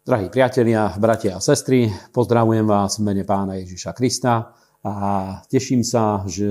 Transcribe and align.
Drahí 0.00 0.32
priatelia, 0.32 0.96
bratia 0.96 1.36
a 1.36 1.44
sestry, 1.44 1.92
pozdravujem 2.16 2.64
vás 2.64 2.96
v 2.96 3.04
mene 3.04 3.20
pána 3.28 3.60
Ježiša 3.60 3.92
Krista 3.92 4.56
a 4.80 4.94
teším 5.52 5.84
sa, 5.84 6.24
že 6.24 6.48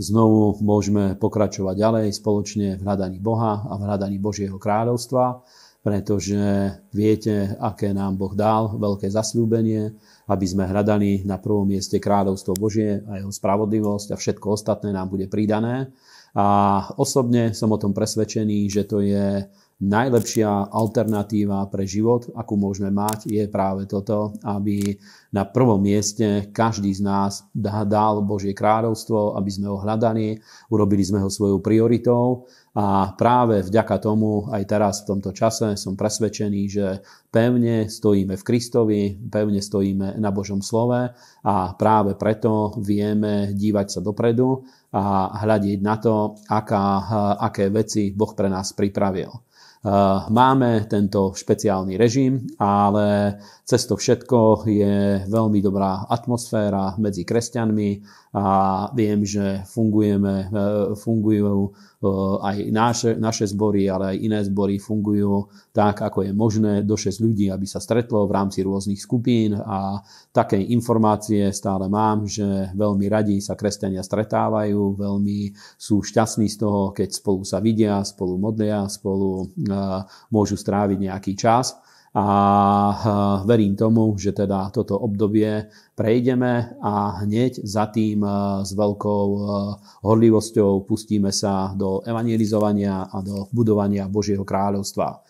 znovu 0.00 0.56
môžeme 0.64 1.12
pokračovať 1.20 1.76
ďalej 1.76 2.16
spoločne 2.16 2.80
v 2.80 2.84
hľadaní 2.88 3.20
Boha 3.20 3.60
a 3.68 3.76
v 3.76 3.84
hľadaní 3.84 4.16
Božieho 4.16 4.56
kráľovstva, 4.56 5.44
pretože 5.84 6.72
viete, 6.96 7.52
aké 7.60 7.92
nám 7.92 8.16
Boh 8.16 8.32
dal 8.32 8.72
veľké 8.80 9.12
zasľúbenie, 9.12 9.92
aby 10.32 10.46
sme 10.48 10.64
hľadali 10.64 11.28
na 11.28 11.36
prvom 11.36 11.68
mieste 11.68 12.00
kráľovstvo 12.00 12.56
Božie 12.56 13.04
a 13.04 13.20
jeho 13.20 13.28
spravodlivosť 13.28 14.16
a 14.16 14.16
všetko 14.16 14.48
ostatné 14.48 14.96
nám 14.96 15.12
bude 15.12 15.28
pridané. 15.28 15.92
A 16.32 16.88
osobne 16.96 17.52
som 17.52 17.68
o 17.68 17.76
tom 17.76 17.92
presvedčený, 17.92 18.64
že 18.72 18.88
to 18.88 19.04
je 19.04 19.44
najlepšia 19.82 20.70
alternatíva 20.70 21.66
pre 21.66 21.82
život, 21.90 22.30
akú 22.38 22.54
môžeme 22.54 22.94
mať, 22.94 23.26
je 23.26 23.50
práve 23.50 23.90
toto, 23.90 24.30
aby 24.46 24.94
na 25.34 25.42
prvom 25.42 25.82
mieste 25.82 26.54
každý 26.54 26.94
z 26.94 27.02
nás 27.02 27.42
dal 27.50 28.22
Božie 28.22 28.54
kráľovstvo, 28.54 29.34
aby 29.34 29.50
sme 29.50 29.66
ho 29.74 29.82
hľadali, 29.82 30.38
urobili 30.70 31.02
sme 31.02 31.18
ho 31.18 31.26
svojou 31.26 31.58
prioritou 31.58 32.46
a 32.72 33.12
práve 33.18 33.60
vďaka 33.60 34.00
tomu 34.00 34.48
aj 34.48 34.62
teraz 34.64 34.94
v 35.02 35.12
tomto 35.12 35.34
čase 35.34 35.74
som 35.74 35.98
presvedčený, 35.98 36.62
že 36.70 36.86
pevne 37.28 37.90
stojíme 37.90 38.38
v 38.38 38.46
Kristovi, 38.46 39.02
pevne 39.28 39.58
stojíme 39.60 40.16
na 40.16 40.30
Božom 40.30 40.62
slove 40.62 41.10
a 41.42 41.54
práve 41.74 42.14
preto 42.14 42.72
vieme 42.78 43.50
dívať 43.52 43.98
sa 43.98 44.00
dopredu 44.00 44.62
a 44.94 45.36
hľadiť 45.42 45.78
na 45.82 45.96
to, 45.98 46.38
aká, 46.48 46.84
aké 47.40 47.66
veci 47.68 48.14
Boh 48.14 48.32
pre 48.32 48.46
nás 48.46 48.72
pripravil. 48.72 49.51
Eh, 49.82 50.18
máme 50.30 50.86
tento 50.86 51.34
špeciálny 51.34 51.98
režim, 51.98 52.46
ale 52.62 53.34
cez 53.66 53.82
to 53.82 53.98
všetko 53.98 54.62
je 54.70 55.26
veľmi 55.26 55.58
dobrá 55.58 56.06
atmosféra 56.06 56.94
medzi 57.02 57.26
kresťanmi 57.26 58.21
a 58.32 58.44
viem, 58.96 59.24
že 59.28 59.60
fungujeme, 59.68 60.48
eh, 60.48 60.96
fungujú 60.96 61.76
Eh, 62.02 62.36
aj 62.42 62.56
naše, 62.74 63.10
naše 63.14 63.46
zbory, 63.46 63.86
ale 63.86 64.04
aj 64.10 64.16
iné 64.18 64.42
zbory 64.42 64.82
fungujú 64.82 65.46
tak, 65.70 66.02
ako 66.02 66.26
je 66.26 66.32
možné 66.34 66.72
do 66.82 66.98
6 66.98 67.22
ľudí, 67.22 67.46
aby 67.46 67.62
sa 67.62 67.78
stretlo 67.78 68.26
v 68.26 68.34
rámci 68.34 68.66
rôznych 68.66 68.98
skupín. 68.98 69.54
A 69.54 70.02
také 70.34 70.58
informácie 70.58 71.54
stále 71.54 71.86
mám, 71.86 72.26
že 72.26 72.74
veľmi 72.74 73.06
radi 73.06 73.38
sa 73.38 73.54
kresťania 73.54 74.02
stretávajú, 74.02 74.98
veľmi 74.98 75.54
sú 75.78 76.02
šťastní 76.02 76.50
z 76.50 76.56
toho, 76.58 76.90
keď 76.90 77.14
spolu 77.14 77.46
sa 77.46 77.62
vidia, 77.62 78.02
spolu 78.02 78.34
modlia, 78.34 78.90
spolu 78.90 79.46
eh, 79.62 80.02
môžu 80.34 80.58
stráviť 80.58 80.98
nejaký 81.06 81.38
čas 81.38 81.78
a 82.12 82.26
verím 83.48 83.72
tomu, 83.72 84.12
že 84.20 84.36
teda 84.36 84.68
toto 84.68 85.00
obdobie 85.00 85.64
prejdeme 85.96 86.76
a 86.84 87.24
hneď 87.24 87.64
za 87.64 87.88
tým 87.88 88.20
s 88.60 88.70
veľkou 88.76 89.26
horlivosťou 90.04 90.84
pustíme 90.84 91.32
sa 91.32 91.72
do 91.72 92.04
evangelizovania 92.04 93.08
a 93.08 93.24
do 93.24 93.48
budovania 93.48 94.12
Božieho 94.12 94.44
kráľovstva. 94.44 95.24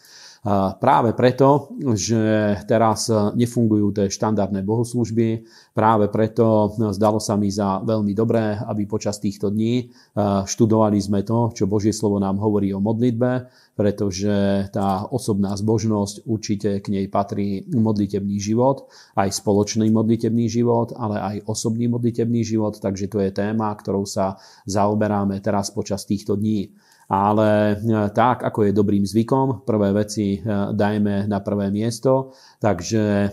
Práve 0.83 1.15
preto, 1.15 1.71
že 1.95 2.59
teraz 2.67 3.07
nefungujú 3.39 3.95
tie 3.95 4.11
štandardné 4.11 4.67
bohoslužby, 4.67 5.47
práve 5.71 6.11
preto 6.11 6.75
zdalo 6.91 7.23
sa 7.23 7.39
mi 7.39 7.47
za 7.47 7.79
veľmi 7.79 8.11
dobré, 8.11 8.59
aby 8.59 8.83
počas 8.91 9.23
týchto 9.23 9.55
dní 9.55 9.95
študovali 10.43 10.99
sme 10.99 11.23
to, 11.23 11.55
čo 11.55 11.71
Božie 11.71 11.95
slovo 11.95 12.19
nám 12.19 12.43
hovorí 12.43 12.75
o 12.75 12.83
modlitbe, 12.83 13.47
pretože 13.79 14.67
tá 14.75 15.07
osobná 15.15 15.55
zbožnosť 15.55 16.27
určite 16.27 16.83
k 16.83 16.91
nej 16.91 17.07
patrí 17.07 17.63
modlitebný 17.71 18.43
život, 18.43 18.91
aj 19.15 19.31
spoločný 19.31 19.95
modlitebný 19.95 20.51
život, 20.51 20.91
ale 20.99 21.23
aj 21.23 21.37
osobný 21.47 21.87
modlitebný 21.87 22.43
život, 22.43 22.83
takže 22.83 23.07
to 23.07 23.23
je 23.23 23.31
téma, 23.31 23.71
ktorou 23.79 24.03
sa 24.11 24.43
zaoberáme 24.67 25.39
teraz 25.39 25.71
počas 25.71 26.03
týchto 26.03 26.35
dní. 26.35 26.75
Ale 27.13 27.77
e, 27.77 28.09
tak, 28.17 28.41
ako 28.41 28.65
je 28.65 28.73
dobrým 28.73 29.05
zvykom, 29.05 29.69
prvé 29.69 29.93
veci 29.93 30.41
e, 30.41 30.73
dajme 30.73 31.29
na 31.29 31.45
prvé 31.45 31.69
miesto. 31.69 32.33
Takže 32.57 33.05
e, 33.05 33.29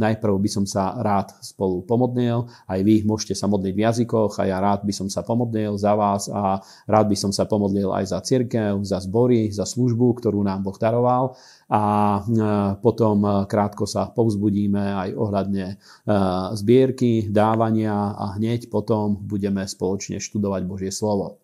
najprv 0.00 0.40
by 0.40 0.48
som 0.48 0.64
sa 0.64 0.96
rád 0.96 1.36
spolu 1.44 1.84
pomodlil. 1.84 2.48
Aj 2.64 2.80
vy 2.80 3.04
môžete 3.04 3.36
sa 3.36 3.44
modliť 3.44 3.74
v 3.76 3.84
jazykoch 3.84 4.40
a 4.40 4.48
ja 4.48 4.56
rád 4.56 4.88
by 4.88 4.94
som 4.96 5.12
sa 5.12 5.20
pomodlil 5.20 5.76
za 5.76 5.92
vás 5.92 6.32
a 6.32 6.64
rád 6.88 7.12
by 7.12 7.16
som 7.20 7.28
sa 7.28 7.44
pomodlil 7.44 7.92
aj 7.92 8.08
za 8.08 8.24
církev, 8.24 8.80
za 8.88 9.04
zbory, 9.04 9.52
za 9.52 9.68
službu, 9.68 10.16
ktorú 10.16 10.40
nám 10.40 10.64
Boh 10.64 10.80
daroval 10.80 11.36
a 11.68 11.82
potom 12.80 13.46
krátko 13.46 13.84
sa 13.84 14.10
povzbudíme 14.10 14.80
aj 15.06 15.08
ohľadne 15.14 15.66
zbierky, 16.58 17.30
dávania 17.30 18.16
a 18.16 18.34
hneď 18.40 18.66
potom 18.72 19.14
budeme 19.14 19.62
spoločne 19.68 20.18
študovať 20.18 20.62
Božie 20.66 20.90
slovo. 20.90 21.39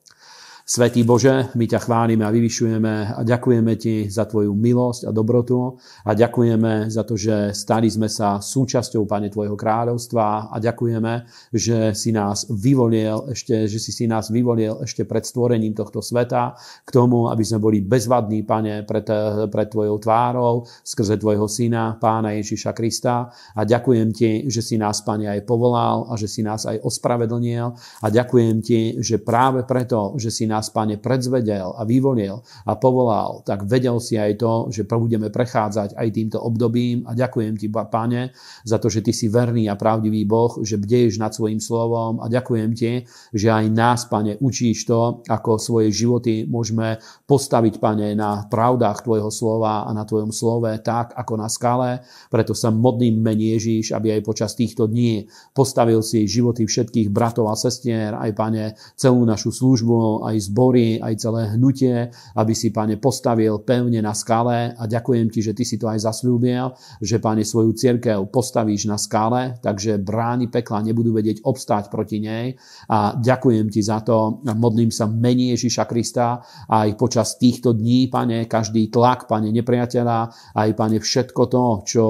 Svetý 0.67 1.07
Bože, 1.07 1.55
my 1.55 1.71
ťa 1.71 1.79
chválime 1.79 2.27
a 2.27 2.35
vyvyšujeme 2.35 3.15
a 3.15 3.23
ďakujeme 3.23 3.79
Ti 3.79 4.11
za 4.11 4.27
Tvoju 4.27 4.51
milosť 4.51 5.07
a 5.07 5.15
dobrotu 5.15 5.79
a 6.03 6.11
ďakujeme 6.11 6.91
za 6.91 7.07
to, 7.07 7.15
že 7.15 7.55
stali 7.55 7.87
sme 7.87 8.11
sa 8.11 8.43
súčasťou, 8.43 9.07
Pane, 9.07 9.31
Tvojho 9.31 9.55
kráľovstva 9.55 10.51
a 10.51 10.57
ďakujeme, 10.59 11.23
že 11.55 11.95
si 11.95 12.11
nás 12.11 12.51
vyvolil 12.51 13.31
ešte, 13.31 13.71
že 13.71 13.79
si 13.79 13.95
si 13.95 14.11
nás 14.11 14.27
vyvolil 14.27 14.83
ešte 14.83 15.07
pred 15.07 15.23
stvorením 15.23 15.71
tohto 15.71 16.03
sveta 16.03 16.59
k 16.83 16.91
tomu, 16.91 17.31
aby 17.31 17.47
sme 17.47 17.63
boli 17.63 17.79
bezvadní, 17.79 18.43
Pane, 18.43 18.83
pred, 18.83 19.07
pred 19.47 19.69
Tvojou 19.71 20.03
tvárou, 20.03 20.67
skrze 20.83 21.15
Tvojho 21.15 21.47
Syna, 21.47 21.95
Pána 21.95 22.35
Ježiša 22.43 22.75
Krista. 22.75 23.31
A 23.55 23.63
ďakujem 23.63 24.11
Ti, 24.11 24.51
že 24.51 24.67
si 24.67 24.75
nás, 24.83 24.99
Pane, 25.07 25.31
aj 25.31 25.47
povolal 25.47 26.11
a 26.11 26.19
že 26.19 26.27
si 26.27 26.43
nás 26.43 26.67
aj 26.67 26.83
ospravedlnil 26.83 27.71
a 28.03 28.07
ďakujem 28.11 28.59
Ti, 28.59 28.99
že 28.99 29.23
práve 29.23 29.63
preto, 29.63 30.19
že 30.19 30.35
si 30.35 30.43
nás 30.43 30.56
nás, 30.57 30.73
Pane, 30.73 30.97
predzvedel 30.97 31.77
a 31.77 31.85
vyvolil 31.85 32.41
a 32.65 32.73
povolal, 32.81 33.45
tak 33.45 33.69
vedel 33.69 34.01
si 34.01 34.17
aj 34.17 34.41
to, 34.41 34.53
že 34.73 34.89
budeme 34.89 35.29
prechádzať 35.29 35.93
aj 35.93 36.09
týmto 36.17 36.39
obdobím 36.41 37.05
a 37.05 37.13
ďakujem 37.13 37.61
Ti, 37.61 37.69
Pane, 37.69 38.33
za 38.65 38.81
to, 38.81 38.89
že 38.89 39.05
Ty 39.05 39.13
si 39.13 39.29
verný 39.29 39.69
a 39.69 39.77
pravdivý 39.77 40.25
Boh, 40.25 40.57
že 40.65 40.81
bdeješ 40.81 41.21
nad 41.21 41.37
svojim 41.37 41.61
slovom 41.61 42.25
a 42.25 42.33
ďakujem 42.33 42.71
Ti, 42.73 42.93
že 43.37 43.49
aj 43.53 43.65
nás, 43.69 44.09
Pane, 44.09 44.41
učíš 44.41 44.89
to, 44.89 45.21
ako 45.29 45.61
svoje 45.61 45.93
životy 45.93 46.49
môžeme 46.49 46.97
postaviť, 47.29 47.77
Pane, 47.77 48.17
na 48.17 48.49
pravdách 48.49 49.05
Tvojho 49.05 49.29
slova 49.29 49.85
a 49.85 49.91
na 49.93 50.09
Tvojom 50.09 50.33
slove 50.33 50.73
tak, 50.81 51.13
ako 51.13 51.33
na 51.37 51.53
skale. 51.53 52.01
Preto 52.33 52.57
sa 52.57 52.73
modlím 52.73 53.21
mene 53.21 53.59
aby 53.67 54.09
aj 54.17 54.23
počas 54.25 54.57
týchto 54.57 54.89
dní 54.89 55.29
postavil 55.53 56.01
si 56.01 56.25
životy 56.25 56.65
všetkých 56.65 57.13
bratov 57.13 57.53
a 57.53 57.59
sestier, 57.59 58.17
aj, 58.17 58.33
Pane, 58.33 58.65
celú 58.97 59.27
našu 59.27 59.53
službu, 59.53 60.25
aj 60.25 60.37
zbory, 60.47 61.03
aj 61.03 61.15
celé 61.19 61.53
hnutie, 61.57 62.11
aby 62.39 62.53
si, 62.55 62.71
Pane, 62.71 62.97
postavil 63.03 63.61
pevne 63.67 63.99
na 63.99 64.15
skale 64.15 64.73
a 64.75 64.87
ďakujem 64.87 65.27
Ti, 65.31 65.41
že 65.51 65.53
Ty 65.57 65.65
si 65.67 65.77
to 65.77 65.91
aj 65.91 66.07
zasľúbil, 66.07 66.73
že, 67.03 67.19
Pane, 67.19 67.43
svoju 67.43 67.75
církev 67.75 68.19
postavíš 68.31 68.87
na 68.87 68.97
skale, 68.97 69.59
takže 69.59 69.99
brány 69.99 70.49
pekla 70.49 70.87
nebudú 70.87 71.17
vedieť 71.17 71.43
obstáť 71.43 71.91
proti 71.91 72.23
nej. 72.23 72.55
A 72.91 73.19
ďakujem 73.19 73.67
Ti 73.73 73.81
za 73.83 74.01
to. 74.07 74.41
Modlím 74.45 74.95
sa 74.95 75.11
mení 75.11 75.57
Ježiša 75.57 75.85
Krista. 75.91 76.41
Aj 76.71 76.89
počas 76.95 77.41
týchto 77.41 77.75
dní, 77.75 78.07
Pane, 78.07 78.47
každý 78.47 78.89
tlak, 78.93 79.27
Pane, 79.27 79.51
nepriateľa, 79.51 80.19
aj, 80.55 80.71
Pane, 80.77 81.03
všetko 81.03 81.43
to, 81.51 81.65
čo, 81.83 82.05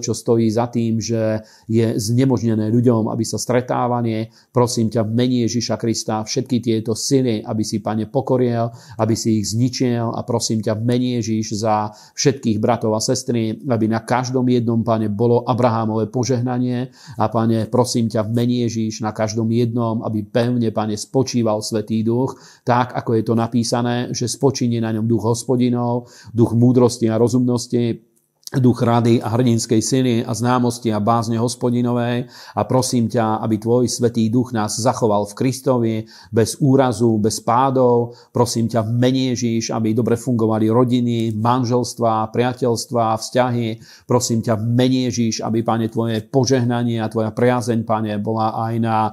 čo 0.00 0.12
stojí 0.12 0.48
za 0.50 0.66
tým, 0.72 0.98
že 0.98 1.44
je 1.68 1.94
znemožnené 1.94 2.72
ľuďom, 2.72 3.12
aby 3.12 3.24
sa 3.24 3.36
stretávanie, 3.38 4.32
prosím 4.50 4.88
ťa, 4.88 5.04
mení 5.04 5.44
Ježiša 5.46 5.76
Krista, 5.76 6.24
všetky 6.24 6.58
tieto 6.64 6.96
sily, 6.96 7.44
aby 7.44 7.62
si, 7.68 7.84
Pane, 7.84 8.08
pokoriel, 8.08 8.72
aby 8.96 9.12
si 9.12 9.44
ich 9.44 9.52
zničil 9.52 10.08
a 10.16 10.24
prosím 10.24 10.64
ťa, 10.64 10.80
mení 10.80 11.20
Ježiš 11.20 11.60
za 11.60 11.92
všetkých 12.16 12.56
bratov 12.56 12.96
a 12.96 13.04
sestry, 13.04 13.60
aby 13.68 13.84
na 13.84 14.00
každom 14.00 14.48
jednom, 14.48 14.80
Pane, 14.80 15.12
bolo 15.12 15.44
Abrahámové 15.44 16.08
požehnanie 16.08 16.88
a, 17.20 17.28
Pane, 17.28 17.68
prosím 17.68 18.08
ťa, 18.08 18.24
mení 18.24 18.64
Ježiš 18.64 19.04
na 19.04 19.12
každom 19.12 19.52
jednom, 19.52 20.00
aby 20.00 20.24
pevne, 20.24 20.72
Pane, 20.72 20.96
spočíval 20.96 21.60
Svetý 21.60 22.00
Duch, 22.00 22.40
tak, 22.64 22.96
ako 22.96 23.20
je 23.20 23.22
to 23.28 23.34
napísané, 23.36 24.08
že 24.16 24.24
spočíne 24.24 24.80
na 24.80 24.96
ňom 24.96 25.04
duch 25.04 25.28
hospodinov, 25.28 26.08
duch 26.32 26.56
múdrosti 26.56 27.12
a 27.12 27.20
rozumnosti, 27.20 28.07
duch 28.48 28.80
rady 28.80 29.20
a 29.20 29.28
hrdinskej 29.28 29.84
sily 29.84 30.14
a 30.24 30.32
známosti 30.32 30.88
a 30.88 31.04
bázne 31.04 31.36
hospodinovej 31.36 32.32
a 32.56 32.60
prosím 32.64 33.04
ťa, 33.04 33.44
aby 33.44 33.60
tvoj 33.60 33.84
svetý 33.84 34.32
duch 34.32 34.56
nás 34.56 34.80
zachoval 34.80 35.28
v 35.28 35.36
Kristovi 35.36 35.94
bez 36.32 36.56
úrazu, 36.64 37.20
bez 37.20 37.44
pádov. 37.44 38.16
Prosím 38.32 38.72
ťa, 38.72 38.88
mene 38.88 39.36
Ježíš, 39.36 39.68
aby 39.68 39.92
dobre 39.92 40.16
fungovali 40.16 40.64
rodiny, 40.72 41.36
manželstva, 41.36 42.32
priateľstva, 42.32 43.20
vzťahy. 43.20 43.68
Prosím 44.08 44.40
ťa, 44.40 44.56
mene 44.56 45.12
Ježíš, 45.12 45.44
aby, 45.44 45.60
pane, 45.60 45.92
tvoje 45.92 46.24
požehnanie 46.24 47.04
a 47.04 47.12
tvoja 47.12 47.36
priazeň, 47.36 47.84
pane, 47.84 48.16
bola 48.16 48.56
aj 48.64 48.74
na, 48.80 49.12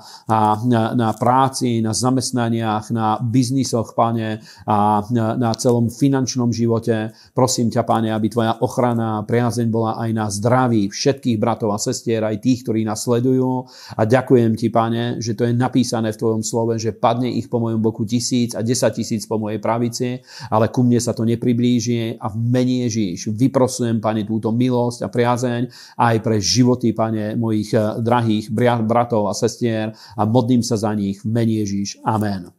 na, 0.63 0.95
na 0.95 1.09
práci, 1.11 1.83
na 1.83 1.91
zamestnaniach, 1.91 2.87
na 2.95 3.19
biznisoch, 3.19 3.99
pane, 3.99 4.39
a 4.63 5.03
na, 5.11 5.35
na 5.35 5.51
celom 5.59 5.91
finančnom 5.91 6.55
živote. 6.55 7.11
Prosím 7.35 7.67
ťa, 7.67 7.83
pane, 7.83 8.15
aby 8.15 8.31
tvoja 8.31 8.63
ochrana, 8.63 9.24
priazeň 9.25 9.67
bola 9.67 9.97
aj 9.99 10.09
na 10.13 10.25
zdraví 10.29 10.87
všetkých 10.87 11.37
bratov 11.41 11.73
a 11.73 11.81
sestier, 11.81 12.23
aj 12.23 12.39
tých, 12.39 12.63
ktorí 12.63 12.85
nás 12.85 13.03
sledujú. 13.03 13.65
A 13.97 14.05
ďakujem 14.05 14.53
ti, 14.55 14.69
pane, 14.69 15.19
že 15.19 15.33
to 15.33 15.49
je 15.49 15.53
napísané 15.53 16.13
v 16.13 16.19
tvojom 16.21 16.41
slove, 16.45 16.77
že 16.77 16.95
padne 16.95 17.27
ich 17.27 17.49
po 17.49 17.59
mojom 17.59 17.81
boku 17.81 18.05
tisíc 18.05 18.53
a 18.53 18.61
desať 18.61 19.01
tisíc 19.01 19.25
po 19.25 19.41
mojej 19.41 19.57
pravici, 19.57 20.21
ale 20.53 20.69
ku 20.69 20.85
mne 20.85 21.01
sa 21.01 21.11
to 21.11 21.25
nepriblíži 21.25 22.21
a 22.21 22.29
v 22.29 22.37
mene 22.37 22.87
Ježíš 22.87 23.33
vyprosujem, 23.33 23.97
pane, 23.97 24.23
túto 24.23 24.53
milosť 24.53 25.05
a 25.05 25.11
priazeň 25.11 25.61
aj 25.97 26.15
pre 26.21 26.37
životy, 26.37 26.93
pane, 26.93 27.33
mojich 27.33 27.73
eh, 27.73 27.99
drahých 27.99 28.53
bratov 28.85 29.27
a 29.27 29.33
sestier 29.33 29.91
a 30.15 30.21
modlím 30.23 30.61
sa 30.61 30.77
za 30.77 30.93
nich 30.93 31.19
v 31.25 31.27
mene 31.33 31.65
Ježíš. 31.65 31.99
Amen. 32.05 32.53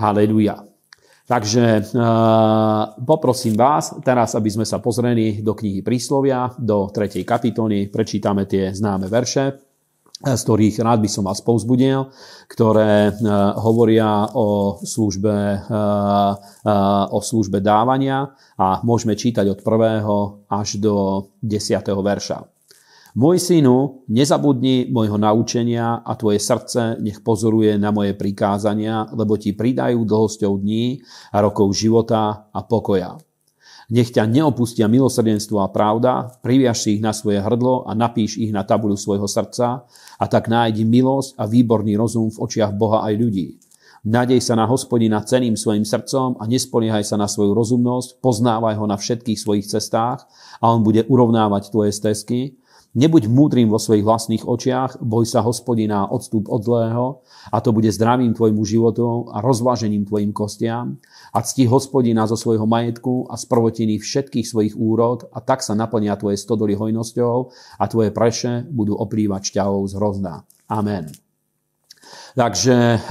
Haleluja. 0.00 0.71
Takže 1.22 1.94
uh, 1.94 2.98
poprosím 2.98 3.54
vás 3.54 3.94
teraz, 4.02 4.34
aby 4.34 4.50
sme 4.50 4.66
sa 4.66 4.82
pozreli 4.82 5.38
do 5.38 5.54
knihy 5.54 5.80
Príslovia, 5.80 6.50
do 6.58 6.90
3. 6.90 7.22
kapitoly, 7.22 7.86
prečítame 7.86 8.50
tie 8.50 8.74
známe 8.74 9.06
verše, 9.06 9.54
z 10.22 10.40
ktorých 10.42 10.82
rád 10.82 10.98
by 10.98 11.10
som 11.10 11.22
vás 11.22 11.38
povzbudil, 11.38 12.10
ktoré 12.50 13.14
uh, 13.14 13.54
hovoria 13.54 14.34
o 14.34 14.82
službe, 14.82 15.62
uh, 15.62 16.32
o 17.14 17.18
službe 17.22 17.62
dávania 17.62 18.34
a 18.58 18.82
môžeme 18.82 19.14
čítať 19.14 19.46
od 19.46 19.62
1. 19.62 20.50
až 20.50 20.68
do 20.82 20.94
10. 21.38 21.86
verša. 21.86 22.51
Môj 23.12 23.44
synu, 23.44 24.08
nezabudni 24.08 24.88
môjho 24.88 25.20
naučenia 25.20 26.00
a 26.00 26.16
tvoje 26.16 26.40
srdce 26.40 26.96
nech 26.96 27.20
pozoruje 27.20 27.76
na 27.76 27.92
moje 27.92 28.16
prikázania, 28.16 29.04
lebo 29.12 29.36
ti 29.36 29.52
pridajú 29.52 30.00
dlhosťou 30.00 30.56
dní 30.56 31.04
a 31.28 31.44
rokov 31.44 31.76
života 31.76 32.48
a 32.48 32.60
pokoja. 32.64 33.20
Nech 33.92 34.16
ťa 34.16 34.24
neopustia 34.24 34.88
milosrdenstvo 34.88 35.60
a 35.60 35.68
pravda, 35.68 36.40
priviaž 36.40 36.88
si 36.88 36.96
ich 36.96 37.04
na 37.04 37.12
svoje 37.12 37.44
hrdlo 37.44 37.84
a 37.84 37.92
napíš 37.92 38.40
ich 38.40 38.48
na 38.48 38.64
tabuľu 38.64 38.96
svojho 38.96 39.28
srdca 39.28 39.84
a 40.16 40.24
tak 40.24 40.48
nájdi 40.48 40.88
milosť 40.88 41.36
a 41.36 41.44
výborný 41.44 42.00
rozum 42.00 42.32
v 42.32 42.40
očiach 42.40 42.72
Boha 42.72 43.04
aj 43.04 43.12
ľudí. 43.20 43.60
Nadej 44.08 44.40
sa 44.40 44.56
na 44.56 44.64
hospodina 44.64 45.20
ceným 45.20 45.60
svojim 45.60 45.84
srdcom 45.84 46.40
a 46.40 46.48
nespoliehaj 46.48 47.04
sa 47.04 47.20
na 47.20 47.28
svoju 47.28 47.52
rozumnosť, 47.52 48.24
poznávaj 48.24 48.80
ho 48.80 48.88
na 48.88 48.96
všetkých 48.96 49.36
svojich 49.36 49.68
cestách 49.68 50.24
a 50.64 50.72
on 50.72 50.80
bude 50.80 51.04
urovnávať 51.12 51.68
tvoje 51.68 51.92
stezky 51.92 52.56
Nebuď 52.92 53.24
múdrym 53.24 53.72
vo 53.72 53.80
svojich 53.80 54.04
vlastných 54.04 54.44
očiach, 54.44 55.00
boj 55.00 55.24
sa 55.24 55.40
hospodina 55.40 56.04
odstup 56.12 56.52
od 56.52 56.60
zlého 56.60 57.24
a 57.48 57.56
to 57.64 57.72
bude 57.72 57.88
zdravím 57.88 58.36
tvojmu 58.36 58.60
životu 58.68 59.32
a 59.32 59.40
rozvážením 59.40 60.04
tvojim 60.04 60.36
kostiam 60.36 61.00
a 61.32 61.40
cti 61.40 61.64
hospodina 61.64 62.28
zo 62.28 62.36
svojho 62.36 62.68
majetku 62.68 63.32
a 63.32 63.40
z 63.40 63.48
prvotiny 63.48 63.96
všetkých 63.96 64.44
svojich 64.44 64.74
úrod 64.76 65.24
a 65.32 65.40
tak 65.40 65.64
sa 65.64 65.72
naplnia 65.72 66.20
tvoje 66.20 66.36
stodoly 66.36 66.76
hojnosťou 66.76 67.36
a 67.80 67.84
tvoje 67.88 68.12
preše 68.12 68.68
budú 68.68 68.92
oprývať 69.00 69.56
šťavou 69.56 69.88
z 69.88 69.92
hrozna. 69.96 70.44
Amen. 70.68 71.31
Takže 72.32 73.04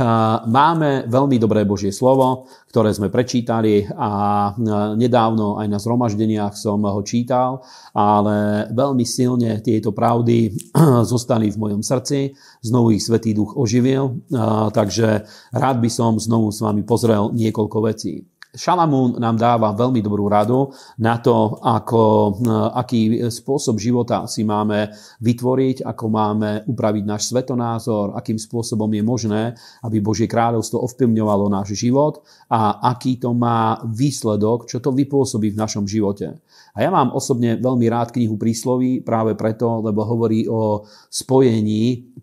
máme 0.49 1.05
veľmi 1.05 1.37
dobré 1.37 1.61
Božie 1.61 1.93
slovo, 1.93 2.49
ktoré 2.71 2.95
sme 2.95 3.11
prečítali 3.11 3.83
a 3.85 4.49
nedávno 4.95 5.59
aj 5.59 5.67
na 5.67 5.77
zhromaždeniach 5.77 6.55
som 6.55 6.81
ho 6.81 7.01
čítal, 7.03 7.61
ale 7.91 8.65
veľmi 8.71 9.03
silne 9.03 9.59
tieto 9.59 9.91
pravdy 9.91 10.55
zostali 11.11 11.51
v 11.51 11.59
mojom 11.59 11.81
srdci. 11.83 12.31
Znovu 12.63 12.95
ich 12.95 13.03
Svetý 13.03 13.35
Duch 13.35 13.59
oživil, 13.59 14.23
takže 14.71 15.27
rád 15.51 15.77
by 15.83 15.89
som 15.91 16.15
znovu 16.15 16.49
s 16.49 16.63
vami 16.63 16.81
pozrel 16.87 17.35
niekoľko 17.35 17.77
vecí. 17.83 18.30
Šalamún 18.51 19.15
nám 19.15 19.39
dáva 19.39 19.71
veľmi 19.71 20.03
dobrú 20.03 20.27
radu 20.27 20.75
na 20.99 21.23
to, 21.23 21.55
ako, 21.63 22.35
aký 22.75 23.31
spôsob 23.31 23.79
života 23.79 24.27
si 24.27 24.43
máme 24.43 24.91
vytvoriť, 25.23 25.87
ako 25.87 26.05
máme 26.11 26.67
upraviť 26.67 27.03
náš 27.07 27.31
svetonázor, 27.31 28.11
akým 28.11 28.35
spôsobom 28.35 28.91
je 28.91 29.03
možné, 29.07 29.43
aby 29.87 30.03
Božie 30.03 30.27
kráľovstvo 30.27 30.83
ovplyvňovalo 30.83 31.47
náš 31.47 31.79
život 31.79 32.27
a 32.51 32.91
aký 32.91 33.23
to 33.23 33.31
má 33.31 33.79
výsledok, 33.87 34.67
čo 34.67 34.83
to 34.83 34.91
vypôsobí 34.91 35.55
v 35.55 35.61
našom 35.61 35.87
živote. 35.87 36.43
A 36.75 36.83
ja 36.83 36.89
mám 36.91 37.11
osobne 37.15 37.57
veľmi 37.57 37.87
rád 37.91 38.11
knihu 38.15 38.35
prísloví 38.35 39.01
práve 39.03 39.35
preto, 39.39 39.79
lebo 39.83 40.03
hovorí 40.03 40.47
o 40.47 40.85
spojení 41.11 42.15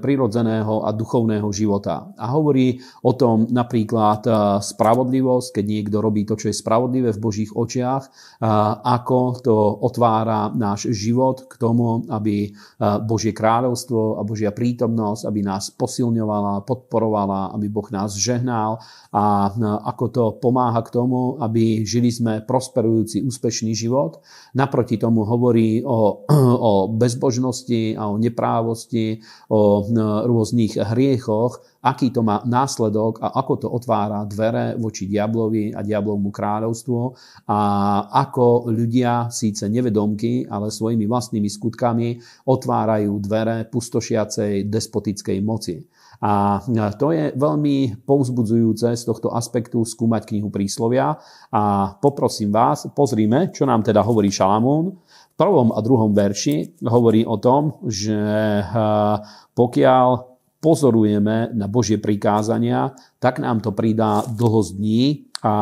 prirodzeného 0.00 0.74
a 0.84 0.90
duchovného 0.90 1.48
života. 1.54 2.12
A 2.18 2.32
hovorí 2.34 2.80
o 3.04 3.12
tom 3.14 3.46
napríklad 3.48 4.26
spravodlivo 4.64 4.94
spravodlivosť, 5.04 5.48
keď 5.54 5.64
niekto 5.64 5.96
robí 5.98 6.22
to, 6.24 6.34
čo 6.38 6.48
je 6.50 6.56
spravodlivé 6.56 7.10
v 7.10 7.22
Božích 7.22 7.50
očiach, 7.50 8.04
ako 8.84 9.18
to 9.42 9.54
otvára 9.82 10.54
náš 10.54 10.90
život 10.94 11.50
k 11.50 11.54
tomu, 11.58 12.06
aby 12.08 12.54
Božie 13.04 13.34
kráľovstvo 13.34 14.18
a 14.18 14.22
Božia 14.22 14.54
prítomnosť, 14.54 15.22
aby 15.26 15.40
nás 15.42 15.74
posilňovala, 15.74 16.62
podporovala, 16.62 17.54
aby 17.54 17.66
Boh 17.68 17.88
nás 17.90 18.14
žehnal 18.14 18.78
a 19.14 19.54
ako 19.94 20.04
to 20.10 20.24
pomáha 20.42 20.82
k 20.82 20.90
tomu, 20.90 21.38
aby 21.38 21.86
žili 21.86 22.10
sme 22.10 22.42
prosperujúci, 22.42 23.22
úspešný 23.22 23.70
život. 23.70 24.18
Naproti 24.58 24.98
tomu 24.98 25.22
hovorí 25.22 25.86
o, 25.86 26.26
o 26.58 26.72
bezbožnosti 26.90 27.94
a 27.94 28.10
o 28.10 28.18
neprávosti, 28.18 29.22
o 29.54 29.86
rôznych 30.26 30.82
hriechoch, 30.82 31.62
aký 31.78 32.10
to 32.10 32.26
má 32.26 32.42
následok 32.42 33.22
a 33.22 33.38
ako 33.38 33.54
to 33.54 33.68
otvára 33.70 34.26
dvere 34.26 34.74
voči 34.74 35.06
diablovi 35.06 35.70
a 35.70 35.86
diablovmu 35.86 36.34
kráľovstvu 36.34 37.00
a 37.46 37.60
ako 38.10 38.66
ľudia 38.72 39.30
síce 39.30 39.70
nevedomky, 39.70 40.42
ale 40.48 40.74
svojimi 40.74 41.06
vlastnými 41.06 41.46
skutkami 41.46 42.18
otvárajú 42.50 43.12
dvere 43.22 43.70
pustošiacej 43.70 44.66
despotickej 44.66 45.38
moci. 45.38 45.78
A 46.24 46.64
to 46.96 47.12
je 47.12 47.36
veľmi 47.36 48.00
povzbudzujúce 48.08 48.96
z 48.96 49.02
tohto 49.04 49.28
aspektu 49.28 49.84
skúmať 49.84 50.32
knihu 50.32 50.48
príslovia. 50.48 51.20
A 51.52 51.92
poprosím 52.00 52.48
vás, 52.48 52.88
pozrime, 52.96 53.52
čo 53.52 53.68
nám 53.68 53.84
teda 53.84 54.00
hovorí 54.00 54.32
Šalamún. 54.32 54.96
V 55.04 55.36
prvom 55.36 55.76
a 55.76 55.84
druhom 55.84 56.16
verši 56.16 56.80
hovorí 56.88 57.28
o 57.28 57.36
tom, 57.36 57.76
že 57.84 58.16
pokiaľ 59.52 60.06
pozorujeme 60.64 61.52
na 61.52 61.68
Božie 61.68 62.00
prikázania, 62.00 62.96
tak 63.20 63.44
nám 63.44 63.60
to 63.60 63.76
pridá 63.76 64.24
dlho 64.24 64.64
dní 64.64 65.28
a 65.44 65.56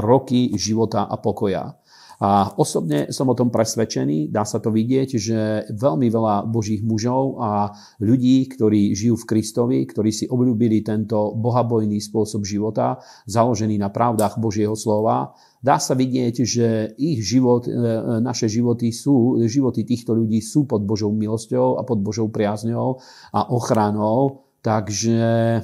roky 0.00 0.48
života 0.56 1.04
a 1.04 1.20
pokoja. 1.20 1.76
A 2.22 2.54
osobne 2.54 3.10
som 3.10 3.26
o 3.26 3.34
tom 3.34 3.50
presvedčený, 3.50 4.30
dá 4.30 4.46
sa 4.46 4.62
to 4.62 4.70
vidieť, 4.70 5.08
že 5.18 5.38
veľmi 5.74 6.06
veľa 6.06 6.46
božích 6.46 6.78
mužov 6.86 7.42
a 7.42 7.74
ľudí, 7.98 8.46
ktorí 8.46 8.94
žijú 8.94 9.18
v 9.18 9.26
Kristovi, 9.26 9.82
ktorí 9.82 10.14
si 10.14 10.30
obľúbili 10.30 10.86
tento 10.86 11.34
bohabojný 11.34 11.98
spôsob 11.98 12.46
života, 12.46 13.02
založený 13.26 13.74
na 13.74 13.90
pravdách 13.90 14.38
Božieho 14.38 14.78
slova, 14.78 15.34
dá 15.58 15.82
sa 15.82 15.98
vidieť, 15.98 16.34
že 16.46 16.94
ich 16.94 17.26
život, 17.26 17.66
e, 17.66 17.74
naše 18.22 18.46
životy 18.46 18.94
sú, 18.94 19.42
životy 19.42 19.82
týchto 19.82 20.14
ľudí 20.14 20.38
sú 20.38 20.62
pod 20.70 20.86
Božou 20.86 21.10
milosťou 21.10 21.78
a 21.78 21.82
pod 21.82 22.06
Božou 22.06 22.30
priazňou 22.30 23.02
a 23.34 23.50
ochranou, 23.50 24.46
takže 24.62 25.18
e, 25.58 25.60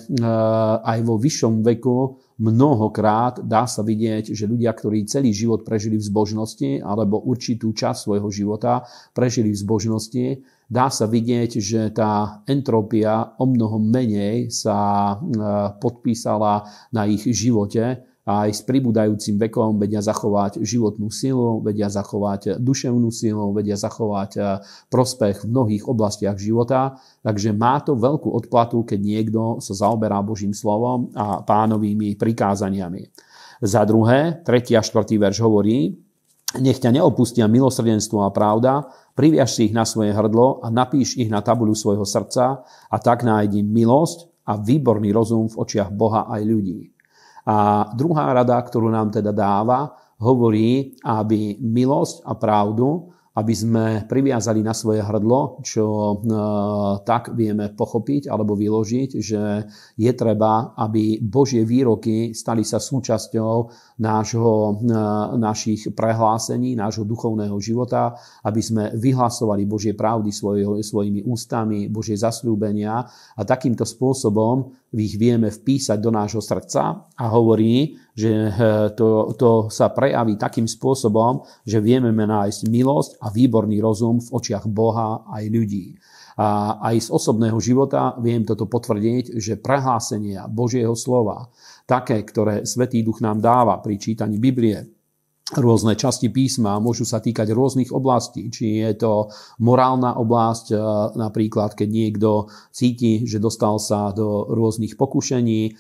aj 0.82 0.98
vo 1.06 1.22
vyššom 1.22 1.62
veku 1.62 2.18
mnohokrát 2.38 3.42
dá 3.42 3.66
sa 3.66 3.82
vidieť, 3.82 4.30
že 4.32 4.46
ľudia, 4.46 4.70
ktorí 4.70 5.04
celý 5.10 5.34
život 5.34 5.66
prežili 5.66 5.98
v 5.98 6.06
zbožnosti 6.06 6.70
alebo 6.80 7.20
určitú 7.20 7.74
časť 7.74 7.98
svojho 7.98 8.30
života 8.30 8.86
prežili 9.10 9.50
v 9.50 9.60
zbožnosti, 9.60 10.26
dá 10.70 10.86
sa 10.88 11.10
vidieť, 11.10 11.50
že 11.58 11.80
tá 11.90 12.42
entropia 12.46 13.34
o 13.36 13.44
mnoho 13.44 13.82
menej 13.82 14.54
sa 14.54 14.78
e, 14.78 15.16
podpísala 15.82 16.64
na 16.94 17.10
ich 17.10 17.26
živote 17.26 18.07
aj 18.28 18.48
s 18.52 18.60
pribúdajúcim 18.60 19.40
vekom 19.40 19.80
vedia 19.80 20.04
zachovať 20.04 20.60
životnú 20.60 21.08
silu, 21.08 21.64
vedia 21.64 21.88
zachovať 21.88 22.60
duševnú 22.60 23.08
silu, 23.08 23.56
vedia 23.56 23.80
zachovať 23.80 24.30
eh, 24.36 24.44
prospech 24.92 25.48
v 25.48 25.50
mnohých 25.50 25.84
oblastiach 25.88 26.36
života. 26.36 27.00
Takže 27.24 27.56
má 27.56 27.80
to 27.80 27.96
veľkú 27.96 28.28
odplatu, 28.28 28.84
keď 28.84 29.00
niekto 29.00 29.40
sa 29.64 29.72
zaoberá 29.72 30.20
Božím 30.20 30.52
slovom 30.52 31.08
a 31.16 31.40
pánovými 31.40 32.20
prikázaniami. 32.20 33.08
Za 33.64 33.88
druhé, 33.88 34.44
tretí 34.44 34.76
a 34.76 34.84
štvrtý 34.84 35.18
verš 35.18 35.42
hovorí, 35.42 35.96
nech 36.60 36.80
ťa 36.80 36.94
neopustia 37.00 37.48
milosrdenstvo 37.48 38.24
a 38.24 38.32
pravda, 38.32 38.88
priviaž 39.16 39.56
si 39.56 39.68
ich 39.68 39.74
na 39.74 39.82
svoje 39.82 40.12
hrdlo 40.14 40.64
a 40.64 40.72
napíš 40.72 41.16
ich 41.16 41.28
na 41.28 41.44
tabuľu 41.44 41.74
svojho 41.74 42.06
srdca 42.08 42.64
a 42.64 42.96
tak 43.00 43.26
nájdi 43.26 43.60
milosť 43.66 44.28
a 44.48 44.56
výborný 44.56 45.12
rozum 45.12 45.50
v 45.50 45.58
očiach 45.60 45.92
Boha 45.92 46.24
aj 46.30 46.40
ľudí. 46.44 46.97
A 47.48 47.88
druhá 47.96 48.36
rada, 48.36 48.60
ktorú 48.60 48.92
nám 48.92 49.08
teda 49.08 49.32
dáva, 49.32 49.88
hovorí, 50.20 51.00
aby 51.00 51.56
milosť 51.56 52.28
a 52.28 52.32
pravdu 52.36 53.08
aby 53.38 53.54
sme 53.54 53.84
priviazali 54.10 54.66
na 54.66 54.74
svoje 54.74 54.98
hrdlo, 54.98 55.62
čo 55.62 56.18
tak 57.06 57.38
vieme 57.38 57.70
pochopiť 57.70 58.26
alebo 58.26 58.58
vyložiť, 58.58 59.10
že 59.22 59.42
je 59.94 60.12
treba, 60.18 60.74
aby 60.74 61.22
Božie 61.22 61.62
výroky 61.62 62.34
stali 62.34 62.66
sa 62.66 62.82
súčasťou 62.82 63.54
nášho, 64.02 64.82
našich 65.38 65.94
prehlásení, 65.94 66.74
nášho 66.74 67.06
duchovného 67.06 67.54
života, 67.62 68.18
aby 68.42 68.58
sme 68.58 68.84
vyhlasovali 68.98 69.62
Božie 69.70 69.94
pravdy 69.94 70.34
svoj, 70.34 70.82
svojimi 70.82 71.22
ústami, 71.22 71.86
Božie 71.86 72.18
zasľúbenia 72.18 73.06
a 73.38 73.40
takýmto 73.46 73.86
spôsobom 73.86 74.74
ich 74.98 75.20
vieme 75.20 75.52
vpísať 75.52 76.00
do 76.00 76.10
nášho 76.10 76.40
srdca 76.40 77.12
a 77.12 77.24
hovorí, 77.28 77.94
že 78.18 78.50
eh, 78.50 78.52
to, 78.98 79.30
to 79.38 79.50
sa 79.70 79.94
prejaví 79.94 80.34
takým 80.34 80.66
spôsobom, 80.66 81.46
že 81.62 81.78
vieme 81.78 82.10
nájsť 82.10 82.66
milosť 82.66 83.10
a 83.22 83.30
výborný 83.30 83.78
rozum 83.78 84.18
v 84.18 84.28
očiach 84.34 84.66
Boha 84.66 85.22
aj 85.30 85.44
ľudí. 85.46 85.94
A 86.38 86.78
aj 86.78 87.06
z 87.06 87.08
osobného 87.10 87.58
života 87.58 88.14
viem 88.22 88.46
toto 88.46 88.70
potvrdiť, 88.70 89.38
že 89.42 89.58
prehlásenia 89.58 90.46
Božieho 90.46 90.94
slova, 90.94 91.50
také, 91.82 92.22
ktoré 92.22 92.62
Svetý 92.62 93.02
Duch 93.02 93.18
nám 93.18 93.42
dáva 93.42 93.82
pri 93.82 93.98
čítaní 93.98 94.38
Biblie, 94.38 94.97
rôzne 95.56 95.96
časti 95.96 96.28
písma, 96.28 96.76
môžu 96.76 97.08
sa 97.08 97.24
týkať 97.24 97.56
rôznych 97.56 97.88
oblastí. 97.88 98.52
Či 98.52 98.84
je 98.84 98.92
to 99.00 99.32
morálna 99.64 100.20
oblasť, 100.20 100.66
e, 100.72 100.76
napríklad 101.16 101.72
keď 101.72 101.88
niekto 101.88 102.52
cíti, 102.68 103.24
že 103.24 103.40
dostal 103.40 103.80
sa 103.80 104.12
do 104.12 104.44
rôznych 104.52 105.00
pokušení 105.00 105.60
e, 105.64 105.70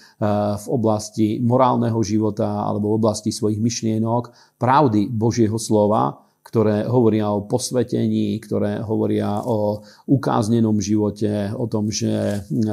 v 0.56 0.66
oblasti 0.72 1.36
morálneho 1.44 2.00
života 2.00 2.64
alebo 2.64 2.96
v 2.96 2.98
oblasti 3.04 3.28
svojich 3.28 3.60
myšlienok, 3.60 4.56
pravdy 4.56 5.12
Božieho 5.12 5.60
slova, 5.60 6.24
ktoré 6.48 6.88
hovoria 6.88 7.28
o 7.28 7.44
posvetení, 7.44 8.40
ktoré 8.40 8.80
hovoria 8.80 9.44
o 9.44 9.84
ukáznenom 10.08 10.80
živote, 10.80 11.52
o 11.52 11.68
tom, 11.68 11.92
že 11.92 12.08
e, 12.08 12.72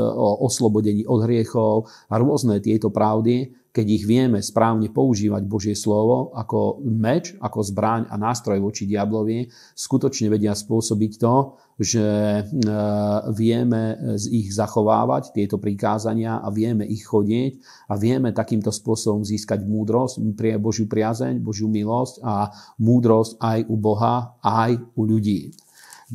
o 0.00 0.28
oslobodení 0.48 1.04
od 1.04 1.28
hriechov 1.28 1.92
a 2.08 2.16
rôzne 2.16 2.56
tieto 2.64 2.88
pravdy, 2.88 3.65
keď 3.76 3.86
ich 3.92 4.08
vieme 4.08 4.40
správne 4.40 4.88
používať 4.88 5.44
Božie 5.44 5.76
slovo 5.76 6.32
ako 6.32 6.80
meč, 6.88 7.36
ako 7.36 7.60
zbraň 7.60 8.08
a 8.08 8.16
nástroj 8.16 8.56
voči 8.64 8.88
diablovi, 8.88 9.52
skutočne 9.76 10.32
vedia 10.32 10.56
spôsobiť 10.56 11.12
to, 11.20 11.60
že 11.76 12.00
e, 12.00 12.42
vieme 13.36 14.16
z 14.16 14.24
ich 14.32 14.48
zachovávať 14.48 15.36
tieto 15.36 15.60
prikázania 15.60 16.40
a 16.40 16.48
vieme 16.48 16.88
ich 16.88 17.04
chodiť 17.04 17.60
a 17.92 18.00
vieme 18.00 18.32
takýmto 18.32 18.72
spôsobom 18.72 19.20
získať 19.20 19.60
múdrosť, 19.68 20.24
Božiu 20.56 20.88
priazeň, 20.88 21.44
Božiu 21.44 21.68
milosť 21.68 22.24
a 22.24 22.48
múdrosť 22.80 23.36
aj 23.44 23.58
u 23.68 23.76
Boha, 23.76 24.40
aj 24.40 24.80
u 24.96 25.04
ľudí. 25.04 25.52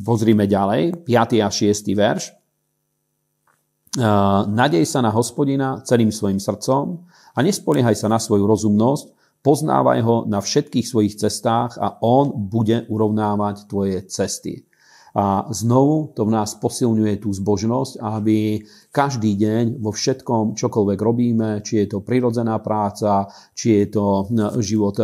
Pozrime 0.02 0.50
ďalej, 0.50 1.06
5. 1.06 1.46
a 1.46 1.48
6. 1.54 1.94
verš. 1.94 2.22
E, 2.26 4.08
nadej 4.50 4.82
sa 4.82 4.98
na 4.98 5.14
hospodina 5.14 5.78
celým 5.86 6.10
svojim 6.10 6.42
srdcom 6.42 7.11
a 7.32 7.38
nespoliehaj 7.40 7.96
sa 7.96 8.08
na 8.12 8.20
svoju 8.20 8.44
rozumnosť, 8.44 9.12
poznávaj 9.42 10.00
ho 10.06 10.16
na 10.30 10.38
všetkých 10.38 10.86
svojich 10.86 11.18
cestách 11.18 11.80
a 11.80 11.98
on 12.00 12.30
bude 12.30 12.86
urovnávať 12.86 13.66
tvoje 13.66 14.04
cesty. 14.06 14.64
A 15.12 15.44
znovu 15.52 16.08
to 16.16 16.24
v 16.24 16.32
nás 16.32 16.56
posilňuje 16.56 17.20
tú 17.20 17.36
zbožnosť, 17.36 18.00
aby 18.00 18.64
každý 18.88 19.36
deň 19.36 19.76
vo 19.76 19.92
všetkom, 19.92 20.56
čokoľvek 20.56 20.96
robíme, 20.96 21.60
či 21.60 21.84
je 21.84 21.86
to 21.92 21.98
prirodzená 22.00 22.56
práca, 22.64 23.28
či 23.52 23.84
je 23.84 23.86
to, 23.92 24.32
život, 24.64 24.96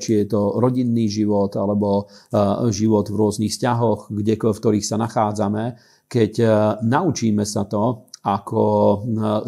či 0.00 0.24
je 0.24 0.26
to 0.32 0.56
rodinný 0.56 1.04
život, 1.04 1.52
alebo 1.60 2.08
život 2.72 3.12
v 3.12 3.18
rôznych 3.20 3.52
vzťahoch, 3.52 4.08
kde, 4.08 4.40
v 4.40 4.56
ktorých 4.56 4.88
sa 4.88 4.96
nachádzame, 4.96 5.76
keď 6.08 6.32
naučíme 6.80 7.44
sa 7.44 7.68
to, 7.68 8.08
ako 8.22 8.64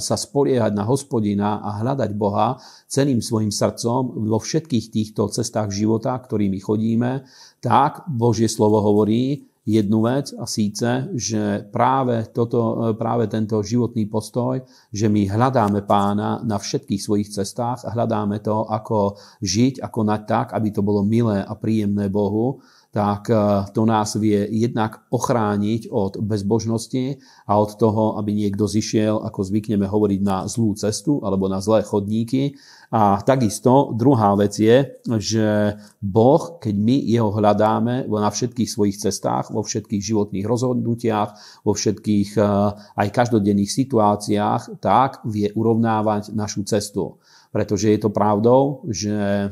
sa 0.03 0.19
spoliehať 0.19 0.75
na 0.75 0.83
hospodina 0.83 1.63
a 1.63 1.79
hľadať 1.79 2.11
Boha 2.19 2.59
celým 2.91 3.23
svojim 3.23 3.55
srdcom 3.55 4.27
vo 4.27 4.39
všetkých 4.43 4.87
týchto 4.91 5.31
cestách 5.31 5.71
života, 5.71 6.19
ktorými 6.19 6.59
chodíme, 6.59 7.23
tak 7.63 8.03
Božie 8.11 8.51
slovo 8.51 8.83
hovorí 8.83 9.47
jednu 9.65 10.05
vec 10.05 10.37
a 10.37 10.45
síce, 10.45 11.09
že 11.17 11.65
práve, 11.73 12.29
toto, 12.37 12.93
práve 13.01 13.25
tento 13.33 13.57
životný 13.65 14.05
postoj, 14.05 14.61
že 14.93 15.09
my 15.09 15.25
hľadáme 15.25 15.89
pána 15.89 16.45
na 16.45 16.61
všetkých 16.61 17.01
svojich 17.01 17.33
cestách 17.33 17.89
a 17.89 17.97
hľadáme 17.97 18.45
to, 18.45 18.69
ako 18.69 19.17
žiť, 19.41 19.81
ako 19.81 19.95
konať 20.05 20.23
tak, 20.29 20.47
aby 20.53 20.69
to 20.69 20.85
bolo 20.85 21.01
milé 21.01 21.41
a 21.41 21.53
príjemné 21.57 22.13
Bohu, 22.13 22.61
tak 22.95 23.27
eh, 23.27 23.67
to 23.75 23.83
nás 23.83 24.15
vie 24.15 24.47
jednak 24.55 25.03
ochrániť 25.11 25.91
od 25.91 26.23
bezbožnosti 26.23 27.19
a 27.51 27.59
od 27.59 27.75
toho, 27.75 28.15
aby 28.23 28.31
niekto 28.31 28.71
zišiel, 28.71 29.19
ako 29.27 29.43
zvykneme 29.43 29.91
hovoriť, 29.91 30.21
na 30.23 30.47
zlú 30.47 30.79
cestu 30.79 31.19
alebo 31.27 31.51
na 31.51 31.59
zlé 31.59 31.83
chodníky. 31.83 32.55
A 32.95 33.19
takisto 33.27 33.91
druhá 33.91 34.39
vec 34.39 34.55
je, 34.55 34.87
že 35.19 35.75
Boh, 35.99 36.63
keď 36.63 36.75
my 36.79 36.97
jeho 37.03 37.35
hľadáme 37.35 38.07
na 38.07 38.31
všetkých 38.31 38.71
svojich 38.71 39.03
cestách, 39.03 39.51
vo 39.51 39.67
všetkých 39.67 39.99
životných 39.99 40.47
rozhodnutiach, 40.47 41.31
vo 41.67 41.75
všetkých 41.75 42.39
eh, 42.39 42.47
aj 42.95 43.09
každodenných 43.11 43.75
situáciách, 43.75 44.79
tak 44.79 45.27
vie 45.27 45.51
urovnávať 45.51 46.31
našu 46.31 46.63
cestu 46.63 47.19
pretože 47.55 47.95
je 47.95 48.03
to 48.03 48.11
pravdou, 48.11 48.83
že 48.91 49.15
e, 49.15 49.47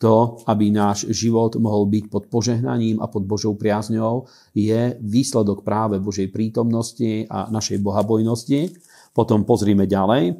to, 0.00 0.40
aby 0.48 0.72
náš 0.72 1.04
život 1.12 1.52
mohol 1.60 1.84
byť 1.84 2.04
pod 2.08 2.32
požehnaním 2.32 2.96
a 3.04 3.12
pod 3.12 3.28
Božou 3.28 3.52
priazňou, 3.60 4.24
je 4.56 4.96
výsledok 4.96 5.68
práve 5.68 6.00
Božej 6.00 6.32
prítomnosti 6.32 7.28
a 7.28 7.52
našej 7.52 7.84
bohabojnosti. 7.84 8.72
Potom 9.12 9.44
pozrime 9.44 9.84
ďalej, 9.84 10.32
e, 10.32 10.34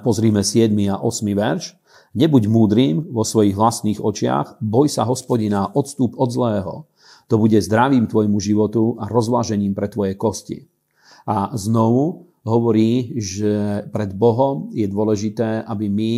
pozrime 0.00 0.40
7. 0.40 0.72
a 0.88 0.96
8. 1.04 1.36
verš. 1.36 1.76
Nebuď 2.16 2.48
múdrym 2.48 3.12
vo 3.12 3.20
svojich 3.20 3.52
vlastných 3.52 4.00
očiach, 4.00 4.56
boj 4.56 4.88
sa 4.88 5.04
hospodina, 5.04 5.68
odstup 5.76 6.16
od 6.16 6.32
zlého. 6.32 6.88
To 7.28 7.36
bude 7.36 7.60
zdravím 7.60 8.08
tvojmu 8.08 8.40
životu 8.40 8.96
a 8.96 9.04
rozvážením 9.04 9.76
pre 9.76 9.92
tvoje 9.92 10.16
kosti. 10.16 10.64
A 11.28 11.52
znovu, 11.60 12.31
hovorí, 12.42 13.14
že 13.22 13.86
pred 13.94 14.18
Bohom 14.18 14.74
je 14.74 14.90
dôležité, 14.90 15.62
aby 15.62 15.86
my 15.86 16.12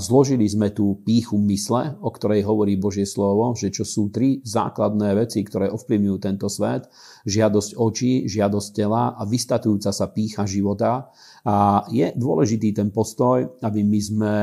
zložili 0.00 0.48
sme 0.48 0.72
tú 0.72 1.02
píchu 1.04 1.36
mysle, 1.36 1.98
o 2.00 2.08
ktorej 2.08 2.46
hovorí 2.46 2.80
Božie 2.80 3.04
slovo, 3.04 3.52
že 3.52 3.68
čo 3.68 3.84
sú 3.84 4.08
tri 4.08 4.40
základné 4.40 5.12
veci, 5.12 5.44
ktoré 5.44 5.68
ovplyvňujú 5.68 6.16
tento 6.22 6.48
svet, 6.48 6.88
žiadosť 7.28 7.76
očí, 7.76 8.12
žiadosť 8.30 8.68
tela 8.72 9.12
a 9.12 9.22
vystatujúca 9.28 9.92
sa 9.92 10.06
pícha 10.08 10.48
života. 10.48 11.12
A 11.42 11.82
je 11.90 12.14
dôležitý 12.14 12.70
ten 12.70 12.94
postoj, 12.94 13.58
aby 13.66 13.82
my 13.82 13.98
sme 13.98 14.34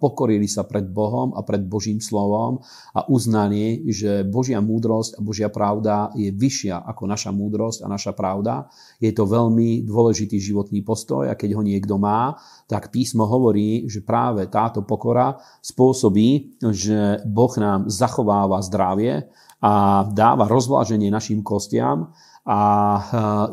pokorili 0.00 0.48
sa 0.48 0.64
pred 0.64 0.88
Bohom 0.88 1.36
a 1.36 1.44
pred 1.44 1.60
Božím 1.60 2.00
slovom 2.00 2.64
a 2.96 3.04
uznali, 3.12 3.84
že 3.92 4.24
Božia 4.24 4.64
múdrosť 4.64 5.20
a 5.20 5.24
Božia 5.24 5.52
pravda 5.52 6.08
je 6.16 6.32
vyššia 6.32 6.80
ako 6.80 7.04
naša 7.04 7.28
múdrosť 7.28 7.84
a 7.84 7.92
naša 7.92 8.16
pravda. 8.16 8.72
Je 8.96 9.12
to 9.12 9.28
veľmi 9.28 9.84
dôležitý 9.84 10.40
životný 10.40 10.80
postoj 10.80 11.28
a 11.28 11.36
keď 11.36 11.60
ho 11.60 11.62
niekto 11.62 12.00
má, 12.00 12.40
tak 12.64 12.88
písmo 12.88 13.28
hovorí, 13.28 13.84
že 13.84 14.00
práve 14.00 14.48
táto 14.48 14.80
pokora 14.88 15.36
spôsobí, 15.60 16.56
že 16.72 17.20
Boh 17.28 17.52
nám 17.60 17.92
zachováva 17.92 18.64
zdravie 18.64 19.28
a 19.60 20.06
dáva 20.08 20.48
rozvláženie 20.48 21.12
našim 21.12 21.44
kostiam 21.44 22.16
a 22.48 22.60
e, 22.96 23.00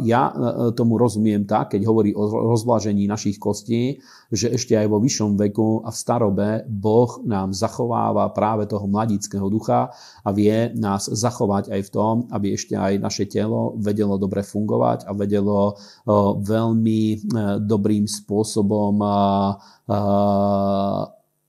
ja 0.07 0.31
e, 0.31 0.33
tomu 0.71 0.95
rozumiem 0.95 1.43
tak, 1.43 1.75
keď 1.75 1.83
hovorí 1.83 2.15
o 2.15 2.55
rozvlážení 2.55 3.11
našich 3.11 3.35
kostí, 3.35 3.99
že 4.31 4.55
ešte 4.55 4.79
aj 4.79 4.87
vo 4.87 5.03
vyššom 5.03 5.35
veku 5.35 5.83
a 5.83 5.91
v 5.91 5.99
starobe 5.99 6.47
Boh 6.71 7.19
nám 7.27 7.51
zachováva 7.51 8.31
práve 8.31 8.71
toho 8.71 8.87
mladického 8.87 9.51
ducha 9.51 9.91
a 10.23 10.29
vie 10.31 10.71
nás 10.79 11.11
zachovať 11.11 11.75
aj 11.75 11.81
v 11.83 11.89
tom, 11.91 12.15
aby 12.31 12.55
ešte 12.55 12.79
aj 12.79 13.03
naše 13.03 13.27
telo 13.27 13.75
vedelo 13.75 14.15
dobre 14.15 14.47
fungovať 14.47 15.03
a 15.03 15.11
vedelo 15.11 15.75
e, 15.75 16.13
veľmi 16.39 17.27
dobrým 17.67 18.07
spôsobom 18.07 18.95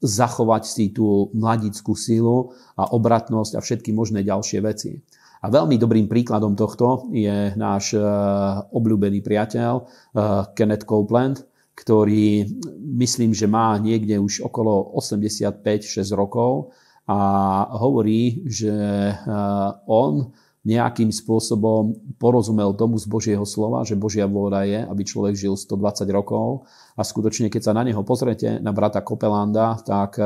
zachovať 0.02 0.62
si 0.66 0.84
tú 0.92 1.30
mladickú 1.32 1.96
silu 1.96 2.52
a 2.76 2.90
obratnosť 2.90 3.52
a 3.56 3.60
všetky 3.62 3.90
možné 3.94 4.26
ďalšie 4.26 4.60
veci. 4.60 5.00
A 5.44 5.52
veľmi 5.52 5.76
dobrým 5.76 6.08
príkladom 6.08 6.56
tohto 6.56 7.12
je 7.12 7.52
náš 7.54 7.92
eh, 7.96 8.02
obľúbený 8.72 9.20
priateľ 9.20 9.72
eh, 9.76 9.86
Kenneth 10.56 10.88
Copeland, 10.88 11.44
ktorý 11.76 12.48
myslím, 12.96 13.36
že 13.36 13.44
má 13.44 13.76
niekde 13.76 14.16
už 14.16 14.48
okolo 14.48 14.96
85-6 14.96 16.08
rokov 16.16 16.72
a 17.04 17.18
hovorí, 17.76 18.48
že 18.48 18.72
eh, 18.72 19.14
on 19.84 20.32
nejakým 20.66 21.14
spôsobom 21.14 21.94
porozumel 22.18 22.74
tomu 22.74 22.98
z 22.98 23.06
Božieho 23.06 23.46
slova, 23.46 23.86
že 23.86 23.94
Božia 23.94 24.26
vôľa 24.26 24.66
je, 24.66 24.80
aby 24.82 25.02
človek 25.06 25.38
žil 25.38 25.54
120 25.54 26.10
rokov. 26.10 26.66
A 26.98 27.06
skutočne, 27.06 27.46
keď 27.46 27.70
sa 27.70 27.76
na 27.76 27.86
neho 27.86 28.02
pozrete, 28.02 28.58
na 28.58 28.74
brata 28.74 28.98
Kopelanda, 28.98 29.78
tak 29.86 30.18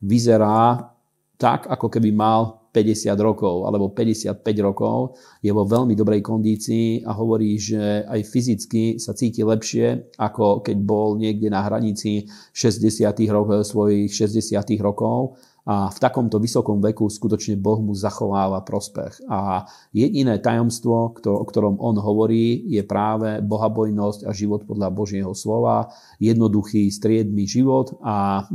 vyzerá 0.00 0.88
tak, 1.36 1.68
ako 1.68 1.92
keby 1.92 2.16
mal 2.16 2.57
50 2.70 3.16
rokov 3.18 3.64
alebo 3.64 3.90
55 3.90 4.44
rokov, 4.60 5.16
je 5.40 5.50
vo 5.50 5.64
veľmi 5.64 5.96
dobrej 5.96 6.20
kondícii 6.20 7.02
a 7.08 7.16
hovorí, 7.16 7.56
že 7.56 8.04
aj 8.04 8.20
fyzicky 8.28 9.00
sa 9.00 9.16
cíti 9.16 9.40
lepšie, 9.40 10.14
ako 10.20 10.60
keď 10.60 10.76
bol 10.84 11.16
niekde 11.16 11.48
na 11.48 11.64
hranici 11.64 12.28
60 12.52 13.08
rokov, 13.32 13.64
svojich 13.64 14.12
60 14.12 14.60
rokov 14.84 15.40
a 15.68 15.92
v 15.92 15.98
takomto 16.00 16.40
vysokom 16.40 16.80
veku 16.80 17.12
skutočne 17.12 17.60
Boh 17.60 17.76
mu 17.84 17.92
zachováva 17.92 18.64
prospech. 18.64 19.28
A 19.28 19.68
jediné 19.92 20.40
tajomstvo, 20.40 21.12
o 21.20 21.44
ktorom 21.44 21.76
on 21.76 22.00
hovorí, 22.00 22.64
je 22.72 22.80
práve 22.80 23.44
bohabojnosť 23.44 24.24
a 24.24 24.32
život 24.32 24.64
podľa 24.64 24.88
Božieho 24.88 25.36
slova, 25.36 25.92
jednoduchý 26.24 26.88
striedmy 26.88 27.44
život 27.44 28.00
a 28.00 28.48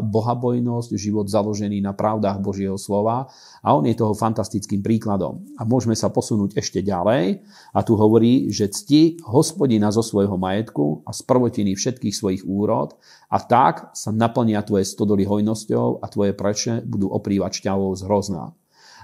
bohabojnosť, 0.00 0.96
život 0.96 1.28
založený 1.28 1.84
na 1.84 1.92
pravdách 1.92 2.40
Božieho 2.40 2.80
slova. 2.80 3.28
A 3.60 3.76
on 3.76 3.84
je 3.84 3.92
toho 3.92 4.16
fantastickým 4.16 4.80
príkladom. 4.80 5.44
A 5.60 5.68
môžeme 5.68 5.92
sa 5.92 6.08
posunúť 6.08 6.56
ešte 6.56 6.80
ďalej. 6.80 7.44
A 7.76 7.80
tu 7.84 7.92
hovorí, 7.98 8.48
že 8.48 8.72
cti 8.72 9.20
hospodina 9.26 9.92
zo 9.92 10.00
svojho 10.00 10.40
majetku 10.40 11.04
a 11.04 11.12
z 11.12 11.20
prvotiny 11.28 11.76
všetkých 11.76 12.14
svojich 12.16 12.42
úrod 12.48 12.96
a 13.28 13.36
tak 13.36 13.92
sa 13.92 14.14
naplnia 14.14 14.64
tvoje 14.64 14.88
stodoly 14.88 15.28
hojnosťou 15.28 16.00
a 16.00 16.06
tvoje 16.08 16.32
preče 16.32 16.80
budú 16.88 17.12
oprývať 17.12 17.60
šťavou 17.60 17.92
z 17.98 18.02
hrozná. 18.08 18.56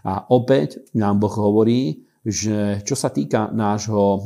A 0.06 0.25
opäť 0.30 0.86
nám 0.94 1.18
Boh 1.18 1.34
hovorí, 1.34 2.05
že 2.26 2.83
čo 2.83 2.99
sa 2.99 3.14
týka 3.14 3.54
nášho 3.54 4.18
e, 4.18 4.21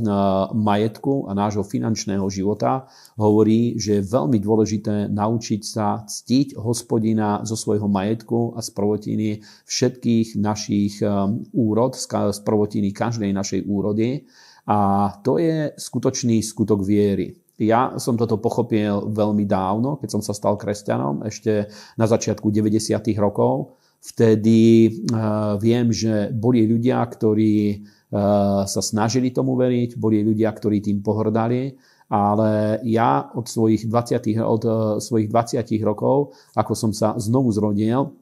majetku 0.57 1.29
a 1.29 1.37
nášho 1.37 1.61
finančného 1.61 2.25
života, 2.33 2.89
hovorí, 3.21 3.77
že 3.77 4.01
je 4.01 4.09
veľmi 4.09 4.41
dôležité 4.41 5.13
naučiť 5.13 5.61
sa 5.61 6.01
ctiť 6.09 6.57
hospodina 6.57 7.45
zo 7.45 7.61
svojho 7.61 7.93
majetku 7.93 8.57
a 8.57 8.65
z 8.65 8.73
prvotiny 8.73 9.29
všetkých 9.69 10.41
našich 10.41 11.05
e, 11.05 11.13
úrod, 11.53 11.93
z 12.01 12.41
prvotiny 12.41 12.89
každej 12.97 13.37
našej 13.37 13.69
úrody. 13.69 14.25
A 14.65 15.13
to 15.21 15.37
je 15.37 15.77
skutočný 15.77 16.41
skutok 16.41 16.81
viery. 16.81 17.37
Ja 17.61 18.01
som 18.01 18.17
toto 18.17 18.41
pochopil 18.41 19.13
veľmi 19.13 19.45
dávno, 19.45 20.01
keď 20.01 20.09
som 20.09 20.23
sa 20.25 20.33
stal 20.33 20.57
kresťanom, 20.57 21.29
ešte 21.29 21.69
na 22.01 22.09
začiatku 22.09 22.49
90. 22.49 22.97
rokov. 23.21 23.77
Vtedy 24.01 24.89
uh, 25.13 25.61
viem, 25.61 25.93
že 25.93 26.33
boli 26.33 26.65
ľudia, 26.65 27.05
ktorí 27.05 27.85
uh, 27.85 28.65
sa 28.65 28.81
snažili 28.81 29.29
tomu 29.29 29.61
veriť, 29.61 30.01
boli 30.01 30.25
ľudia, 30.25 30.49
ktorí 30.57 30.81
tým 30.81 31.05
pohrdali, 31.05 31.77
ale 32.09 32.81
ja 32.89 33.29
od 33.37 33.45
svojich 33.45 33.85
20, 33.85 34.41
od 34.41 34.63
uh, 34.65 34.75
svojich 34.97 35.29
20 35.29 35.61
rokov, 35.85 36.33
ako 36.57 36.73
som 36.73 36.91
sa 36.97 37.13
znovu 37.21 37.53
zrodil, 37.53 38.17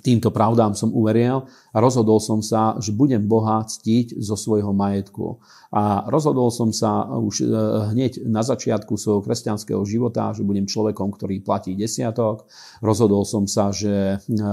týmto 0.00 0.32
pravdám 0.32 0.72
som 0.72 0.88
uveril 0.88 1.44
a 1.44 1.76
rozhodol 1.76 2.16
som 2.16 2.40
sa, 2.40 2.80
že 2.80 2.96
budem 2.96 3.28
Boha 3.28 3.60
ctiť 3.60 4.16
zo 4.24 4.40
svojho 4.40 4.72
majetku. 4.72 5.36
A 5.68 6.08
rozhodol 6.08 6.48
som 6.48 6.72
sa 6.72 7.04
už 7.12 7.44
e, 7.44 7.46
hneď 7.92 8.24
na 8.24 8.40
začiatku 8.40 8.96
svojho 8.96 9.20
kresťanského 9.20 9.84
života, 9.84 10.32
že 10.32 10.48
budem 10.48 10.64
človekom, 10.64 11.12
ktorý 11.12 11.44
platí 11.44 11.76
desiatok. 11.76 12.48
Rozhodol 12.80 13.28
som 13.28 13.44
sa, 13.44 13.68
že 13.68 14.16
e, 14.16 14.16
e, 14.16 14.44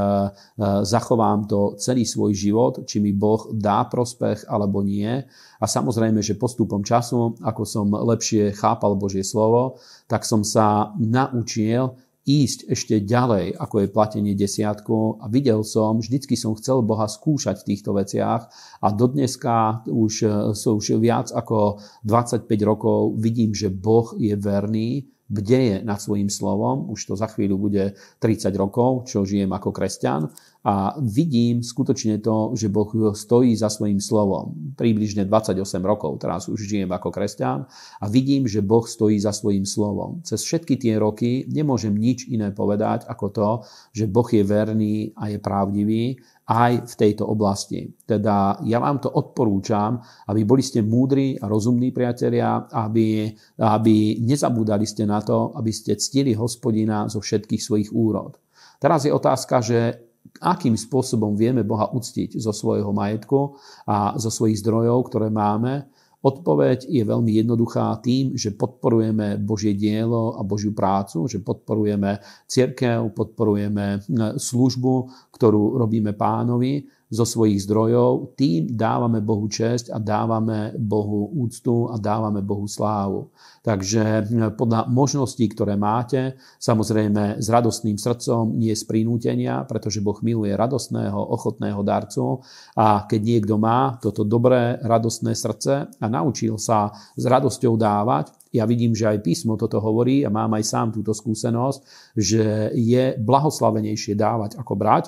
zachovám 0.84 1.48
to 1.48 1.80
celý 1.80 2.04
svoj 2.04 2.36
život, 2.36 2.84
či 2.84 3.00
mi 3.00 3.16
Boh 3.16 3.48
dá 3.56 3.88
prospech 3.88 4.44
alebo 4.52 4.84
nie. 4.84 5.24
A 5.60 5.66
samozrejme, 5.68 6.20
že 6.20 6.40
postupom 6.40 6.84
času, 6.84 7.40
ako 7.40 7.64
som 7.64 7.88
lepšie 7.92 8.52
chápal 8.60 9.00
Božie 9.00 9.24
slovo, 9.24 9.80
tak 10.08 10.28
som 10.28 10.44
sa 10.44 10.92
naučil 11.00 11.96
ísť 12.30 12.60
ešte 12.70 12.96
ďalej, 13.02 13.58
ako 13.58 13.76
je 13.82 13.94
platenie 13.94 14.34
desiatku. 14.38 15.18
A 15.18 15.26
videl 15.34 15.66
som, 15.66 15.98
vždycky 15.98 16.38
som 16.38 16.54
chcel 16.54 16.86
Boha 16.86 17.10
skúšať 17.10 17.66
v 17.66 17.68
týchto 17.74 17.98
veciach. 17.98 18.46
A 18.86 18.88
dodneska 18.94 19.82
už, 19.90 20.14
sú 20.54 20.78
už 20.78 21.02
viac 21.02 21.34
ako 21.34 21.82
25 22.06 22.46
rokov 22.62 23.18
vidím, 23.18 23.58
že 23.58 23.74
Boh 23.74 24.14
je 24.22 24.38
verný, 24.38 25.10
bdeje 25.30 25.86
nad 25.86 26.02
svojím 26.02 26.30
slovom, 26.30 26.90
už 26.90 27.06
to 27.06 27.14
za 27.14 27.30
chvíľu 27.30 27.70
bude 27.70 27.94
30 28.18 28.50
rokov, 28.58 29.06
čo 29.06 29.30
žijem 29.30 29.54
ako 29.54 29.70
kresťan 29.70 30.26
a 30.60 30.92
vidím 31.00 31.64
skutočne 31.64 32.20
to, 32.20 32.52
že 32.52 32.68
Boh 32.68 32.92
stojí 33.16 33.56
za 33.56 33.72
svojím 33.72 34.04
slovom. 34.04 34.76
Približne 34.76 35.24
28 35.24 35.56
rokov, 35.80 36.20
teraz 36.20 36.52
už 36.52 36.60
žijem 36.60 36.92
ako 36.92 37.16
kresťan 37.16 37.64
a 38.04 38.06
vidím, 38.12 38.44
že 38.44 38.60
Boh 38.60 38.84
stojí 38.84 39.16
za 39.24 39.32
svojím 39.32 39.64
slovom. 39.64 40.20
Cez 40.28 40.44
všetky 40.44 40.76
tie 40.76 41.00
roky 41.00 41.48
nemôžem 41.48 41.96
nič 41.96 42.28
iné 42.28 42.52
povedať 42.52 43.08
ako 43.08 43.26
to, 43.32 43.50
že 43.96 44.12
Boh 44.12 44.28
je 44.28 44.44
verný 44.44 45.16
a 45.16 45.32
je 45.32 45.40
pravdivý 45.40 46.20
aj 46.50 46.92
v 46.92 46.94
tejto 47.08 47.24
oblasti. 47.24 47.96
Teda 48.04 48.60
ja 48.68 48.84
vám 48.84 49.00
to 49.00 49.08
odporúčam, 49.08 50.04
aby 50.28 50.44
boli 50.44 50.60
ste 50.60 50.84
múdri 50.84 51.40
a 51.40 51.48
rozumní 51.48 51.96
priatelia, 51.96 52.68
aby, 52.68 53.32
aby 53.64 54.20
nezabúdali 54.20 54.84
ste 54.84 55.08
na 55.08 55.24
to, 55.24 55.56
aby 55.56 55.72
ste 55.72 55.96
ctili 55.96 56.36
hospodina 56.36 57.08
zo 57.08 57.24
všetkých 57.24 57.62
svojich 57.64 57.90
úrod. 57.96 58.36
Teraz 58.82 59.08
je 59.08 59.12
otázka, 59.14 59.56
že 59.64 60.09
akým 60.38 60.78
spôsobom 60.78 61.34
vieme 61.34 61.66
Boha 61.66 61.90
uctiť 61.90 62.38
zo 62.38 62.54
svojho 62.54 62.94
majetku 62.94 63.58
a 63.90 64.14
zo 64.22 64.30
svojich 64.30 64.62
zdrojov, 64.62 65.10
ktoré 65.10 65.34
máme. 65.34 65.90
Odpoveď 66.20 66.84
je 66.92 67.00
veľmi 67.08 67.32
jednoduchá 67.32 67.96
tým, 68.04 68.36
že 68.36 68.52
podporujeme 68.52 69.40
Božie 69.40 69.72
dielo 69.72 70.36
a 70.36 70.44
Božiu 70.44 70.76
prácu, 70.76 71.32
že 71.32 71.40
podporujeme 71.40 72.20
cirkev, 72.44 73.08
podporujeme 73.16 74.04
službu, 74.36 74.96
ktorú 75.32 75.80
robíme 75.80 76.12
pánovi 76.12 76.99
zo 77.10 77.26
svojich 77.26 77.66
zdrojov, 77.66 78.38
tým 78.38 78.78
dávame 78.78 79.18
Bohu 79.18 79.50
česť 79.50 79.90
a 79.90 79.98
dávame 79.98 80.78
Bohu 80.78 81.34
úctu 81.34 81.90
a 81.90 81.98
dávame 81.98 82.46
Bohu 82.46 82.70
slávu. 82.70 83.34
Takže 83.66 84.30
hm, 84.30 84.54
podľa 84.54 84.86
možností, 84.94 85.50
ktoré 85.50 85.74
máte, 85.74 86.38
samozrejme 86.62 87.42
s 87.42 87.48
radostným 87.50 87.98
srdcom, 87.98 88.54
nie 88.54 88.78
z 88.78 88.86
prinútenia, 88.86 89.66
pretože 89.66 90.06
Boh 90.06 90.22
miluje 90.22 90.54
radostného, 90.54 91.18
ochotného 91.18 91.82
darcu 91.82 92.46
a 92.78 93.10
keď 93.10 93.22
niekto 93.26 93.58
má 93.58 93.98
toto 93.98 94.22
dobré, 94.22 94.78
radostné 94.78 95.34
srdce 95.34 95.90
a 95.90 96.06
naučil 96.06 96.62
sa 96.62 96.94
s 97.18 97.24
radosťou 97.26 97.74
dávať, 97.74 98.38
ja 98.54 98.66
vidím, 98.66 98.94
že 98.94 99.10
aj 99.10 99.26
písmo 99.26 99.58
toto 99.58 99.82
hovorí 99.82 100.26
a 100.26 100.34
mám 100.34 100.58
aj 100.58 100.66
sám 100.66 100.88
túto 100.94 101.14
skúsenosť, 101.14 101.80
že 102.18 102.74
je 102.74 103.18
blahoslavenejšie 103.18 104.18
dávať 104.18 104.58
ako 104.58 104.74
brať, 104.74 105.06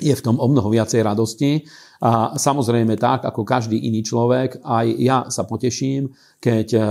je 0.00 0.14
v 0.14 0.24
tom 0.24 0.40
o 0.40 0.46
mnoho 0.48 0.72
viacej 0.72 1.04
radosti 1.04 1.68
a 2.02 2.34
samozrejme 2.34 2.98
tak, 2.98 3.22
ako 3.22 3.46
každý 3.46 3.78
iný 3.78 4.02
človek, 4.02 4.58
aj 4.66 4.86
ja 4.98 5.18
sa 5.30 5.46
poteším, 5.46 6.10
keď 6.42 6.68
eh, 6.74 6.82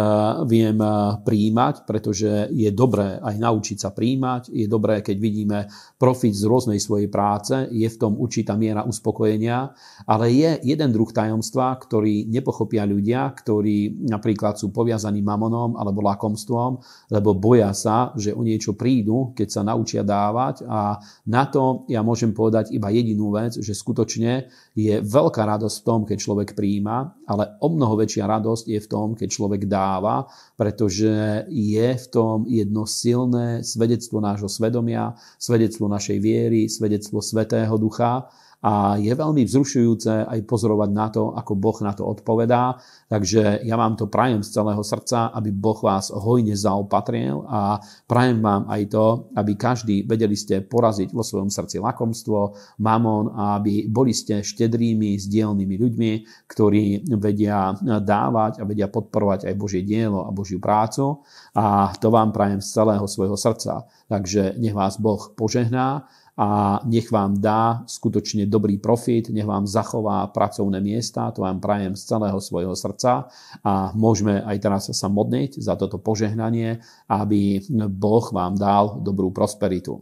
viem 0.48 0.80
eh, 0.80 1.20
príjmať, 1.20 1.84
pretože 1.84 2.48
je 2.56 2.72
dobré 2.72 3.20
aj 3.20 3.36
naučiť 3.36 3.78
sa 3.84 3.92
príjmať, 3.92 4.56
je 4.56 4.72
dobré, 4.72 5.04
keď 5.04 5.18
vidíme 5.20 5.60
profit 6.00 6.32
z 6.32 6.48
rôznej 6.48 6.80
svojej 6.80 7.12
práce, 7.12 7.52
je 7.76 7.84
v 7.84 8.00
tom 8.00 8.16
určitá 8.16 8.56
miera 8.56 8.88
uspokojenia, 8.88 9.76
ale 10.08 10.32
je 10.32 10.64
jeden 10.64 10.96
druh 10.96 11.12
tajomstva, 11.12 11.76
ktorý 11.76 12.32
nepochopia 12.32 12.88
ľudia, 12.88 13.28
ktorí 13.36 14.08
napríklad 14.08 14.56
sú 14.56 14.72
poviazaní 14.72 15.20
mamonom 15.20 15.76
alebo 15.76 16.00
lakomstvom, 16.08 16.80
lebo 17.12 17.36
boja 17.36 17.76
sa, 17.76 18.16
že 18.16 18.32
o 18.32 18.48
niečo 18.48 18.80
prídu, 18.80 19.36
keď 19.36 19.48
sa 19.52 19.62
naučia 19.68 20.08
dávať. 20.08 20.64
A 20.72 21.04
na 21.28 21.44
to 21.52 21.84
ja 21.92 22.00
môžem 22.00 22.32
povedať 22.32 22.72
iba 22.72 22.88
jedinú 22.88 23.36
vec, 23.36 23.60
že 23.60 23.76
skutočne 23.76 24.48
je 24.72 25.01
veľká 25.02 25.44
radosť 25.44 25.76
v 25.82 25.86
tom, 25.86 26.00
keď 26.06 26.18
človek 26.22 26.50
príjima, 26.54 27.12
ale 27.26 27.58
o 27.60 27.68
mnoho 27.68 27.98
väčšia 28.00 28.30
radosť 28.30 28.66
je 28.70 28.80
v 28.80 28.88
tom, 28.88 29.08
keď 29.18 29.28
človek 29.28 29.62
dáva, 29.66 30.30
pretože 30.56 31.46
je 31.50 31.88
v 31.98 32.06
tom 32.14 32.46
jedno 32.46 32.86
silné 32.86 33.66
svedectvo 33.66 34.22
nášho 34.22 34.48
svedomia, 34.48 35.18
svedectvo 35.42 35.90
našej 35.90 36.18
viery, 36.22 36.70
svedectvo 36.70 37.20
Svetého 37.20 37.74
Ducha 37.76 38.30
a 38.62 38.94
je 39.02 39.10
veľmi 39.10 39.42
vzrušujúce 39.42 40.30
aj 40.30 40.40
pozorovať 40.46 40.90
na 40.94 41.10
to, 41.10 41.34
ako 41.34 41.58
Boh 41.58 41.78
na 41.82 41.98
to 41.98 42.06
odpovedá. 42.06 42.78
Takže 43.10 43.66
ja 43.66 43.74
vám 43.74 43.98
to 43.98 44.06
prajem 44.06 44.46
z 44.46 44.54
celého 44.54 44.86
srdca, 44.86 45.34
aby 45.34 45.50
Boh 45.50 45.82
vás 45.82 46.14
hojne 46.14 46.54
zaopatril 46.54 47.42
a 47.50 47.82
prajem 48.06 48.38
vám 48.38 48.70
aj 48.70 48.82
to, 48.94 49.06
aby 49.34 49.58
každý 49.58 50.06
vedeli 50.06 50.38
ste 50.38 50.62
poraziť 50.62 51.10
vo 51.10 51.26
svojom 51.26 51.50
srdci 51.50 51.82
lakomstvo, 51.82 52.54
mamon 52.86 53.34
a 53.34 53.58
aby 53.58 53.90
boli 53.90 54.14
ste 54.14 54.46
štedrými, 54.46 55.18
zdielnými 55.18 55.76
ľuďmi, 55.82 56.12
ktorí 56.46 57.10
vedia 57.18 57.74
dávať 57.82 58.62
a 58.62 58.64
vedia 58.70 58.86
podporovať 58.94 59.50
aj 59.50 59.56
Božie 59.58 59.82
dielo 59.82 60.30
a 60.30 60.30
Božiu 60.30 60.62
prácu. 60.62 61.26
A 61.58 61.90
to 61.98 62.14
vám 62.14 62.30
prajem 62.30 62.62
z 62.62 62.70
celého 62.78 63.10
svojho 63.10 63.36
srdca. 63.36 63.90
Takže 64.06 64.62
nech 64.62 64.78
vás 64.78 65.02
Boh 65.02 65.34
požehná 65.34 66.06
a 66.38 66.80
nech 66.88 67.12
vám 67.12 67.38
dá 67.38 67.84
skutočne 67.84 68.48
dobrý 68.48 68.80
profit, 68.80 69.30
nech 69.30 69.46
vám 69.46 69.68
zachová 69.68 70.26
pracovné 70.32 70.80
miesta, 70.80 71.32
to 71.36 71.44
vám 71.44 71.60
prajem 71.60 71.94
z 71.94 72.08
celého 72.08 72.40
svojho 72.40 72.76
srdca 72.76 73.28
a 73.62 73.92
môžeme 73.94 74.40
aj 74.40 74.58
teraz 74.64 74.84
sa 74.92 75.08
modniť 75.12 75.60
za 75.60 75.76
toto 75.76 76.00
požehnanie, 76.00 76.80
aby 77.12 77.62
Boh 77.92 78.26
vám 78.32 78.56
dal 78.56 79.04
dobrú 79.04 79.30
prosperitu. 79.36 80.00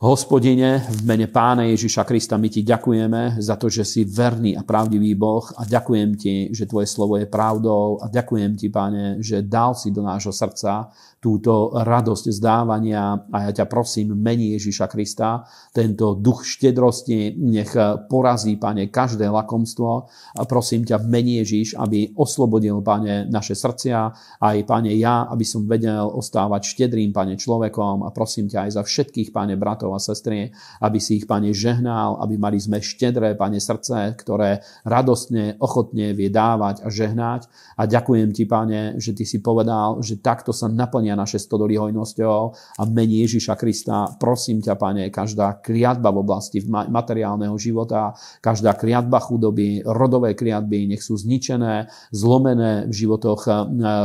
Hospodine, 0.00 0.80
v 0.88 1.04
mene 1.04 1.28
Pána 1.28 1.68
Ježiša 1.68 2.08
Krista 2.08 2.40
my 2.40 2.48
ti 2.48 2.64
ďakujeme 2.64 3.36
za 3.36 3.60
to, 3.60 3.68
že 3.68 3.84
si 3.84 4.08
verný 4.08 4.56
a 4.56 4.64
pravdivý 4.64 5.12
Boh 5.12 5.44
a 5.60 5.68
ďakujem 5.68 6.16
ti, 6.16 6.48
že 6.56 6.64
tvoje 6.64 6.88
slovo 6.88 7.20
je 7.20 7.28
pravdou 7.28 8.00
a 8.00 8.08
ďakujem 8.08 8.56
ti, 8.56 8.72
Pane, 8.72 9.20
že 9.20 9.44
dal 9.44 9.76
si 9.76 9.92
do 9.92 10.00
nášho 10.00 10.32
srdca 10.32 10.88
túto 11.20 11.76
radosť 11.76 12.32
zdávania 12.32 13.28
a 13.28 13.44
ja 13.44 13.52
ťa 13.52 13.68
prosím, 13.68 14.16
mení 14.16 14.56
Ježiša 14.56 14.88
Krista, 14.88 15.44
tento 15.70 16.16
duch 16.16 16.48
štedrosti 16.48 17.36
nech 17.36 17.76
porazí, 18.08 18.56
Pane, 18.56 18.88
každé 18.88 19.28
lakomstvo. 19.28 20.08
A 20.40 20.42
prosím 20.48 20.88
ťa 20.88 21.04
mení 21.04 21.44
Ježiš, 21.44 21.76
aby 21.76 22.16
oslobodil, 22.16 22.80
Pane, 22.80 23.28
naše 23.28 23.52
srdcia, 23.52 23.98
aj, 24.40 24.56
Pane, 24.64 24.96
ja, 24.96 25.28
aby 25.28 25.44
som 25.44 25.68
vedel 25.68 26.08
ostávať 26.08 26.72
štedrým, 26.72 27.12
Pane, 27.12 27.36
človekom. 27.36 28.08
A 28.08 28.08
prosím 28.16 28.48
ťa 28.48 28.66
aj 28.66 28.70
za 28.80 28.82
všetkých, 28.88 29.28
Pane, 29.28 29.60
bratov 29.60 29.92
a 29.92 30.00
sestry, 30.00 30.48
aby 30.80 30.98
si 30.98 31.20
ich, 31.20 31.28
Pane, 31.28 31.52
žehnal, 31.52 32.16
aby 32.24 32.40
mali 32.40 32.56
sme 32.56 32.80
štedré, 32.80 33.36
Pane, 33.36 33.60
srdce, 33.60 34.16
ktoré 34.16 34.64
radostne, 34.88 35.60
ochotne 35.60 36.16
vie 36.16 36.32
dávať 36.32 36.80
a 36.80 36.88
žehnať. 36.88 37.44
A 37.76 37.84
ďakujem 37.84 38.32
ti, 38.32 38.48
Pane, 38.48 38.96
že 38.96 39.12
ty 39.12 39.28
si 39.28 39.44
povedal, 39.44 40.00
že 40.00 40.16
takto 40.16 40.56
sa 40.56 40.64
naplňa 40.64 41.09
naplnia 41.10 41.18
naše 41.18 41.42
stodoly 41.42 41.74
hojnosťou 41.74 42.38
a 42.78 42.82
mení 42.86 43.26
Ježiša 43.26 43.58
Krista. 43.58 44.06
Prosím 44.18 44.62
ťa, 44.62 44.78
Pane, 44.78 45.10
každá 45.10 45.58
kliatba 45.58 46.14
v 46.14 46.22
oblasti 46.22 46.62
materiálneho 46.70 47.58
života, 47.58 48.14
každá 48.38 48.78
kliatba 48.78 49.18
chudoby, 49.18 49.82
rodové 49.82 50.38
kliatby, 50.38 50.86
nech 50.86 51.02
sú 51.02 51.18
zničené, 51.18 51.90
zlomené 52.14 52.86
v 52.86 52.94
životoch 52.94 53.40
eh, 53.46 53.54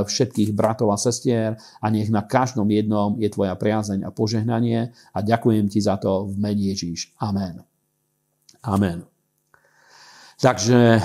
všetkých 0.06 0.52
bratov 0.58 0.92
a 0.92 0.98
sestier 0.98 1.56
a 1.82 1.86
nech 1.94 2.10
na 2.10 2.26
každom 2.26 2.68
jednom 2.74 3.16
je 3.22 3.30
tvoja 3.30 3.54
priazeň 3.54 4.04
a 4.04 4.10
požehnanie 4.10 4.90
a 5.14 5.18
ďakujem 5.22 5.70
ti 5.70 5.80
za 5.80 6.02
to 6.02 6.26
v 6.26 6.36
mene 6.42 6.64
Ježíš. 6.74 7.14
Amen. 7.22 7.62
Amen. 8.66 9.06
Takže 10.36 10.80
eh, 10.98 11.02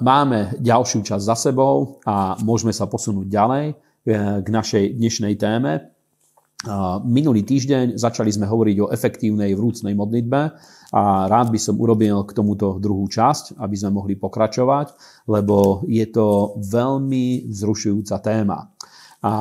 máme 0.00 0.56
ďalšiu 0.58 1.04
časť 1.04 1.22
za 1.22 1.36
sebou 1.36 2.02
a 2.08 2.34
môžeme 2.40 2.72
sa 2.72 2.88
posunúť 2.88 3.28
ďalej. 3.28 3.91
E, 4.02 4.42
k 4.42 4.48
našej 4.50 4.98
dnešnej 4.98 5.38
téme. 5.38 5.94
Minulý 7.06 7.42
týždeň 7.42 7.98
začali 7.98 8.30
sme 8.30 8.46
hovoriť 8.46 8.76
o 8.82 8.90
efektívnej 8.94 9.50
vrúcnej 9.54 9.98
modlitbe 9.98 10.40
a 10.94 11.02
rád 11.26 11.50
by 11.50 11.58
som 11.58 11.74
urobil 11.74 12.22
k 12.22 12.34
tomuto 12.34 12.78
druhú 12.78 13.02
časť, 13.10 13.58
aby 13.58 13.74
sme 13.74 13.98
mohli 13.98 14.14
pokračovať, 14.14 14.94
lebo 15.26 15.86
je 15.90 16.06
to 16.06 16.58
veľmi 16.62 17.50
vzrušujúca 17.50 18.14
téma. 18.22 18.70
A 19.22 19.34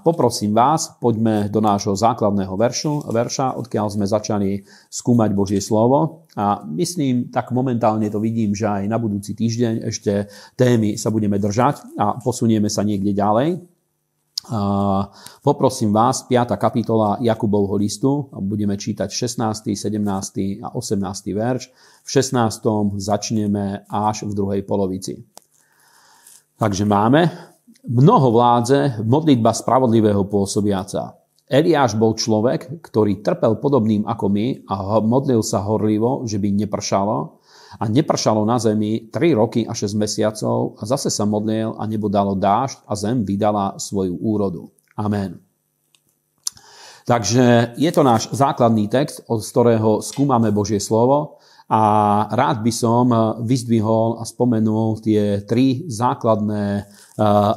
poprosím 0.00 0.56
vás, 0.56 0.92
poďme 0.96 1.52
do 1.52 1.60
nášho 1.60 1.92
základného 1.92 2.52
veršu, 2.56 3.12
verša, 3.12 3.60
odkiaľ 3.60 3.86
sme 3.92 4.08
začali 4.08 4.64
skúmať 4.88 5.36
Božie 5.36 5.60
slovo. 5.60 6.28
A 6.36 6.64
myslím, 6.64 7.28
tak 7.28 7.52
momentálne 7.52 8.08
to 8.08 8.20
vidím, 8.20 8.56
že 8.56 8.68
aj 8.68 8.88
na 8.88 8.96
budúci 8.96 9.36
týždeň 9.36 9.88
ešte 9.88 10.32
témy 10.56 10.96
sa 10.96 11.12
budeme 11.12 11.36
držať 11.36 11.96
a 12.00 12.16
posunieme 12.20 12.72
sa 12.72 12.84
niekde 12.84 13.12
ďalej. 13.12 13.77
Poprosím 15.42 15.90
vás, 15.90 16.22
5. 16.22 16.54
kapitola 16.54 17.18
Jakubovho 17.18 17.74
listu, 17.74 18.30
budeme 18.30 18.78
čítať 18.78 19.10
16., 19.10 19.74
17. 19.74 20.62
a 20.62 20.78
18. 20.78 21.34
verš. 21.34 21.62
V 22.06 22.08
16. 22.10 22.38
začneme 23.02 23.82
až 23.90 24.22
v 24.22 24.32
druhej 24.38 24.62
polovici. 24.62 25.26
Takže 26.54 26.86
máme 26.86 27.34
mnoho 27.82 28.30
vládze, 28.30 29.02
modlitba 29.02 29.50
spravodlivého 29.50 30.22
pôsobiaca. 30.30 31.18
Eliáš 31.50 31.98
bol 31.98 32.14
človek, 32.14 32.78
ktorý 32.78 33.24
trpel 33.24 33.58
podobným 33.58 34.06
ako 34.06 34.26
my 34.30 34.68
a 34.70 35.02
modlil 35.02 35.42
sa 35.42 35.66
horlivo, 35.66 36.22
že 36.28 36.38
by 36.38 36.62
nepršalo 36.62 37.37
a 37.76 37.84
nepršalo 37.84 38.48
na 38.48 38.56
zemi 38.56 39.12
3 39.12 39.36
roky 39.36 39.60
a 39.68 39.76
6 39.76 39.92
mesiacov 39.92 40.80
a 40.80 40.88
zase 40.88 41.12
sa 41.12 41.28
modlil 41.28 41.76
a 41.76 41.84
nebo 41.84 42.08
dalo 42.08 42.32
dážď 42.32 42.88
a 42.88 42.92
zem 42.96 43.28
vydala 43.28 43.76
svoju 43.76 44.16
úrodu. 44.16 44.72
Amen. 44.96 45.36
Takže 47.08 47.72
je 47.80 47.90
to 47.92 48.04
náš 48.04 48.28
základný 48.36 48.88
text, 48.88 49.24
od 49.32 49.40
ktorého 49.40 50.04
skúmame 50.04 50.52
Božie 50.52 50.76
slovo 50.76 51.40
a 51.68 51.80
rád 52.32 52.64
by 52.64 52.72
som 52.72 53.08
vyzdvihol 53.44 54.20
a 54.20 54.28
spomenul 54.28 55.00
tie 55.04 55.44
tri 55.44 55.84
základné 55.88 56.64
eh, 56.80 56.84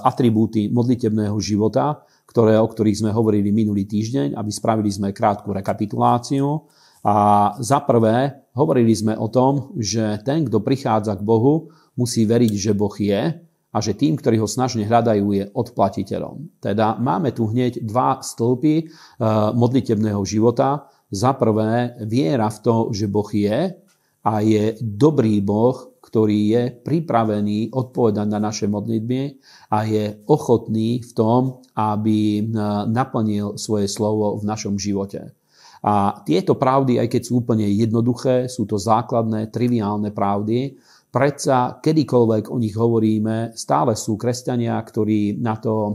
atribúty 0.08 0.68
modlitebného 0.72 1.36
života, 1.40 2.04
ktoré, 2.28 2.56
o 2.60 2.68
ktorých 2.68 3.04
sme 3.04 3.12
hovorili 3.12 3.52
minulý 3.52 3.84
týždeň, 3.88 4.40
aby 4.40 4.52
spravili 4.52 4.88
sme 4.88 5.12
krátku 5.12 5.52
rekapituláciu. 5.52 6.64
A 7.02 7.16
za 7.58 7.82
prvé, 7.82 8.46
hovorili 8.54 8.94
sme 8.94 9.18
o 9.18 9.26
tom, 9.26 9.74
že 9.78 10.22
ten, 10.22 10.46
kto 10.46 10.62
prichádza 10.62 11.18
k 11.18 11.26
Bohu, 11.26 11.74
musí 11.98 12.30
veriť, 12.30 12.54
že 12.54 12.78
Boh 12.78 12.94
je 12.94 13.22
a 13.72 13.78
že 13.80 13.96
tým, 13.96 14.20
ktorí 14.20 14.38
ho 14.38 14.48
snažne 14.48 14.84
hľadajú, 14.84 15.26
je 15.32 15.46
odplatiteľom. 15.56 16.62
Teda 16.62 17.00
máme 17.00 17.32
tu 17.32 17.48
hneď 17.48 17.82
dva 17.82 18.20
stĺpy 18.20 18.76
e, 18.78 18.84
modlitebného 19.56 20.22
života. 20.28 20.92
Za 21.12 21.36
prvé, 21.36 21.96
viera 22.06 22.52
v 22.52 22.60
to, 22.60 22.76
že 22.92 23.08
Boh 23.08 23.28
je 23.32 23.76
a 24.22 24.34
je 24.44 24.76
dobrý 24.80 25.40
Boh, 25.42 25.98
ktorý 26.04 26.40
je 26.52 26.64
pripravený 26.84 27.72
odpovedať 27.72 28.28
na 28.28 28.40
naše 28.44 28.68
modlitby 28.68 29.22
a 29.72 29.78
je 29.88 30.20
ochotný 30.28 31.00
v 31.02 31.12
tom, 31.16 31.64
aby 31.74 32.20
e, 32.40 32.42
naplnil 32.92 33.56
svoje 33.56 33.88
slovo 33.88 34.36
v 34.36 34.44
našom 34.46 34.76
živote. 34.76 35.32
A 35.82 36.22
tieto 36.22 36.54
pravdy, 36.54 37.02
aj 37.02 37.10
keď 37.10 37.22
sú 37.26 37.42
úplne 37.42 37.66
jednoduché, 37.66 38.46
sú 38.46 38.70
to 38.70 38.78
základné, 38.78 39.50
triviálne 39.50 40.14
pravdy, 40.14 40.78
predsa 41.10 41.82
kedykoľvek 41.82 42.54
o 42.54 42.58
nich 42.62 42.78
hovoríme, 42.78 43.58
stále 43.58 43.98
sú 43.98 44.16
kresťania, 44.16 44.78
ktorí 44.78 45.42
na 45.42 45.60
to 45.60 45.74
e, 45.74 45.92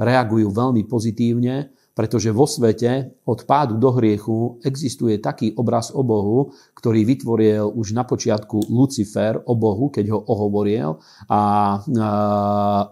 reagujú 0.00 0.48
veľmi 0.50 0.82
pozitívne, 0.88 1.70
pretože 1.92 2.32
vo 2.32 2.48
svete 2.48 3.20
od 3.28 3.44
pádu 3.44 3.76
do 3.76 3.92
hriechu 3.92 4.56
existuje 4.64 5.20
taký 5.20 5.52
obraz 5.60 5.92
o 5.92 6.00
Bohu, 6.00 6.56
ktorý 6.72 7.04
vytvoril 7.04 7.68
už 7.68 7.92
na 7.92 8.08
počiatku 8.08 8.72
Lucifer 8.72 9.36
o 9.44 9.52
Bohu, 9.52 9.92
keď 9.92 10.16
ho 10.16 10.20
ohovoril 10.24 10.96
a 11.28 11.40
e, 11.76 11.78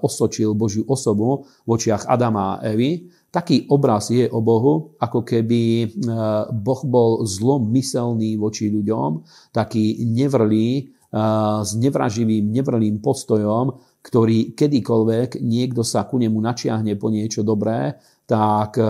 osočil 0.04 0.52
Božiu 0.52 0.85
osobu 0.85 1.48
v 1.64 1.68
očiach 1.80 2.06
Adama 2.06 2.61
a 2.61 2.68
Evy 2.68 3.09
taký 3.30 3.70
obraz 3.70 4.10
je 4.10 4.26
o 4.26 4.42
Bohu, 4.42 4.98
ako 4.98 5.22
keby 5.22 5.62
e, 5.62 5.86
Boh 6.50 6.82
bol 6.82 7.22
zlomyselný 7.22 8.34
voči 8.34 8.66
ľuďom, 8.68 9.22
taký 9.54 10.02
nevrlý, 10.02 10.68
e, 10.78 10.82
s 11.62 11.70
nevraživým, 11.78 12.50
nevrlým 12.50 12.98
postojom, 12.98 13.78
ktorý 14.02 14.58
kedykoľvek 14.58 15.38
niekto 15.46 15.86
sa 15.86 16.10
ku 16.10 16.18
nemu 16.18 16.36
načiahne 16.42 16.98
po 16.98 17.08
niečo 17.08 17.46
dobré, 17.46 17.94
tak 18.26 18.74
e, 18.76 18.84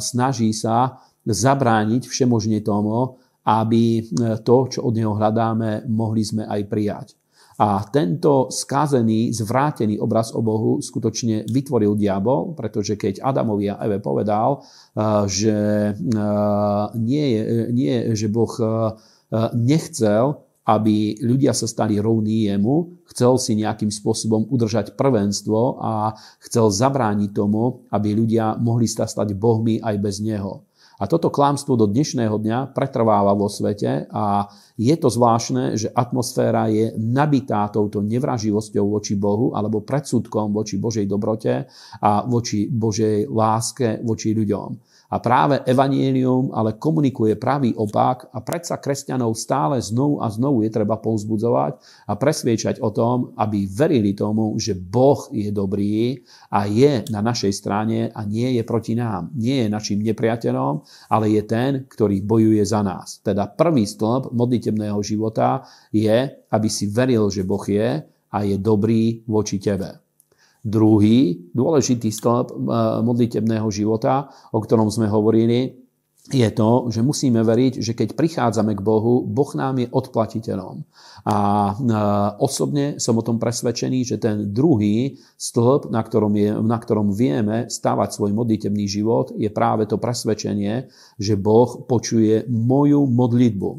snaží 0.00 0.50
sa 0.56 1.04
zabrániť 1.24 2.08
všemožne 2.08 2.60
tomu, 2.60 3.20
aby 3.44 4.08
to, 4.40 4.56
čo 4.72 4.88
od 4.88 4.92
neho 4.96 5.12
hľadáme, 5.12 5.84
mohli 5.88 6.24
sme 6.24 6.48
aj 6.48 6.60
prijať. 6.64 7.08
A 7.54 7.86
tento 7.86 8.50
skazený, 8.50 9.30
zvrátený 9.30 10.02
obraz 10.02 10.34
o 10.34 10.42
Bohu 10.42 10.82
skutočne 10.82 11.46
vytvoril 11.46 11.94
diabol, 11.94 12.58
pretože 12.58 12.98
keď 12.98 13.22
Adamovi 13.22 13.70
a 13.70 13.78
Eve 13.78 14.02
povedal, 14.02 14.58
eh, 14.58 15.22
že 15.30 15.56
eh, 15.94 16.84
nie 16.98 17.26
nie, 17.70 17.94
že 18.18 18.26
Boh 18.26 18.50
eh, 18.58 18.90
nechcel, 19.54 20.42
aby 20.64 21.20
ľudia 21.20 21.52
sa 21.52 21.68
stali 21.68 22.00
rovní 22.00 22.48
jemu, 22.48 23.04
chcel 23.12 23.36
si 23.36 23.52
nejakým 23.52 23.92
spôsobom 23.92 24.48
udržať 24.48 24.96
prvenstvo 24.96 25.76
a 25.76 26.16
chcel 26.40 26.72
zabrániť 26.72 27.30
tomu, 27.36 27.84
aby 27.92 28.16
ľudia 28.16 28.56
mohli 28.56 28.88
sa 28.88 29.04
stať 29.04 29.36
bohmi 29.36 29.84
aj 29.84 29.96
bez 30.00 30.24
neho. 30.24 30.64
A 30.94 31.10
toto 31.10 31.26
klamstvo 31.26 31.74
do 31.74 31.90
dnešného 31.90 32.38
dňa 32.38 32.70
pretrváva 32.70 33.34
vo 33.34 33.50
svete 33.50 34.06
a 34.14 34.46
je 34.78 34.94
to 34.94 35.10
zvláštne, 35.10 35.74
že 35.74 35.90
atmosféra 35.90 36.70
je 36.70 36.94
nabitá 36.94 37.66
touto 37.66 37.98
nevraživosťou 37.98 38.94
voči 38.94 39.18
Bohu 39.18 39.58
alebo 39.58 39.82
predsudkom 39.82 40.54
voči 40.54 40.78
Božej 40.78 41.10
dobrote 41.10 41.66
a 41.98 42.22
voči 42.22 42.70
Božej 42.70 43.26
láske 43.26 43.98
voči 44.06 44.38
ľuďom. 44.38 44.93
A 45.14 45.22
práve 45.22 45.62
evanielium 45.62 46.50
ale 46.50 46.74
komunikuje 46.74 47.38
pravý 47.38 47.70
opak 47.70 48.34
a 48.34 48.42
predsa 48.42 48.82
kresťanov 48.82 49.38
stále 49.38 49.78
znovu 49.78 50.18
a 50.18 50.26
znovu 50.26 50.66
je 50.66 50.74
treba 50.74 50.98
povzbudzovať 50.98 51.78
a 52.10 52.18
presviečať 52.18 52.82
o 52.82 52.90
tom, 52.90 53.30
aby 53.38 53.70
verili 53.70 54.10
tomu, 54.18 54.58
že 54.58 54.74
Boh 54.74 55.30
je 55.30 55.54
dobrý 55.54 56.18
a 56.50 56.66
je 56.66 57.06
na 57.14 57.22
našej 57.22 57.54
strane 57.54 58.10
a 58.10 58.26
nie 58.26 58.58
je 58.58 58.66
proti 58.66 58.98
nám. 58.98 59.30
Nie 59.38 59.66
je 59.66 59.68
našim 59.70 60.02
nepriateľom, 60.02 60.82
ale 61.14 61.30
je 61.30 61.42
ten, 61.46 61.86
ktorý 61.86 62.18
bojuje 62.26 62.66
za 62.66 62.82
nás. 62.82 63.22
Teda 63.22 63.46
prvý 63.46 63.86
stĺp 63.86 64.34
modlitebného 64.34 64.98
života 64.98 65.62
je, 65.94 66.26
aby 66.50 66.66
si 66.66 66.90
veril, 66.90 67.30
že 67.30 67.46
Boh 67.46 67.62
je 67.62 68.02
a 68.34 68.38
je 68.42 68.58
dobrý 68.58 69.22
voči 69.30 69.62
tebe. 69.62 70.03
Druhý 70.64 71.52
dôležitý 71.52 72.08
stĺp 72.08 72.48
eh, 72.48 72.56
modlitebného 73.04 73.68
života, 73.68 74.32
o 74.50 74.58
ktorom 74.64 74.88
sme 74.88 75.06
hovorili, 75.12 75.84
je 76.32 76.48
to, 76.56 76.88
že 76.88 77.04
musíme 77.04 77.36
veriť, 77.44 77.84
že 77.84 77.92
keď 77.92 78.16
prichádzame 78.16 78.72
k 78.72 78.80
Bohu, 78.80 79.20
Boh 79.28 79.52
nám 79.52 79.76
je 79.76 79.92
odplatiteľom. 79.92 80.80
A 81.28 81.36
osobne 82.40 82.96
som 82.96 83.20
o 83.20 83.26
tom 83.26 83.36
presvedčený, 83.36 84.08
že 84.08 84.16
ten 84.16 84.48
druhý 84.48 85.20
stĺp, 85.36 85.92
na 85.92 86.00
ktorom, 86.00 86.32
je, 86.32 86.56
na 86.64 86.80
ktorom 86.80 87.12
vieme 87.12 87.68
stávať 87.68 88.16
svoj 88.16 88.32
modlitebný 88.32 88.88
život, 88.88 89.36
je 89.36 89.52
práve 89.52 89.84
to 89.84 90.00
presvedčenie, 90.00 90.88
že 91.20 91.36
Boh 91.36 91.84
počuje 91.84 92.48
moju 92.48 93.04
modlitbu. 93.04 93.70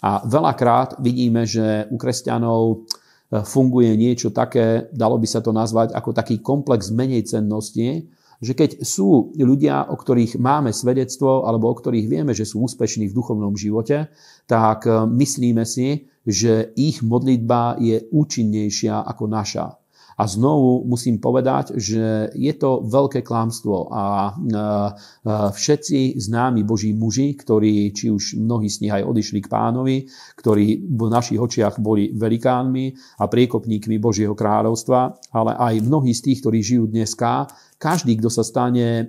A 0.00 0.24
veľakrát 0.24 1.04
vidíme, 1.04 1.44
že 1.44 1.84
u 1.92 2.00
kresťanov 2.00 2.88
funguje 3.30 3.94
niečo 3.94 4.34
také, 4.34 4.90
dalo 4.90 5.14
by 5.14 5.26
sa 5.30 5.38
to 5.38 5.54
nazvať 5.54 5.94
ako 5.94 6.10
taký 6.10 6.42
komplex 6.42 6.90
menej 6.90 7.30
cennosti, 7.30 8.10
že 8.40 8.56
keď 8.56 8.82
sú 8.82 9.36
ľudia, 9.36 9.86
o 9.92 9.94
ktorých 9.94 10.40
máme 10.40 10.72
svedectvo 10.72 11.44
alebo 11.44 11.68
o 11.70 11.76
ktorých 11.76 12.08
vieme, 12.08 12.32
že 12.32 12.48
sú 12.48 12.64
úspešní 12.64 13.12
v 13.12 13.16
duchovnom 13.16 13.52
živote, 13.52 14.08
tak 14.48 14.88
e, 14.88 15.04
myslíme 15.06 15.62
si, 15.68 16.08
že 16.24 16.72
ich 16.74 17.04
modlitba 17.04 17.76
je 17.76 18.08
účinnejšia 18.08 19.04
ako 19.04 19.24
naša. 19.28 19.79
A 20.20 20.28
znovu 20.28 20.84
musím 20.84 21.16
povedať, 21.16 21.80
že 21.80 22.28
je 22.36 22.52
to 22.52 22.84
veľké 22.84 23.24
klámstvo 23.24 23.88
a 23.88 24.28
e, 24.28 24.30
e, 24.36 24.92
všetci 25.48 26.20
známi 26.20 26.60
Boží 26.60 26.92
muži, 26.92 27.32
ktorí, 27.40 27.88
či 27.96 28.12
už 28.12 28.36
mnohí 28.36 28.68
z 28.68 28.84
nich 28.84 28.92
aj 28.92 29.08
odišli 29.08 29.40
k 29.40 29.48
pánovi, 29.48 29.96
ktorí 30.36 30.92
v 30.92 31.02
našich 31.08 31.40
očiach 31.40 31.80
boli 31.80 32.12
velikánmi 32.12 32.92
a 33.16 33.32
priekopníkmi 33.32 33.96
Božieho 33.96 34.36
kráľovstva, 34.36 35.32
ale 35.32 35.56
aj 35.56 35.88
mnohí 35.88 36.12
z 36.12 36.20
tých, 36.28 36.44
ktorí 36.44 36.58
žijú 36.60 36.84
dneska, 36.92 37.48
každý, 37.80 38.20
kto 38.20 38.28
sa 38.28 38.44
stane 38.44 38.88
e, 38.92 39.04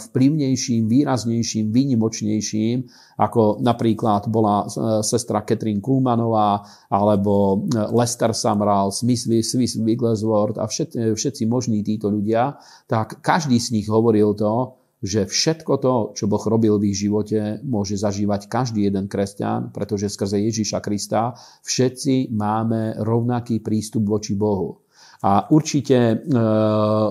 vplyvnejším, 0.00 0.88
výraznejším, 0.88 1.68
výnimočnejším, 1.68 2.88
ako 3.20 3.60
napríklad 3.60 4.32
bola 4.32 4.64
e, 4.64 4.66
sestra 5.04 5.44
Catherine 5.44 5.84
Kuhlmanová, 5.84 6.64
alebo 6.88 7.68
Lester 7.92 8.32
Samral, 8.32 8.88
Smith, 8.88 9.28
Swiss 9.28 9.76
Wigglesworth 9.76 10.56
a 10.56 10.64
všetci, 10.64 11.12
všetci 11.12 11.42
možní 11.44 11.84
títo 11.84 12.08
ľudia, 12.08 12.56
tak 12.88 13.20
každý 13.20 13.60
z 13.60 13.76
nich 13.76 13.86
hovoril 13.92 14.32
to, 14.32 14.80
že 15.04 15.28
všetko 15.28 15.72
to, 15.76 15.94
čo 16.16 16.24
Boh 16.24 16.40
robil 16.40 16.80
v 16.80 16.88
ich 16.88 17.04
živote, 17.04 17.60
môže 17.68 18.00
zažívať 18.00 18.48
každý 18.48 18.88
jeden 18.88 19.12
kresťan, 19.12 19.68
pretože 19.76 20.08
skrze 20.08 20.40
Ježíša 20.40 20.80
Krista 20.80 21.36
všetci 21.68 22.32
máme 22.32 22.96
rovnaký 23.04 23.60
prístup 23.60 24.08
voči 24.08 24.32
Bohu. 24.32 24.85
A 25.24 25.48
určite 25.48 25.96
e, 25.96 26.16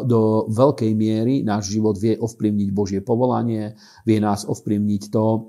do 0.06 0.46
veľkej 0.52 0.92
miery 0.94 1.42
náš 1.42 1.74
život 1.74 1.98
vie 1.98 2.14
ovplyvniť 2.14 2.70
Božie 2.70 3.02
povolanie, 3.02 3.74
vie 4.06 4.18
nás 4.22 4.46
ovplyvniť 4.46 5.04
to, 5.10 5.26
e, 5.34 5.40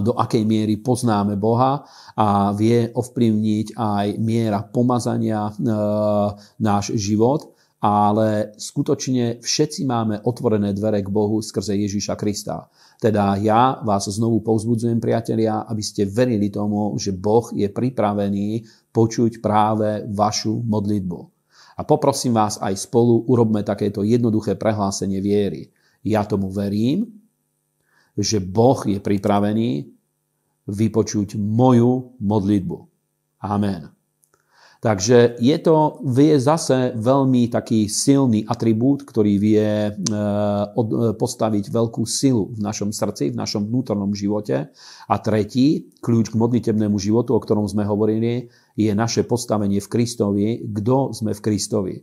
do 0.00 0.12
akej 0.16 0.44
miery 0.48 0.80
poznáme 0.80 1.36
Boha 1.36 1.84
a 2.16 2.56
vie 2.56 2.88
ovplyvniť 2.88 3.76
aj 3.76 4.06
miera 4.16 4.64
pomazania 4.64 5.52
e, 5.52 5.52
náš 6.64 6.96
život, 6.96 7.52
ale 7.82 8.54
skutočne 8.54 9.42
všetci 9.42 9.82
máme 9.82 10.22
otvorené 10.22 10.70
dvere 10.70 11.02
k 11.02 11.10
Bohu 11.10 11.42
skrze 11.42 11.74
Ježíša 11.74 12.14
Krista. 12.14 12.70
Teda 13.02 13.34
ja 13.42 13.82
vás 13.82 14.06
znovu 14.06 14.38
povzbudzujem, 14.46 15.02
priatelia, 15.02 15.66
aby 15.66 15.82
ste 15.82 16.06
verili 16.06 16.46
tomu, 16.46 16.94
že 16.94 17.10
Boh 17.10 17.50
je 17.50 17.66
pripravený 17.66 18.62
počuť 18.94 19.42
práve 19.42 20.06
vašu 20.06 20.62
modlitbu. 20.62 21.41
A 21.76 21.82
poprosím 21.86 22.36
vás 22.36 22.60
aj 22.60 22.76
spolu, 22.76 23.24
urobme 23.28 23.64
takéto 23.64 24.04
jednoduché 24.04 24.58
prehlásenie 24.58 25.22
viery. 25.24 25.72
Ja 26.04 26.26
tomu 26.26 26.52
verím, 26.52 27.08
že 28.18 28.42
Boh 28.42 28.76
je 28.84 29.00
pripravený 29.00 29.88
vypočuť 30.68 31.40
moju 31.40 32.18
modlitbu. 32.20 32.78
Amen. 33.42 34.01
Takže 34.82 35.38
je 35.38 35.56
to, 35.62 36.02
vie 36.02 36.34
zase 36.42 36.90
veľmi 36.98 37.46
taký 37.46 37.86
silný 37.86 38.42
atribút, 38.50 39.06
ktorý 39.06 39.38
vie 39.38 39.62
e, 39.62 39.90
e, 39.94 40.14
postaviť 41.14 41.70
veľkú 41.70 42.02
silu 42.02 42.50
v 42.50 42.58
našom 42.58 42.90
srdci, 42.90 43.30
v 43.30 43.38
našom 43.38 43.62
vnútornom 43.62 44.10
živote. 44.10 44.74
A 45.06 45.14
tretí, 45.22 45.86
kľúč 46.02 46.34
k 46.34 46.38
modlitebnému 46.42 46.98
životu, 46.98 47.30
o 47.30 47.38
ktorom 47.38 47.70
sme 47.70 47.86
hovorili, 47.86 48.50
je 48.74 48.90
naše 48.90 49.22
postavenie 49.22 49.78
v 49.78 49.86
Kristovi, 49.86 50.46
kto 50.66 51.14
sme 51.14 51.30
v 51.30 51.40
Kristovi. 51.46 51.94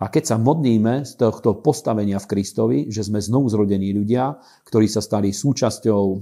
A 0.00 0.08
keď 0.08 0.32
sa 0.32 0.36
modlíme 0.40 1.04
z 1.04 1.12
tohto 1.20 1.60
postavenia 1.60 2.16
v 2.16 2.30
Kristovi, 2.32 2.78
že 2.88 3.04
sme 3.04 3.20
znovu 3.20 3.52
zrodení 3.52 3.92
ľudia, 3.92 4.32
ktorí 4.64 4.88
sa 4.88 5.04
stali 5.04 5.28
súčasťou 5.28 6.02
e, 6.08 6.16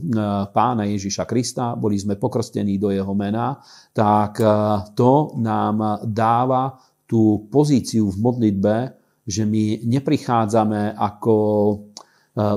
pána 0.51 0.83
Ježiša 0.91 1.23
Krista, 1.31 1.79
boli 1.79 1.95
sme 1.95 2.19
pokrstení 2.19 2.75
do 2.75 2.91
jeho 2.91 3.15
mena, 3.15 3.55
tak 3.95 4.43
e, 4.43 4.47
to 4.99 5.39
nám 5.39 6.03
dáva 6.11 6.75
tú 7.07 7.47
pozíciu 7.47 8.11
v 8.11 8.19
modlitbe, 8.19 8.75
že 9.23 9.47
my 9.47 9.87
neprichádzame 9.87 10.99
ako 10.99 11.37
e, 11.71 11.75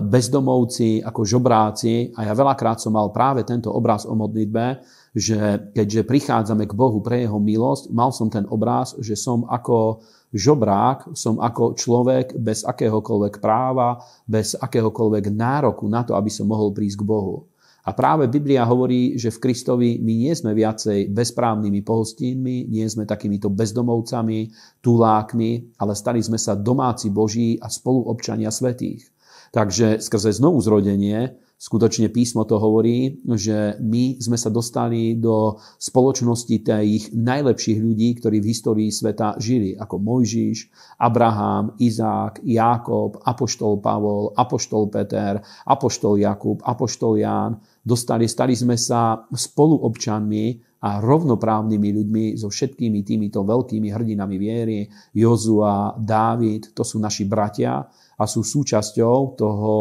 bezdomovci, 0.01 1.05
ako 1.05 1.21
žobráci. 1.21 2.17
A 2.17 2.25
ja 2.25 2.33
veľakrát 2.33 2.81
som 2.81 2.97
mal 2.97 3.13
práve 3.13 3.45
tento 3.45 3.69
obraz 3.69 4.09
o 4.09 4.17
modlitbe, 4.17 4.81
že 5.13 5.69
keďže 5.69 6.01
prichádzame 6.01 6.65
k 6.65 6.73
Bohu 6.73 6.97
pre 6.97 7.29
jeho 7.29 7.37
milosť, 7.37 7.93
mal 7.93 8.09
som 8.09 8.25
ten 8.25 8.49
obraz, 8.49 8.97
že 8.97 9.13
som 9.13 9.45
ako 9.45 10.01
žobrák, 10.31 11.11
som 11.13 11.37
ako 11.37 11.75
človek 11.75 12.39
bez 12.39 12.63
akéhokoľvek 12.63 13.43
práva, 13.43 13.99
bez 14.23 14.55
akéhokoľvek 14.55 15.31
nároku 15.31 15.85
na 15.91 16.07
to, 16.07 16.15
aby 16.15 16.31
som 16.31 16.47
mohol 16.47 16.71
prísť 16.71 17.03
k 17.03 17.07
Bohu. 17.07 17.51
A 17.81 17.97
práve 17.97 18.29
Biblia 18.29 18.61
hovorí, 18.61 19.17
že 19.17 19.33
v 19.33 19.41
Kristovi 19.41 19.97
my 19.97 20.13
nie 20.13 20.33
sme 20.37 20.53
viacej 20.53 21.09
bezprávnymi 21.09 21.81
pohostínmi, 21.81 22.69
nie 22.69 22.85
sme 22.85 23.09
takýmito 23.09 23.49
bezdomovcami, 23.49 24.53
tulákmi, 24.85 25.81
ale 25.81 25.93
stali 25.97 26.21
sme 26.21 26.37
sa 26.37 26.53
domáci 26.53 27.09
Boží 27.09 27.57
a 27.57 27.73
spoluobčania 27.73 28.53
svetých. 28.53 29.09
Takže 29.49 29.97
skrze 29.97 30.29
znovu 30.29 30.61
zrodenie 30.61 31.35
Skutočne 31.61 32.09
písmo 32.09 32.41
to 32.49 32.57
hovorí, 32.57 33.21
že 33.37 33.77
my 33.77 34.17
sme 34.17 34.33
sa 34.33 34.49
dostali 34.49 35.13
do 35.21 35.61
spoločnosti 35.77 36.57
tých 36.57 37.13
najlepších 37.13 37.77
ľudí, 37.77 38.17
ktorí 38.17 38.41
v 38.41 38.49
histórii 38.49 38.89
sveta 38.89 39.37
žili, 39.37 39.77
ako 39.77 40.01
Mojžiš, 40.01 40.73
Abraham, 40.97 41.77
Izák, 41.77 42.41
Jákob, 42.41 43.21
Apoštol 43.21 43.77
Pavol, 43.77 44.33
Apoštol 44.33 44.89
Peter, 44.89 45.37
Apoštol 45.69 46.17
Jakub, 46.17 46.65
Apoštol 46.65 47.21
Ján. 47.21 47.61
Dostali, 47.85 48.25
stali 48.25 48.57
sme 48.57 48.73
sa 48.73 49.21
spoluobčanmi 49.29 50.45
a 50.81 50.97
rovnoprávnymi 50.97 51.89
ľuďmi 51.93 52.25
so 52.41 52.49
všetkými 52.49 53.05
týmito 53.05 53.45
veľkými 53.45 53.85
hrdinami 53.93 54.35
viery, 54.41 54.89
Jozua, 55.13 55.93
Dávid, 55.93 56.73
to 56.73 56.81
sú 56.81 56.97
naši 56.97 57.29
bratia, 57.29 57.85
a 58.21 58.29
sú 58.29 58.45
súčasťou 58.45 59.17
toho 59.33 59.73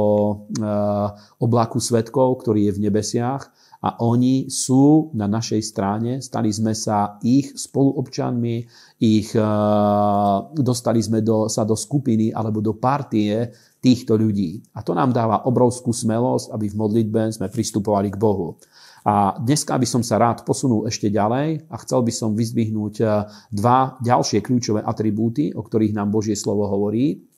eh, 0.56 1.06
oblaku 1.44 1.76
svetkov, 1.76 2.40
ktorý 2.40 2.72
je 2.72 2.76
v 2.80 2.82
nebesiach 2.88 3.52
a 3.80 3.96
oni 4.04 4.52
sú 4.52 5.08
na 5.16 5.24
našej 5.24 5.60
strane, 5.64 6.20
stali 6.20 6.52
sme 6.52 6.76
sa 6.76 7.16
ich 7.24 7.56
spoluobčanmi, 7.56 8.56
ich, 9.00 9.32
eh, 9.32 10.36
dostali 10.52 11.00
sme 11.00 11.24
do, 11.24 11.48
sa 11.48 11.64
do 11.64 11.76
skupiny 11.76 12.28
alebo 12.32 12.60
do 12.60 12.76
partie 12.76 13.48
týchto 13.80 14.20
ľudí. 14.20 14.60
A 14.76 14.84
to 14.84 14.92
nám 14.92 15.16
dáva 15.16 15.48
obrovskú 15.48 15.96
smelosť, 15.96 16.52
aby 16.52 16.68
v 16.68 16.76
modlitbe 16.76 17.22
sme 17.32 17.48
pristupovali 17.48 18.12
k 18.12 18.20
Bohu. 18.20 18.60
A 19.00 19.32
dneska 19.40 19.80
by 19.80 19.88
som 19.88 20.04
sa 20.04 20.20
rád 20.20 20.44
posunul 20.44 20.84
ešte 20.84 21.08
ďalej 21.08 21.72
a 21.72 21.76
chcel 21.80 22.04
by 22.04 22.12
som 22.12 22.36
vyzdvihnúť 22.36 22.94
eh, 23.00 23.08
dva 23.48 23.96
ďalšie 24.04 24.44
kľúčové 24.44 24.84
atribúty, 24.84 25.56
o 25.56 25.64
ktorých 25.64 25.96
nám 25.96 26.12
Božie 26.12 26.36
slovo 26.36 26.68
hovorí. 26.68 27.29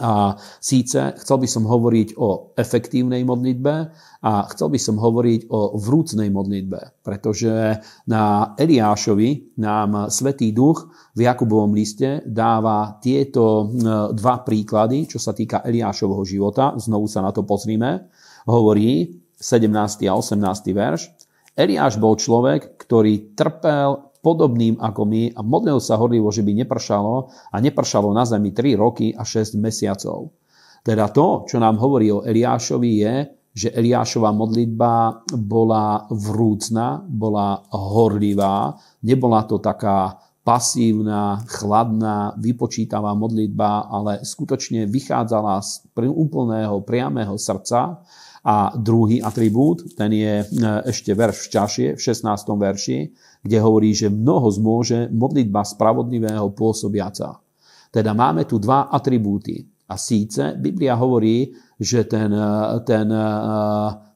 A 0.00 0.40
síce 0.56 1.12
chcel 1.20 1.36
by 1.36 1.48
som 1.48 1.68
hovoriť 1.68 2.16
o 2.16 2.56
efektívnej 2.56 3.28
modlitbe 3.28 3.74
a 4.24 4.32
chcel 4.48 4.72
by 4.72 4.80
som 4.80 4.96
hovoriť 4.96 5.52
o 5.52 5.76
vrúcnej 5.76 6.32
modlitbe, 6.32 7.04
pretože 7.04 7.76
na 8.08 8.56
Eliášovi 8.56 9.60
nám 9.60 10.08
Svetý 10.08 10.56
Duch 10.56 10.88
v 11.12 11.28
Jakubovom 11.28 11.76
liste 11.76 12.24
dáva 12.24 12.96
tieto 13.04 13.68
dva 14.16 14.40
príklady, 14.40 15.12
čo 15.12 15.20
sa 15.20 15.36
týka 15.36 15.60
Eliášovho 15.60 16.24
života. 16.24 16.72
Znovu 16.80 17.04
sa 17.04 17.20
na 17.20 17.28
to 17.28 17.44
pozrime. 17.44 18.08
Hovorí 18.48 19.20
17. 19.36 20.08
a 20.08 20.14
18. 20.16 20.72
verš. 20.72 21.12
Eliáš 21.52 22.00
bol 22.00 22.16
človek, 22.16 22.80
ktorý 22.80 23.36
trpel 23.36 24.08
podobným 24.22 24.78
ako 24.78 25.02
my 25.02 25.34
a 25.34 25.42
modlil 25.42 25.82
sa 25.82 25.98
horlivo, 25.98 26.30
že 26.30 26.46
by 26.46 26.62
nepršalo 26.62 27.14
a 27.50 27.56
nepršalo 27.58 28.14
na 28.14 28.22
zemi 28.22 28.54
3 28.54 28.78
roky 28.78 29.10
a 29.10 29.26
6 29.26 29.58
mesiacov. 29.58 30.30
Teda 30.86 31.10
to, 31.10 31.46
čo 31.46 31.58
nám 31.58 31.78
hovorí 31.78 32.10
o 32.14 32.22
Eliášovi 32.22 32.92
je, 33.02 33.14
že 33.52 33.74
Eliášova 33.76 34.32
modlitba 34.32 35.26
bola 35.36 36.08
vrúcna, 36.08 37.04
bola 37.04 37.60
horlivá, 37.68 38.72
nebola 39.04 39.44
to 39.44 39.60
taká 39.60 40.16
pasívna, 40.42 41.38
chladná, 41.46 42.34
vypočítavá 42.34 43.14
modlitba, 43.14 43.86
ale 43.86 44.26
skutočne 44.26 44.90
vychádzala 44.90 45.62
z 45.62 45.86
úplného, 45.94 46.82
priamého 46.82 47.38
srdca 47.38 48.02
A 48.42 48.74
druhý 48.74 49.22
atribút, 49.22 49.94
ten 49.94 50.10
je 50.10 50.42
ešte 50.82 51.14
verš 51.14 51.46
čašie, 51.46 51.94
v 51.94 52.00
16. 52.02 52.26
verši, 52.58 52.98
kde 53.42 53.58
hovorí, 53.58 53.90
že 53.90 54.06
mnoho 54.06 54.48
zmôže 54.54 55.10
modlitba 55.10 55.66
spravodlivého 55.66 56.54
pôsobiaca. 56.54 57.42
Teda 57.90 58.14
máme 58.14 58.46
tu 58.46 58.62
dva 58.62 58.88
atribúty. 58.88 59.66
A 59.90 59.98
síce 60.00 60.56
Biblia 60.56 60.96
hovorí, 60.96 61.52
že 61.76 62.08
ten, 62.08 62.32
ten 62.88 63.08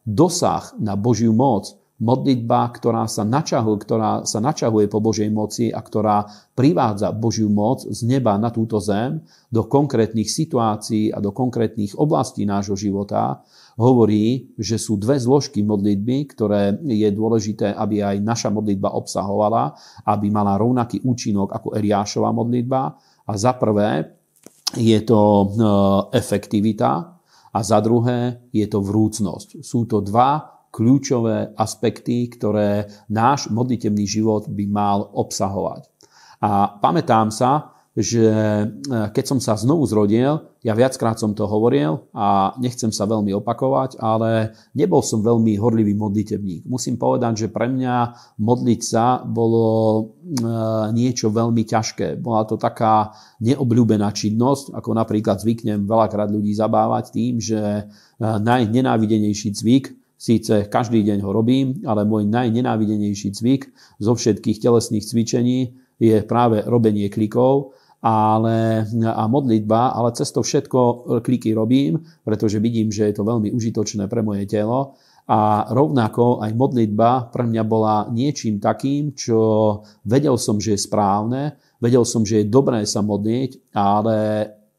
dosah 0.06 0.64
na 0.80 0.96
Božiu 0.96 1.36
moc 1.36 1.74
modlitba, 1.96 2.76
ktorá 2.76 3.08
sa, 3.08 3.24
načahuje, 3.24 3.76
ktorá 3.88 4.10
sa 4.28 4.38
načahuje 4.40 4.86
po 4.88 5.00
Božej 5.00 5.32
moci 5.32 5.72
a 5.72 5.80
ktorá 5.80 6.28
privádza 6.52 7.08
Božiu 7.12 7.48
moc 7.48 7.88
z 7.88 8.04
neba 8.04 8.36
na 8.36 8.52
túto 8.52 8.76
zem 8.84 9.24
do 9.48 9.64
konkrétnych 9.64 10.28
situácií 10.28 11.08
a 11.08 11.24
do 11.24 11.32
konkrétnych 11.32 11.96
oblastí 11.96 12.44
nášho 12.44 12.76
života, 12.76 13.40
hovorí, 13.76 14.56
že 14.56 14.80
sú 14.80 14.96
dve 14.96 15.20
zložky 15.20 15.60
modlitby, 15.60 16.32
ktoré 16.32 16.80
je 16.80 17.08
dôležité, 17.12 17.76
aby 17.76 18.00
aj 18.00 18.24
naša 18.24 18.48
modlitba 18.48 18.96
obsahovala, 18.96 19.76
aby 20.08 20.32
mala 20.32 20.56
rovnaký 20.56 21.04
účinok 21.04 21.52
ako 21.52 21.76
Eliášova 21.76 22.32
modlitba. 22.32 22.96
A 23.28 23.32
za 23.36 23.52
prvé 23.60 24.16
je 24.80 24.96
to 25.04 25.20
e, 25.20 25.46
efektivita 26.16 26.90
a 27.52 27.58
za 27.60 27.78
druhé 27.84 28.48
je 28.50 28.66
to 28.66 28.80
vrúcnosť. 28.80 29.60
Sú 29.60 29.84
to 29.84 30.00
dva 30.00 30.56
kľúčové 30.72 31.56
aspekty, 31.56 32.28
ktoré 32.32 32.88
náš 33.12 33.48
modlitebný 33.48 34.04
život 34.04 34.48
by 34.48 34.64
mal 34.68 35.08
obsahovať. 35.16 35.88
A 36.44 36.68
pamätám 36.80 37.32
sa, 37.32 37.75
že 37.96 38.28
e, 38.28 38.64
keď 39.08 39.24
som 39.24 39.40
sa 39.40 39.56
znovu 39.56 39.88
zrodil, 39.88 40.52
ja 40.60 40.76
viackrát 40.76 41.16
som 41.16 41.32
to 41.32 41.48
hovoril 41.48 42.04
a 42.12 42.52
nechcem 42.60 42.92
sa 42.92 43.08
veľmi 43.08 43.32
opakovať, 43.40 43.96
ale 43.96 44.52
nebol 44.76 45.00
som 45.00 45.24
veľmi 45.24 45.56
horlivý 45.56 45.96
modlitebník. 45.96 46.68
Musím 46.68 47.00
povedať, 47.00 47.48
že 47.48 47.48
pre 47.48 47.72
mňa 47.72 47.96
modliť 48.36 48.80
sa 48.84 49.24
bolo 49.24 49.64
e, 49.96 50.02
niečo 50.92 51.32
veľmi 51.32 51.64
ťažké. 51.64 52.20
Bola 52.20 52.44
to 52.44 52.60
taká 52.60 53.16
neobľúbená 53.40 54.12
činnosť, 54.12 54.76
ako 54.76 54.90
napríklad 54.92 55.40
zvyknem 55.40 55.88
veľakrát 55.88 56.28
ľudí 56.28 56.52
zabávať 56.52 57.16
tým, 57.16 57.40
že 57.40 57.60
e, 57.60 57.82
najnenávidenejší 58.20 59.56
cvik 59.56 59.96
Síce 60.16 60.64
každý 60.72 61.04
deň 61.04 61.20
ho 61.20 61.28
robím, 61.28 61.84
ale 61.84 62.08
môj 62.08 62.24
najnenávidenejší 62.24 63.36
cvik 63.36 63.68
zo 64.00 64.16
všetkých 64.16 64.64
telesných 64.64 65.04
cvičení 65.04 65.76
je 66.00 66.24
práve 66.24 66.64
robenie 66.64 67.12
klikov 67.12 67.76
ale, 68.06 68.86
a 69.02 69.26
modlitba, 69.26 69.98
ale 69.98 70.14
cez 70.14 70.30
to 70.30 70.46
všetko 70.46 70.78
kliky 71.26 71.50
robím, 71.50 71.98
pretože 72.22 72.62
vidím, 72.62 72.94
že 72.94 73.10
je 73.10 73.18
to 73.18 73.26
veľmi 73.26 73.50
užitočné 73.50 74.06
pre 74.06 74.22
moje 74.22 74.46
telo. 74.46 74.94
A 75.26 75.66
rovnako 75.74 76.38
aj 76.38 76.54
modlitba 76.54 77.34
pre 77.34 77.50
mňa 77.50 77.62
bola 77.66 78.06
niečím 78.14 78.62
takým, 78.62 79.10
čo 79.10 79.82
vedel 80.06 80.38
som, 80.38 80.62
že 80.62 80.78
je 80.78 80.86
správne, 80.86 81.58
vedel 81.82 82.06
som, 82.06 82.22
že 82.22 82.46
je 82.46 82.46
dobré 82.46 82.86
sa 82.86 83.02
modliť, 83.02 83.74
ale 83.74 84.18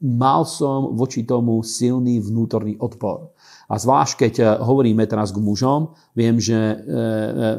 mal 0.07 0.47
som 0.47 0.95
voči 0.95 1.27
tomu 1.27 1.59
silný 1.67 2.23
vnútorný 2.23 2.79
odpor. 2.79 3.35
A 3.67 3.75
zvlášť, 3.75 4.13
keď 4.27 4.33
eh, 4.39 4.47
hovoríme 4.63 5.03
teraz 5.05 5.35
k 5.35 5.43
mužom, 5.43 5.91
viem, 6.15 6.39
že 6.39 6.55
eh, 6.55 6.75
eh, 6.75 6.75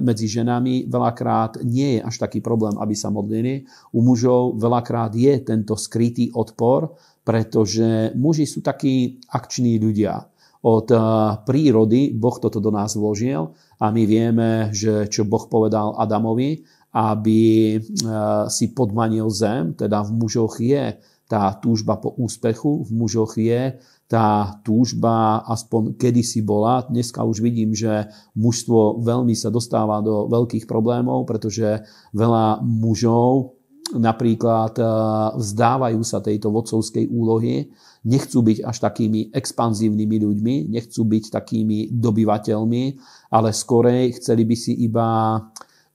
medzi 0.00 0.24
ženami 0.24 0.88
veľakrát 0.88 1.60
nie 1.68 1.98
je 1.98 2.00
až 2.00 2.16
taký 2.16 2.40
problém, 2.40 2.80
aby 2.80 2.96
sa 2.96 3.12
modlili. 3.12 3.68
U 3.92 4.00
mužov 4.00 4.56
veľakrát 4.56 5.12
je 5.12 5.36
tento 5.44 5.76
skrytý 5.76 6.32
odpor, 6.32 6.96
pretože 7.28 8.16
muži 8.16 8.48
sú 8.48 8.64
takí 8.64 9.20
akční 9.28 9.76
ľudia. 9.76 10.24
Od 10.58 10.90
prírody 11.46 12.10
Boh 12.10 12.34
toto 12.42 12.58
do 12.58 12.74
nás 12.74 12.98
vložil 12.98 13.54
a 13.78 13.94
my 13.94 14.02
vieme, 14.10 14.74
že 14.74 15.06
čo 15.06 15.22
Boh 15.22 15.46
povedal 15.46 15.94
Adamovi, 15.94 16.66
aby 16.98 17.78
si 18.50 18.74
podmanil 18.74 19.30
zem, 19.30 19.78
teda 19.78 20.02
v 20.02 20.18
mužoch 20.18 20.58
je 20.58 20.98
tá 21.30 21.54
túžba 21.60 22.00
po 22.00 22.10
úspechu, 22.16 22.82
v 22.88 22.90
mužoch 22.90 23.38
je 23.38 23.78
tá 24.08 24.56
túžba 24.64 25.44
aspoň 25.44 26.00
kedysi 26.00 26.40
bola. 26.40 26.80
Dneska 26.88 27.20
už 27.20 27.44
vidím, 27.44 27.76
že 27.76 28.08
mužstvo 28.32 29.04
veľmi 29.04 29.36
sa 29.36 29.52
dostáva 29.52 30.00
do 30.00 30.24
veľkých 30.32 30.64
problémov, 30.64 31.28
pretože 31.28 31.84
veľa 32.16 32.64
mužov 32.64 33.60
napríklad 33.92 34.74
eh, 34.80 34.88
vzdávajú 35.36 36.00
sa 36.04 36.24
tejto 36.24 36.52
vodcovskej 36.52 37.08
úlohy, 37.08 37.68
nechcú 38.04 38.40
byť 38.44 38.58
až 38.64 38.76
takými 38.80 39.32
expanzívnymi 39.32 40.16
ľuďmi, 40.24 40.54
nechcú 40.72 41.04
byť 41.04 41.24
takými 41.28 41.92
dobyvateľmi, 41.92 42.84
ale 43.32 43.48
skorej 43.52 44.16
chceli 44.20 44.48
by 44.48 44.56
si 44.56 44.72
iba 44.88 45.36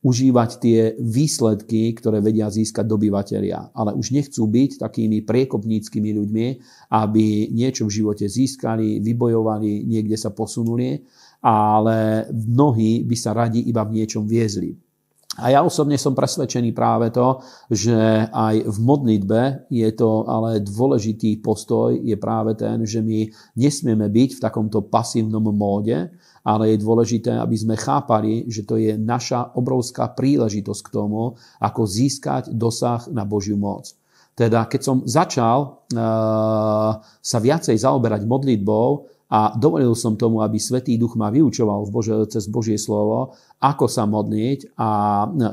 užívať 0.03 0.49
tie 0.59 0.79
výsledky, 0.99 1.95
ktoré 1.95 2.19
vedia 2.19 2.51
získať 2.51 2.83
dobyvateľia. 2.83 3.71
Ale 3.71 3.95
už 3.95 4.11
nechcú 4.11 4.43
byť 4.43 4.83
takými 4.83 5.23
priekopníckými 5.23 6.11
ľuďmi, 6.11 6.47
aby 6.91 7.49
niečo 7.55 7.87
v 7.87 7.95
živote 8.03 8.27
získali, 8.27 8.99
vybojovali, 8.99 9.87
niekde 9.87 10.19
sa 10.19 10.35
posunuli, 10.35 10.99
ale 11.39 12.27
mnohí 12.31 13.07
by 13.07 13.15
sa 13.15 13.31
radi 13.31 13.63
iba 13.63 13.87
v 13.87 14.03
niečom 14.03 14.27
viezli. 14.27 14.75
A 15.33 15.49
ja 15.49 15.65
osobne 15.65 15.97
som 15.97 16.13
presvedčený 16.13 16.77
práve 16.77 17.09
to, 17.09 17.41
že 17.73 18.29
aj 18.29 18.69
v 18.69 18.77
modlitbe 18.77 19.65
je 19.65 19.89
to 19.97 20.29
ale 20.29 20.61
dôležitý 20.61 21.41
postoj, 21.41 21.97
je 21.97 22.13
práve 22.21 22.53
ten, 22.53 22.85
že 22.85 23.01
my 23.01 23.33
nesmieme 23.57 24.13
byť 24.13 24.29
v 24.37 24.43
takomto 24.45 24.85
pasívnom 24.85 25.41
móde, 25.49 26.13
ale 26.43 26.75
je 26.75 26.83
dôležité, 26.83 27.31
aby 27.39 27.55
sme 27.55 27.75
chápali, 27.79 28.43
že 28.51 28.67
to 28.67 28.75
je 28.75 28.99
naša 28.99 29.55
obrovská 29.55 30.11
príležitosť 30.11 30.81
k 30.83 30.93
tomu, 30.93 31.39
ako 31.63 31.81
získať 31.87 32.51
dosah 32.51 33.07
na 33.09 33.23
Božiu 33.23 33.55
moc. 33.55 33.95
Teda 34.33 34.65
keď 34.67 34.81
som 34.81 34.97
začal 35.05 35.87
uh, 35.93 36.91
sa 36.99 37.37
viacej 37.39 37.77
zaoberať 37.79 38.25
modlitbou, 38.25 39.07
a 39.33 39.57
dovolil 39.57 39.97
som 39.97 40.13
tomu, 40.13 40.45
aby 40.45 40.61
Svetý 40.61 40.93
Duch 40.93 41.17
ma 41.17 41.33
vyučoval 41.33 41.89
v 41.89 41.89
Bože, 41.89 42.13
cez 42.29 42.45
Božie 42.45 42.77
slovo, 42.77 43.33
ako 43.57 43.89
sa 43.89 44.05
modliť 44.05 44.77
a 44.77 44.89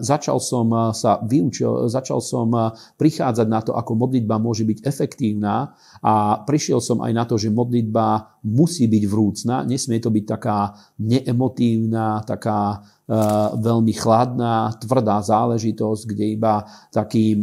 začal 0.05 0.37
som 0.37 0.93
sa 0.93 1.17
vyučil, 1.25 1.89
začal 1.89 2.21
som 2.21 2.53
prichádzať 3.01 3.47
na 3.49 3.65
to, 3.65 3.73
ako 3.73 3.97
modlitba 3.97 4.37
môže 4.37 4.69
byť 4.69 4.85
efektívna 4.85 5.73
a 6.05 6.45
prišiel 6.45 6.85
som 6.85 7.01
aj 7.01 7.13
na 7.17 7.25
to, 7.25 7.41
že 7.41 7.49
modlitba 7.49 8.37
musí 8.45 8.85
byť 8.85 9.05
vrúcna, 9.09 9.65
nesmie 9.65 9.97
to 9.97 10.13
byť 10.13 10.25
taká 10.29 10.77
neemotívna, 11.01 12.21
taká 12.29 12.85
uh, 12.85 13.57
veľmi 13.57 13.97
chladná, 13.97 14.77
tvrdá 14.77 15.25
záležitosť, 15.25 16.03
kde 16.05 16.25
iba 16.37 16.69
taký 16.93 17.41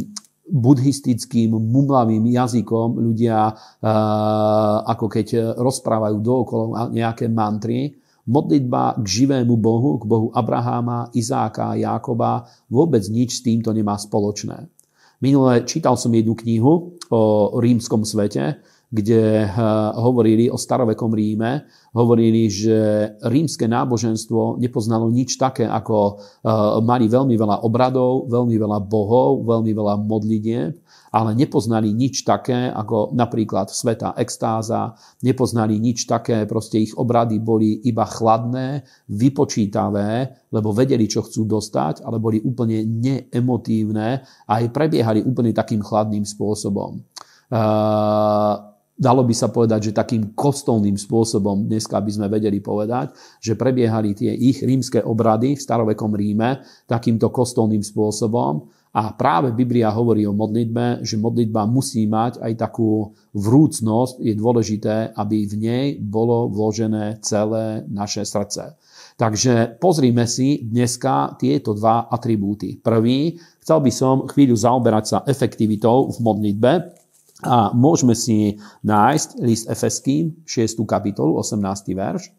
buddhistickým, 0.48 1.52
mumlavým 1.52 2.24
jazykom 2.24 2.96
ľudia, 2.98 3.52
ako 4.88 5.06
keď 5.06 5.56
rozprávajú 5.60 6.16
dookolo 6.24 6.64
nejaké 6.92 7.28
mantry. 7.28 7.94
Modlitba 8.28 9.00
k 9.00 9.06
živému 9.08 9.56
Bohu, 9.56 9.96
k 9.96 10.04
Bohu 10.04 10.28
Abraháma, 10.36 11.08
Izáka 11.16 11.72
Jákoba 11.76 12.44
vôbec 12.68 13.00
nič 13.08 13.40
s 13.40 13.44
týmto 13.44 13.72
nemá 13.72 13.96
spoločné. 13.96 14.68
Minule 15.24 15.64
čítal 15.64 15.96
som 15.96 16.12
jednu 16.12 16.36
knihu 16.36 16.94
o 17.08 17.20
rímskom 17.56 18.04
svete, 18.04 18.60
kde 18.88 19.44
eh, 19.44 19.50
hovorili 19.96 20.48
o 20.48 20.56
starovekom 20.56 21.12
Ríme, 21.12 21.68
hovorili, 21.98 22.46
že 22.46 23.10
rímske 23.26 23.66
náboženstvo 23.66 24.62
nepoznalo 24.62 25.10
nič 25.10 25.34
také, 25.34 25.66
ako 25.66 25.96
eh, 26.14 26.50
mali 26.86 27.10
veľmi 27.10 27.34
veľa 27.34 27.66
obradov, 27.66 28.30
veľmi 28.30 28.54
veľa 28.54 28.78
bohov, 28.86 29.42
veľmi 29.42 29.74
veľa 29.74 29.94
modlitieb, 30.06 30.78
ale 31.10 31.30
nepoznali 31.34 31.90
nič 31.90 32.22
také, 32.22 32.68
ako 32.70 33.16
napríklad 33.16 33.72
sveta 33.72 34.14
extáza, 34.20 34.94
nepoznali 35.24 35.80
nič 35.80 36.04
také, 36.06 36.44
proste 36.44 36.78
ich 36.78 36.94
obrady 36.94 37.40
boli 37.40 37.82
iba 37.88 38.04
chladné, 38.04 38.84
vypočítavé, 39.08 40.28
lebo 40.52 40.70
vedeli, 40.70 41.08
čo 41.08 41.24
chcú 41.24 41.48
dostať, 41.48 42.04
ale 42.04 42.20
boli 42.20 42.38
úplne 42.44 42.84
neemotívne 42.84 44.22
a 44.46 44.52
aj 44.60 44.70
prebiehali 44.70 45.24
úplne 45.24 45.56
takým 45.56 45.80
chladným 45.80 46.28
spôsobom. 46.28 47.00
Uh, 47.48 48.67
dalo 48.98 49.22
by 49.22 49.32
sa 49.32 49.48
povedať, 49.48 49.88
že 49.88 49.96
takým 49.96 50.34
kostolným 50.34 50.98
spôsobom, 50.98 51.70
dneska 51.70 52.02
by 52.02 52.10
sme 52.10 52.26
vedeli 52.26 52.58
povedať, 52.58 53.14
že 53.38 53.54
prebiehali 53.54 54.12
tie 54.12 54.34
ich 54.34 54.60
rímske 54.60 55.00
obrady 55.00 55.54
v 55.54 55.62
starovekom 55.62 56.12
Ríme 56.12 56.66
takýmto 56.90 57.30
kostolným 57.30 57.80
spôsobom. 57.80 58.66
A 58.98 59.14
práve 59.14 59.54
Biblia 59.54 59.94
hovorí 59.94 60.26
o 60.26 60.34
modlitbe, 60.34 61.06
že 61.06 61.20
modlitba 61.20 61.70
musí 61.70 62.08
mať 62.10 62.42
aj 62.42 62.52
takú 62.58 63.14
vrúcnosť. 63.30 64.18
Je 64.18 64.34
dôležité, 64.34 65.14
aby 65.14 65.46
v 65.46 65.54
nej 65.54 65.86
bolo 66.02 66.50
vložené 66.50 67.22
celé 67.22 67.86
naše 67.86 68.26
srdce. 68.26 68.74
Takže 69.18 69.78
pozrime 69.82 70.26
si 70.26 70.62
dneska 70.62 71.38
tieto 71.38 71.74
dva 71.74 72.10
atribúty. 72.10 72.78
Prvý, 72.80 73.38
chcel 73.62 73.78
by 73.82 73.92
som 73.92 74.14
chvíľu 74.30 74.56
zaoberať 74.56 75.04
sa 75.04 75.18
efektivitou 75.26 76.10
v 76.10 76.18
modlitbe, 76.18 76.97
a 77.46 77.70
môžeme 77.70 78.18
si 78.18 78.58
nájsť 78.82 79.38
list 79.38 79.70
Efeským, 79.70 80.42
6. 80.42 80.82
kapitolu, 80.82 81.38
18. 81.38 81.62
verš. 81.94 82.34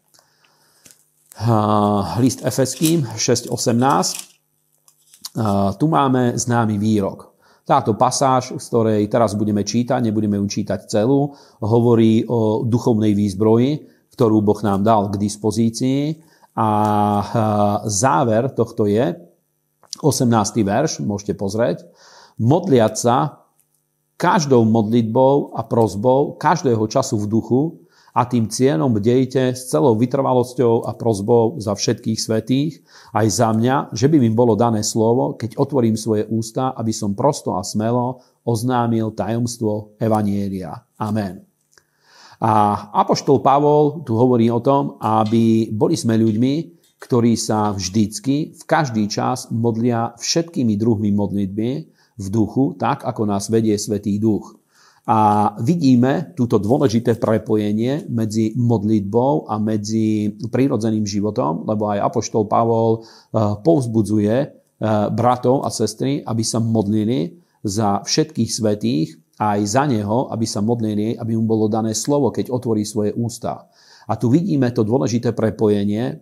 List 2.20 2.44
Efeským 2.44 3.08
6.18. 3.16 5.80
Tu 5.80 5.86
máme 5.88 6.36
známy 6.36 6.76
výrok. 6.76 7.32
Táto 7.64 7.96
pasáž, 7.96 8.60
z 8.60 8.66
ktorej 8.66 9.08
teraz 9.08 9.32
budeme 9.38 9.64
čítať, 9.64 10.04
nebudeme 10.04 10.36
ju 10.36 10.44
čítať 10.44 10.84
celú, 10.90 11.32
hovorí 11.64 12.28
o 12.28 12.68
duchovnej 12.68 13.16
výzbroji, 13.16 13.88
ktorú 14.12 14.44
Boh 14.44 14.60
nám 14.60 14.84
dal 14.84 15.08
k 15.08 15.16
dispozícii. 15.16 16.20
A 16.60 16.68
záver 17.88 18.52
tohto 18.52 18.84
je, 18.84 19.16
18. 20.04 20.28
verš, 20.60 21.00
môžete 21.00 21.32
pozrieť, 21.40 21.88
modliať 22.36 23.00
sa 23.00 23.39
každou 24.20 24.68
modlitbou 24.68 25.56
a 25.56 25.64
prozbou, 25.64 26.36
každého 26.36 26.84
času 26.92 27.24
v 27.24 27.26
duchu, 27.26 27.62
a 28.10 28.26
tým 28.26 28.50
cieľom 28.50 28.90
bdejte 28.90 29.54
s 29.54 29.70
celou 29.70 29.94
vytrvalosťou 29.94 30.82
a 30.82 30.98
prozbou 30.98 31.62
za 31.62 31.78
všetkých 31.78 32.18
svetých, 32.18 32.82
aj 33.14 33.26
za 33.30 33.48
mňa, 33.54 33.94
že 33.94 34.10
by 34.10 34.18
mi 34.18 34.30
bolo 34.34 34.58
dané 34.58 34.82
slovo, 34.82 35.38
keď 35.38 35.54
otvorím 35.54 35.94
svoje 35.94 36.26
ústa, 36.26 36.74
aby 36.74 36.90
som 36.90 37.14
prosto 37.14 37.54
a 37.54 37.62
smelo 37.62 38.18
oznámil 38.42 39.14
tajomstvo 39.14 39.94
Evanielia. 40.02 40.74
Amen. 40.98 41.46
A 42.42 42.82
Apoštol 42.98 43.44
Pavol 43.44 44.02
tu 44.02 44.18
hovorí 44.18 44.50
o 44.50 44.58
tom, 44.58 44.98
aby 44.98 45.70
boli 45.70 45.94
sme 45.94 46.18
ľuďmi, 46.18 46.82
ktorí 46.98 47.38
sa 47.38 47.70
vždycky, 47.72 48.58
v 48.58 48.62
každý 48.66 49.06
čas 49.06 49.48
modlia 49.54 50.18
všetkými 50.18 50.74
druhmi 50.74 51.14
modlitby 51.14 51.99
v 52.20 52.26
duchu, 52.28 52.76
tak 52.76 53.08
ako 53.08 53.24
nás 53.24 53.48
vedie 53.48 53.80
Svetý 53.80 54.20
duch. 54.20 54.60
A 55.08 55.50
vidíme 55.64 56.36
túto 56.36 56.60
dôležité 56.60 57.16
prepojenie 57.16 58.04
medzi 58.12 58.52
modlitbou 58.54 59.48
a 59.48 59.56
medzi 59.56 60.28
prírodzeným 60.52 61.08
životom, 61.08 61.64
lebo 61.64 61.88
aj 61.88 62.04
Apoštol 62.04 62.44
Pavol 62.44 63.00
eh, 63.00 63.56
povzbudzuje 63.64 64.36
eh, 64.38 64.50
bratov 65.10 65.64
a 65.64 65.72
sestry, 65.72 66.20
aby 66.20 66.44
sa 66.44 66.60
modlili 66.60 67.40
za 67.64 68.04
všetkých 68.04 68.50
svetých 68.52 69.08
aj 69.40 69.60
za 69.64 69.88
neho, 69.88 70.28
aby 70.28 70.44
sa 70.44 70.60
modlili, 70.60 71.16
aby 71.16 71.32
mu 71.32 71.48
bolo 71.48 71.64
dané 71.64 71.96
slovo, 71.96 72.28
keď 72.28 72.52
otvorí 72.52 72.84
svoje 72.84 73.16
ústa. 73.16 73.72
A 74.04 74.20
tu 74.20 74.28
vidíme 74.28 74.68
to 74.68 74.84
dôležité 74.84 75.32
prepojenie, 75.32 76.04
eh, 76.12 76.18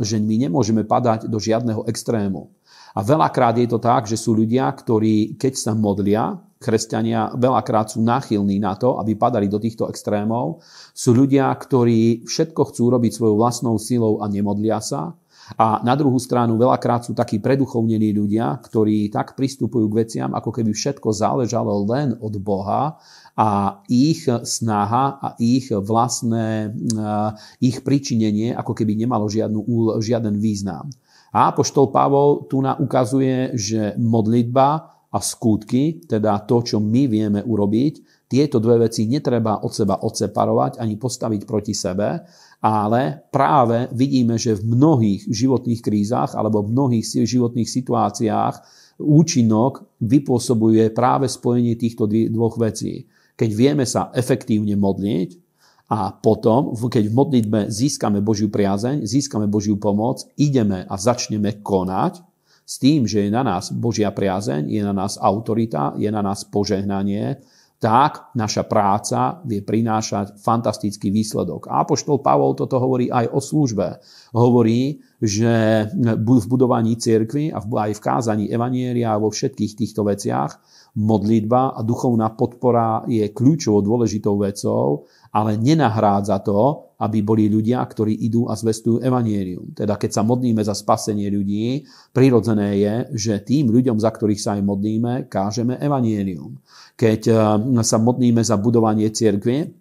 že 0.00 0.22
my 0.22 0.46
nemôžeme 0.46 0.86
padať 0.86 1.26
do 1.26 1.42
žiadneho 1.42 1.90
extrému. 1.90 2.54
A 2.94 3.00
veľakrát 3.06 3.54
je 3.58 3.68
to 3.70 3.78
tak, 3.78 4.10
že 4.10 4.18
sú 4.18 4.34
ľudia, 4.34 4.66
ktorí 4.70 5.38
keď 5.38 5.52
sa 5.54 5.72
modlia, 5.78 6.34
kresťania 6.60 7.32
veľakrát 7.40 7.96
sú 7.96 8.04
náchylní 8.04 8.60
na 8.60 8.76
to, 8.76 9.00
aby 9.00 9.16
padali 9.16 9.48
do 9.48 9.56
týchto 9.56 9.88
extrémov. 9.88 10.60
Sú 10.92 11.16
ľudia, 11.16 11.48
ktorí 11.56 12.28
všetko 12.28 12.62
chcú 12.70 12.84
robiť 12.92 13.12
svojou 13.16 13.36
vlastnou 13.40 13.80
silou 13.80 14.20
a 14.20 14.28
nemodlia 14.28 14.78
sa. 14.84 15.16
A 15.58 15.82
na 15.82 15.98
druhú 15.98 16.20
stranu 16.22 16.54
veľakrát 16.54 17.02
sú 17.02 17.16
takí 17.16 17.42
preduchovnení 17.42 18.14
ľudia, 18.14 18.54
ktorí 18.62 19.10
tak 19.10 19.34
pristupujú 19.34 19.90
k 19.90 19.98
veciam, 20.06 20.30
ako 20.30 20.54
keby 20.54 20.70
všetko 20.70 21.10
záležalo 21.10 21.82
len 21.90 22.14
od 22.22 22.38
Boha 22.38 23.02
a 23.34 23.80
ich 23.90 24.30
snaha 24.30 25.18
a 25.18 25.28
ich 25.42 25.74
vlastné, 25.74 26.70
eh, 26.70 27.30
ich 27.58 27.82
pričinenie 27.82 28.54
ako 28.54 28.78
keby 28.78 28.94
nemalo 28.94 29.26
žiadnu, 29.26 29.64
žiaden 29.98 30.38
význam. 30.38 30.92
A 31.30 31.54
poštol 31.54 31.94
Pavol 31.94 32.50
tu 32.50 32.58
nám 32.58 32.82
ukazuje, 32.82 33.54
že 33.54 33.94
modlitba 33.98 34.68
a 35.10 35.18
skutky, 35.18 36.06
teda 36.06 36.42
to, 36.46 36.62
čo 36.62 36.78
my 36.78 37.10
vieme 37.10 37.42
urobiť, 37.42 38.26
tieto 38.30 38.62
dve 38.62 38.86
veci 38.86 39.10
netreba 39.10 39.66
od 39.66 39.74
seba 39.74 40.06
odseparovať 40.06 40.78
ani 40.78 40.94
postaviť 40.94 41.42
proti 41.42 41.74
sebe, 41.74 42.22
ale 42.62 43.26
práve 43.34 43.90
vidíme, 43.90 44.38
že 44.38 44.54
v 44.54 44.70
mnohých 44.70 45.26
životných 45.26 45.82
krízach 45.82 46.38
alebo 46.38 46.62
v 46.62 46.70
mnohých 46.70 47.26
životných 47.26 47.66
situáciách 47.66 48.54
účinok 49.02 49.98
vypôsobuje 49.98 50.94
práve 50.94 51.26
spojenie 51.26 51.74
týchto 51.74 52.06
dvoch 52.06 52.54
vecí. 52.54 53.10
Keď 53.34 53.50
vieme 53.50 53.82
sa 53.82 54.14
efektívne 54.14 54.78
modliť 54.78 55.49
a 55.90 56.14
potom, 56.14 56.70
keď 56.70 57.10
v 57.10 57.18
modlitbe 57.18 57.60
získame 57.66 58.22
Božiu 58.22 58.46
priazeň, 58.46 59.02
získame 59.02 59.50
Božiu 59.50 59.74
pomoc, 59.74 60.22
ideme 60.38 60.86
a 60.86 60.94
začneme 60.94 61.58
konať, 61.66 62.22
s 62.62 62.78
tým, 62.78 63.02
že 63.02 63.26
je 63.26 63.30
na 63.34 63.42
nás 63.42 63.74
Božia 63.74 64.14
priazeň, 64.14 64.70
je 64.70 64.78
na 64.86 64.94
nás 64.94 65.18
autorita, 65.18 65.98
je 65.98 66.06
na 66.06 66.22
nás 66.22 66.46
požehnanie, 66.46 67.42
tak 67.80 68.36
naša 68.36 68.68
práca 68.68 69.40
vie 69.48 69.64
prinášať 69.64 70.36
fantastický 70.36 71.08
výsledok. 71.08 71.64
A 71.72 71.80
Apoštol 71.80 72.20
Pavol 72.20 72.52
toto 72.52 72.76
hovorí 72.76 73.08
aj 73.08 73.32
o 73.32 73.40
službe. 73.40 73.96
Hovorí, 74.36 75.00
že 75.16 75.88
v 75.96 76.44
budovaní 76.44 77.00
cirkvy 77.00 77.48
a 77.48 77.64
aj 77.64 77.92
v 77.96 78.04
kázaní 78.04 78.44
Evanieria 78.52 79.16
a 79.16 79.20
vo 79.20 79.32
všetkých 79.32 79.72
týchto 79.80 80.04
veciach 80.04 80.60
modlitba 81.00 81.72
a 81.72 81.80
duchovná 81.80 82.36
podpora 82.36 83.06
je 83.08 83.32
kľúčovou 83.32 83.80
dôležitou 83.80 84.36
vecou, 84.36 85.08
ale 85.30 85.54
nenahrádza 85.54 86.42
to, 86.42 86.90
aby 87.00 87.24
boli 87.24 87.48
ľudia, 87.48 87.80
ktorí 87.80 88.12
idú 88.12 88.50
a 88.50 88.58
zvestujú 88.58 89.00
evanielium. 89.00 89.72
Teda 89.72 89.96
keď 89.96 90.20
sa 90.20 90.22
modlíme 90.26 90.60
za 90.60 90.76
spasenie 90.76 91.30
ľudí, 91.32 91.86
prirodzené 92.12 92.76
je, 92.76 92.94
že 93.16 93.40
tým 93.40 93.72
ľuďom, 93.72 93.96
za 93.96 94.10
ktorých 94.12 94.42
sa 94.42 94.58
aj 94.58 94.62
modlíme, 94.66 95.12
kážeme 95.30 95.78
evanielium. 95.80 96.60
Keď 97.00 97.20
eh, 97.32 97.80
sa 97.80 97.96
modlíme 97.96 98.44
za 98.44 98.60
budovanie 98.60 99.08
cirkvy, 99.08 99.79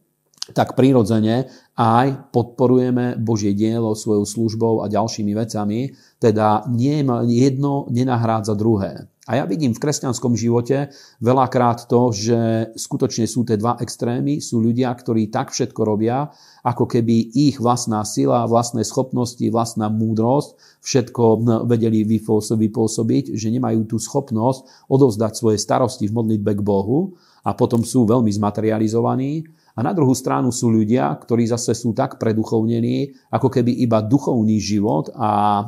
tak 0.54 0.78
prirodzene 0.78 1.50
aj 1.80 2.32
podporujeme 2.36 3.16
Božie 3.16 3.56
dielo 3.56 3.95
svojou 3.95 4.28
službou 4.28 4.84
a 4.84 4.91
ďalšími 4.91 5.32
vecami, 5.32 5.95
teda 6.20 6.68
nie, 6.68 7.00
jedno 7.32 7.88
nenahrádza 7.88 8.54
druhé. 8.60 9.08
A 9.30 9.38
ja 9.38 9.45
vidím 9.45 9.78
v 9.78 9.86
kresťanskom 9.86 10.34
živote 10.34 10.89
veľakrát 11.22 11.86
to, 11.86 12.10
že 12.10 12.74
skutočne 12.74 13.30
sú 13.30 13.45
tie 13.45 13.62
dva 13.62 13.78
extrémy. 13.78 14.41
Sú 14.41 14.58
ľudia, 14.58 14.89
ktorí 14.89 15.30
tak 15.30 15.54
všetko 15.54 15.86
robia, 15.86 16.34
ako 16.66 16.89
keby 16.89 17.38
ich 17.38 17.62
vlastná 17.62 18.02
sila, 18.10 18.50
vlastné 18.50 18.82
schopnosti, 18.82 19.45
vlastná 19.54 19.86
múdrosť 19.86 20.58
všetko 20.82 21.45
vedeli 21.70 22.10
vypôsobiť, 22.10 23.38
že 23.38 23.54
nemajú 23.54 23.86
tú 23.86 24.02
schopnosť 24.02 24.89
odovzdať 24.89 25.38
svoje 25.38 25.62
starosti 25.62 26.10
v 26.10 26.16
modlitbe 26.18 26.58
k 26.58 26.66
Bohu 26.66 27.14
a 27.45 27.54
potom 27.54 27.86
sú 27.86 28.10
veľmi 28.10 28.34
zmaterializovaní. 28.34 29.45
A 29.80 29.86
na 29.86 29.95
druhú 29.95 30.11
stranu 30.11 30.51
sú 30.51 30.67
ľudia, 30.67 31.15
ktorí 31.15 31.47
zase 31.47 31.71
sú 31.71 31.95
tak 31.95 32.19
preduchovnení, 32.19 33.15
ako 33.32 33.47
keby 33.47 33.80
iba 33.80 34.03
duchovný 34.03 34.59
život 34.59 35.07
a 35.15 35.63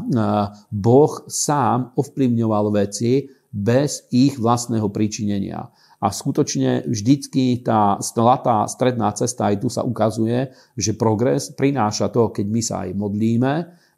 Boh 0.67 1.13
sám 1.31 1.95
ovplyvňoval 1.95 2.75
veci, 2.75 3.31
bez 3.51 4.11
ich 4.11 4.35
vlastného 4.35 4.91
príčinenia. 4.91 5.71
A 6.03 6.11
skutočne 6.11 6.83
vždycky 6.91 7.63
tá 7.63 7.99
zlatá 8.03 8.67
stredná 8.67 9.15
cesta, 9.15 9.47
aj 9.47 9.63
tu 9.63 9.71
sa 9.71 9.87
ukazuje, 9.87 10.51
že 10.75 10.95
progres 10.99 11.55
prináša 11.55 12.11
to, 12.11 12.35
keď 12.35 12.45
my 12.51 12.61
sa 12.63 12.83
aj 12.83 12.91
modlíme 12.95 13.53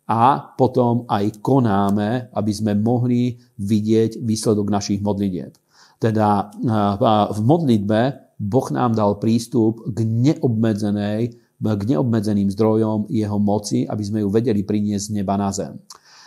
a 0.09 0.23
potom 0.53 1.09
aj 1.09 1.41
konáme, 1.41 2.29
aby 2.37 2.51
sme 2.53 2.77
mohli 2.77 3.41
vidieť 3.57 4.21
výsledok 4.21 4.69
našich 4.69 5.01
modlitieb. 5.01 5.57
Teda 5.97 6.53
v 7.31 7.39
modlitbe 7.39 8.22
Boh 8.39 8.67
nám 8.73 8.97
dal 8.97 9.17
prístup 9.21 9.83
k 9.85 10.03
neobmedzenej, 10.03 11.21
k 11.63 11.81
neobmedzeným 11.87 12.51
zdrojom 12.51 13.07
jeho 13.07 13.39
moci, 13.39 13.87
aby 13.87 14.03
sme 14.03 14.19
ju 14.21 14.29
vedeli 14.29 14.61
priniesť 14.67 15.05
z 15.09 15.15
neba 15.21 15.39
na 15.39 15.49
zem. 15.53 15.79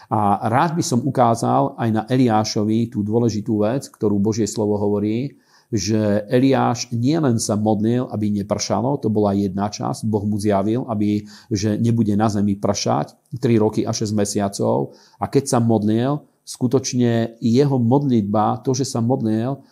A 0.06 0.38
rád 0.46 0.78
by 0.78 0.84
som 0.86 1.02
ukázal 1.02 1.74
aj 1.74 1.88
na 1.90 2.02
Eliášovi 2.06 2.94
tú 2.94 3.02
dôležitú 3.02 3.66
vec, 3.66 3.90
ktorú 3.90 4.22
Božie 4.22 4.46
slovo 4.46 4.78
hovorí, 4.78 5.34
že 5.66 6.22
Eliáš 6.30 6.94
nielen 6.94 7.42
sa 7.42 7.58
modlil, 7.58 8.06
aby 8.14 8.30
nepršalo, 8.30 9.02
to 9.02 9.10
bola 9.10 9.34
jedna 9.34 9.66
časť, 9.66 10.06
Boh 10.06 10.22
mu 10.22 10.38
zjavil, 10.38 10.86
aby, 10.86 11.26
že 11.50 11.74
nebude 11.74 12.14
na 12.14 12.30
zemi 12.30 12.54
pršať 12.54 13.18
3 13.34 13.58
roky 13.58 13.82
a 13.82 13.90
6 13.90 14.14
mesiacov. 14.14 14.94
A 15.18 15.26
keď 15.26 15.44
sa 15.50 15.58
modlil, 15.58 16.22
skutočne 16.46 17.42
jeho 17.42 17.76
modlitba, 17.82 18.62
to, 18.62 18.78
že 18.78 18.86
sa 18.86 19.02
modlil, 19.02 19.66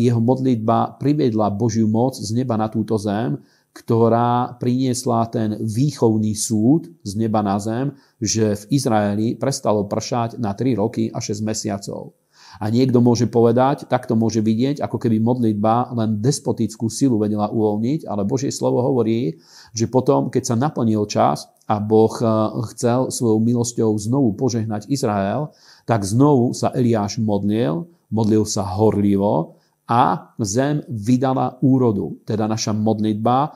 jeho 0.00 0.20
modlitba 0.20 0.96
priviedla 0.96 1.52
Božiu 1.52 1.84
moc 1.84 2.16
z 2.16 2.32
neba 2.32 2.56
na 2.56 2.72
túto 2.72 2.96
zem 2.96 3.36
ktorá 3.72 4.60
priniesla 4.60 5.32
ten 5.32 5.56
výchovný 5.56 6.36
súd 6.36 6.92
z 7.08 7.12
neba 7.16 7.40
na 7.40 7.56
zem, 7.56 7.96
že 8.20 8.52
v 8.52 8.64
Izraeli 8.76 9.28
prestalo 9.40 9.88
pršať 9.88 10.36
na 10.36 10.52
3 10.52 10.76
roky 10.76 11.08
a 11.08 11.24
6 11.24 11.40
mesiacov. 11.40 12.12
A 12.60 12.68
niekto 12.68 13.00
môže 13.00 13.24
povedať, 13.32 13.88
tak 13.88 14.04
to 14.04 14.12
môže 14.12 14.44
vidieť, 14.44 14.84
ako 14.84 15.00
keby 15.00 15.16
modlitba 15.24 15.96
len 15.96 16.20
despotickú 16.20 16.92
silu 16.92 17.16
vedela 17.16 17.48
uvoľniť, 17.48 18.04
ale 18.04 18.28
Božie 18.28 18.52
slovo 18.52 18.84
hovorí, 18.84 19.40
že 19.72 19.88
potom, 19.88 20.28
keď 20.28 20.52
sa 20.52 20.60
naplnil 20.60 21.08
čas 21.08 21.48
a 21.64 21.80
Boh 21.80 22.12
eh, 22.20 22.28
chcel 22.76 23.08
svojou 23.08 23.40
milosťou 23.40 23.96
znovu 23.96 24.36
požehnať 24.36 24.84
Izrael, 24.92 25.48
tak 25.88 26.04
znovu 26.04 26.52
sa 26.52 26.68
Eliáš 26.76 27.16
modlil, 27.16 27.88
modlil 28.12 28.44
sa 28.44 28.62
horlivo 28.62 29.58
a 29.88 30.32
zem 30.38 30.80
vydala 30.86 31.58
úrodu. 31.60 32.22
Teda 32.22 32.46
naša 32.46 32.70
modlitba 32.70 33.38
e, 33.44 33.48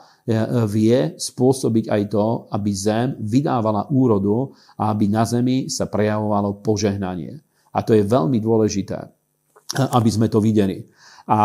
vie 0.67 1.15
spôsobiť 1.15 1.87
aj 1.87 2.01
to, 2.11 2.25
aby 2.51 2.71
zem 2.75 3.15
vydávala 3.21 3.87
úrodu 3.89 4.51
a 4.75 4.91
aby 4.91 5.07
na 5.07 5.23
zemi 5.23 5.71
sa 5.71 5.87
prejavovalo 5.87 6.59
požehnanie. 6.59 7.39
A 7.71 7.79
to 7.85 7.95
je 7.95 8.03
veľmi 8.03 8.37
dôležité, 8.43 8.99
aby 9.77 10.09
sme 10.11 10.27
to 10.27 10.43
videli. 10.43 10.83
A 11.27 11.41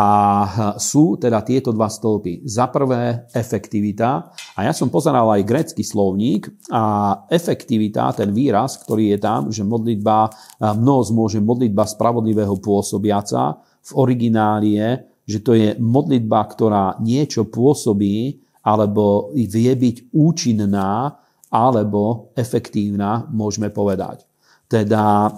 sú 0.79 1.19
teda 1.19 1.43
tieto 1.43 1.75
dva 1.75 1.91
stĺpy. 1.91 2.47
Za 2.47 2.71
prvé 2.71 3.27
efektivita. 3.35 4.31
A 4.55 4.59
ja 4.63 4.71
som 4.71 4.87
pozeral 4.87 5.27
aj 5.27 5.43
grécky 5.43 5.83
slovník 5.83 6.47
a 6.71 7.27
efektivita, 7.27 8.15
ten 8.15 8.31
výraz, 8.31 8.79
ktorý 8.79 9.11
je 9.11 9.19
tam, 9.19 9.51
že 9.51 9.67
modlitba, 9.67 10.31
mnoho 10.79 11.03
zmôže 11.03 11.43
modlitba 11.43 11.83
spravodlivého 11.83 12.55
pôsobiaca, 12.63 13.59
v 13.83 13.91
origináli 13.99 14.79
že 15.23 15.39
to 15.39 15.55
je 15.55 15.75
modlitba, 15.79 16.39
ktorá 16.47 16.99
niečo 16.99 17.47
pôsobí, 17.47 18.39
alebo 18.63 19.31
vie 19.35 19.71
byť 19.75 20.15
účinná, 20.15 21.19
alebo 21.53 22.31
efektívna, 22.33 23.29
môžeme 23.29 23.69
povedať. 23.69 24.25
Teda 24.65 25.29
e, 25.29 25.31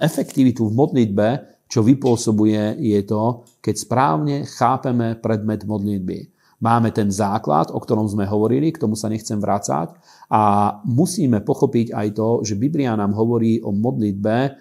efektivitu 0.00 0.70
v 0.70 0.72
modlitbe 0.72 1.28
čo 1.68 1.80
vypôsobuje, 1.82 2.78
je 2.78 3.00
to, 3.04 3.48
keď 3.58 3.74
správne 3.74 4.36
chápeme 4.46 5.16
predmet 5.18 5.64
modlitby. 5.64 6.34
Máme 6.64 6.94
ten 6.96 7.12
základ, 7.12 7.68
o 7.74 7.78
ktorom 7.82 8.08
sme 8.08 8.24
hovorili, 8.24 8.72
k 8.72 8.80
tomu 8.80 8.96
sa 8.96 9.12
nechcem 9.12 9.36
vrácať 9.36 9.92
a 10.32 10.76
musíme 10.88 11.44
pochopiť 11.44 11.92
aj 11.92 12.08
to, 12.16 12.28
že 12.40 12.56
Biblia 12.56 12.96
nám 12.96 13.12
hovorí 13.12 13.60
o 13.60 13.74
modlitbe, 13.74 14.36
eh, 14.48 14.52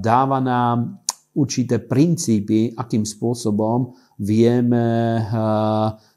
dáva 0.00 0.38
nám 0.42 0.98
určité 1.38 1.78
princípy, 1.78 2.74
akým 2.74 3.06
spôsobom 3.06 3.94
vieme 4.18 5.22
eh, 5.22 5.26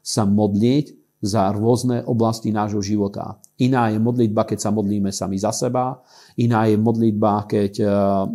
sa 0.02 0.22
modliť 0.26 1.01
za 1.22 1.54
rôzne 1.54 2.02
oblasti 2.02 2.50
nášho 2.50 2.82
života. 2.82 3.38
Iná 3.62 3.94
je 3.94 4.02
modlitba, 4.02 4.42
keď 4.42 4.58
sa 4.58 4.70
modlíme 4.74 5.14
sami 5.14 5.38
za 5.38 5.54
seba, 5.54 6.02
iná 6.34 6.66
je 6.66 6.74
modlitba, 6.74 7.46
keď 7.46 7.72
e, 7.78 7.86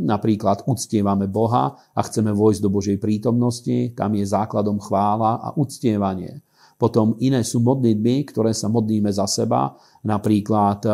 napríklad 0.08 0.64
uctievame 0.64 1.28
Boha 1.28 1.76
a 1.76 2.00
chceme 2.08 2.32
vojsť 2.32 2.64
do 2.64 2.72
Božej 2.72 2.98
prítomnosti, 2.98 3.92
tam 3.92 4.16
je 4.16 4.24
základom 4.24 4.80
chvála 4.80 5.44
a 5.44 5.52
uctievanie. 5.60 6.40
Potom 6.80 7.20
iné 7.20 7.44
sú 7.44 7.60
modlitby, 7.60 8.32
ktoré 8.32 8.56
sa 8.56 8.72
modlíme 8.72 9.12
za 9.12 9.28
seba, 9.28 9.76
napríklad 10.08 10.80
e, 10.88 10.92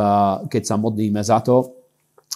keď 0.49 0.63
sa 0.65 0.75
modlíme 0.81 1.21
za 1.21 1.45
to, 1.45 1.83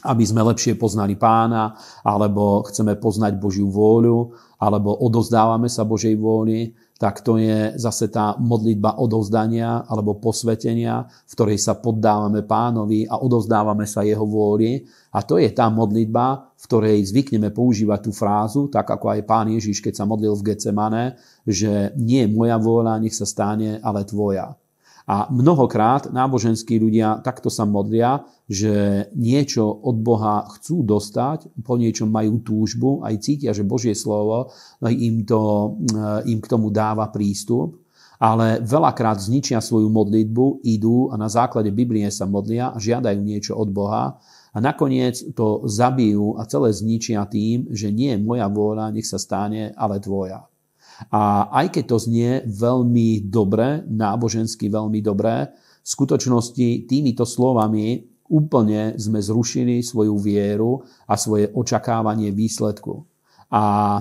aby 0.06 0.22
sme 0.22 0.46
lepšie 0.46 0.78
poznali 0.78 1.18
pána, 1.18 1.74
alebo 2.06 2.62
chceme 2.70 2.94
poznať 3.02 3.42
Božiu 3.42 3.74
vôľu, 3.74 4.30
alebo 4.62 4.94
odozdávame 5.02 5.66
sa 5.66 5.82
Božej 5.82 6.14
vôli, 6.14 6.78
tak 6.98 7.22
to 7.22 7.38
je 7.38 7.78
zase 7.78 8.10
tá 8.10 8.34
modlitba 8.42 8.98
odovzdania 8.98 9.86
alebo 9.86 10.18
posvetenia, 10.18 11.06
v 11.06 11.32
ktorej 11.38 11.62
sa 11.62 11.78
poddávame 11.78 12.42
pánovi 12.42 13.06
a 13.06 13.22
odovzdávame 13.22 13.86
sa 13.86 14.02
jeho 14.02 14.26
vôli. 14.26 14.82
A 15.14 15.22
to 15.22 15.38
je 15.38 15.50
tá 15.54 15.70
modlitba, 15.70 16.58
v 16.58 16.64
ktorej 16.66 17.06
zvykneme 17.06 17.54
používať 17.54 18.10
tú 18.10 18.12
frázu, 18.12 18.66
tak 18.74 18.90
ako 18.90 19.14
aj 19.14 19.22
pán 19.30 19.48
Ježiš, 19.54 19.80
keď 19.80 19.94
sa 19.94 20.10
modlil 20.10 20.34
v 20.34 20.46
Getsemane, 20.54 21.22
že 21.46 21.94
nie 22.02 22.26
moja 22.26 22.58
vôľa, 22.58 22.98
nech 22.98 23.14
sa 23.14 23.30
stane, 23.30 23.78
ale 23.80 24.02
tvoja. 24.02 24.58
A 25.08 25.32
mnohokrát 25.32 26.12
náboženskí 26.12 26.76
ľudia 26.84 27.24
takto 27.24 27.48
sa 27.48 27.64
modlia, 27.64 28.28
že 28.44 29.08
niečo 29.16 29.64
od 29.64 29.96
Boha 30.04 30.44
chcú 30.60 30.84
dostať, 30.84 31.48
po 31.64 31.80
niečom 31.80 32.12
majú 32.12 32.44
túžbu, 32.44 33.08
aj 33.08 33.24
cítia, 33.24 33.56
že 33.56 33.64
Božie 33.64 33.96
slovo 33.96 34.52
im, 34.84 35.24
to, 35.24 35.76
eh, 35.96 36.28
im 36.36 36.44
k 36.44 36.52
tomu 36.52 36.76
dáva 36.76 37.08
prístup, 37.08 37.80
ale 38.20 38.60
veľakrát 38.60 39.24
zničia 39.24 39.64
svoju 39.64 39.88
modlitbu, 39.88 40.68
idú 40.68 41.08
a 41.08 41.16
na 41.16 41.32
základe 41.32 41.72
Biblie 41.72 42.12
sa 42.12 42.28
modlia 42.28 42.76
a 42.76 42.78
žiadajú 42.82 43.24
niečo 43.24 43.56
od 43.56 43.72
Boha 43.72 44.20
a 44.52 44.58
nakoniec 44.58 45.22
to 45.38 45.64
zabijú 45.70 46.36
a 46.36 46.44
celé 46.50 46.76
zničia 46.76 47.24
tým, 47.30 47.72
že 47.72 47.94
nie 47.96 48.18
je 48.18 48.20
moja 48.20 48.52
vôľa, 48.52 48.92
nech 48.92 49.08
sa 49.08 49.22
stane, 49.22 49.72
ale 49.78 50.02
tvoja. 50.02 50.50
A 51.14 51.52
aj 51.64 51.78
keď 51.78 51.84
to 51.94 51.98
znie 52.02 52.32
veľmi 52.46 53.30
dobre, 53.30 53.86
nábožensky 53.86 54.70
veľmi 54.70 55.00
dobré, 55.06 55.54
v 55.56 55.88
skutočnosti 55.88 56.90
týmito 56.90 57.24
slovami 57.24 58.04
úplne 58.28 59.00
sme 59.00 59.24
zrušili 59.24 59.80
svoju 59.80 60.20
vieru 60.20 60.84
a 61.08 61.16
svoje 61.16 61.48
očakávanie 61.54 62.36
výsledku. 62.36 63.08
A 63.48 63.96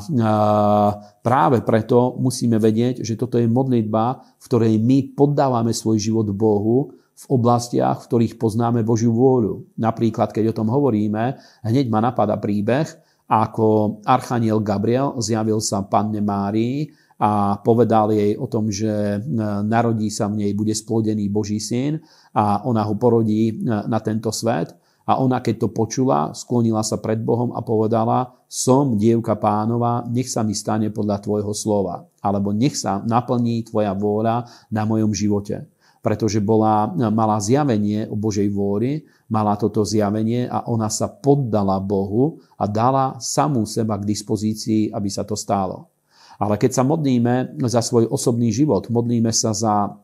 práve 1.22 1.62
preto 1.62 2.18
musíme 2.18 2.59
vedieť, 2.59 3.07
že 3.07 3.14
toto 3.14 3.38
je 3.38 3.47
modlitba, 3.47 4.18
v 4.42 4.44
ktorej 4.51 4.74
my 4.82 5.14
poddávame 5.14 5.70
svoj 5.70 6.03
život 6.03 6.26
Bohu 6.34 6.90
v 7.14 7.24
oblastiach, 7.30 8.03
v 8.03 8.09
ktorých 8.11 8.34
poznáme 8.42 8.82
Božiu 8.82 9.14
vôľu. 9.14 9.70
Napríklad, 9.78 10.34
keď 10.34 10.51
o 10.51 10.57
tom 10.59 10.68
hovoríme, 10.74 11.38
hneď 11.62 11.86
ma 11.86 12.03
napadá 12.03 12.34
príbeh, 12.34 12.90
ako 13.27 13.99
Archaniel 14.07 14.62
Gabriel 14.62 15.18
zjavil 15.18 15.59
sa 15.59 15.83
panne 15.83 16.22
Márii 16.22 16.87
a 17.18 17.59
povedal 17.59 18.12
jej 18.14 18.39
o 18.39 18.47
tom, 18.47 18.70
že 18.70 18.87
e, 18.87 19.18
narodí 19.66 20.12
sa 20.12 20.31
v 20.31 20.47
nej, 20.47 20.53
bude 20.53 20.77
splodený 20.77 21.27
Boží 21.33 21.59
syn 21.59 21.99
a 22.37 22.62
ona 22.62 22.85
ho 22.85 22.95
porodí 22.95 23.51
e, 23.51 23.55
na 23.66 23.99
tento 23.99 24.31
svet. 24.31 24.77
A 25.07 25.22
ona, 25.22 25.39
keď 25.39 25.66
to 25.66 25.68
počula, 25.70 26.35
sklonila 26.35 26.83
sa 26.83 26.99
pred 26.99 27.22
Bohom 27.22 27.55
a 27.55 27.62
povedala, 27.62 28.35
som 28.51 28.99
dievka 28.99 29.39
pánova, 29.39 30.03
nech 30.11 30.27
sa 30.27 30.43
mi 30.43 30.51
stane 30.51 30.91
podľa 30.91 31.22
tvojho 31.22 31.55
slova. 31.55 32.03
Alebo 32.18 32.51
nech 32.51 32.74
sa 32.74 32.99
naplní 33.07 33.62
tvoja 33.70 33.95
vôľa 33.95 34.51
na 34.74 34.83
mojom 34.83 35.14
živote 35.14 35.70
pretože 36.07 36.39
bola, 36.39 36.87
mala 37.11 37.43
zjavenie 37.43 38.07
o 38.07 38.15
Božej 38.15 38.47
vôli, 38.55 39.03
mala 39.27 39.59
toto 39.59 39.83
zjavenie 39.83 40.47
a 40.47 40.63
ona 40.71 40.87
sa 40.87 41.11
poddala 41.11 41.83
Bohu 41.83 42.39
a 42.55 42.71
dala 42.71 43.19
samú 43.19 43.67
seba 43.67 43.99
k 43.99 44.07
dispozícii, 44.07 44.95
aby 44.95 45.11
sa 45.11 45.27
to 45.27 45.35
stálo. 45.35 45.91
Ale 46.39 46.63
keď 46.63 46.79
sa 46.79 46.87
modlíme 46.87 47.59
za 47.67 47.83
svoj 47.83 48.07
osobný 48.07 48.55
život, 48.55 48.87
modlíme 48.87 49.35
sa 49.35 49.51
za 49.51 49.99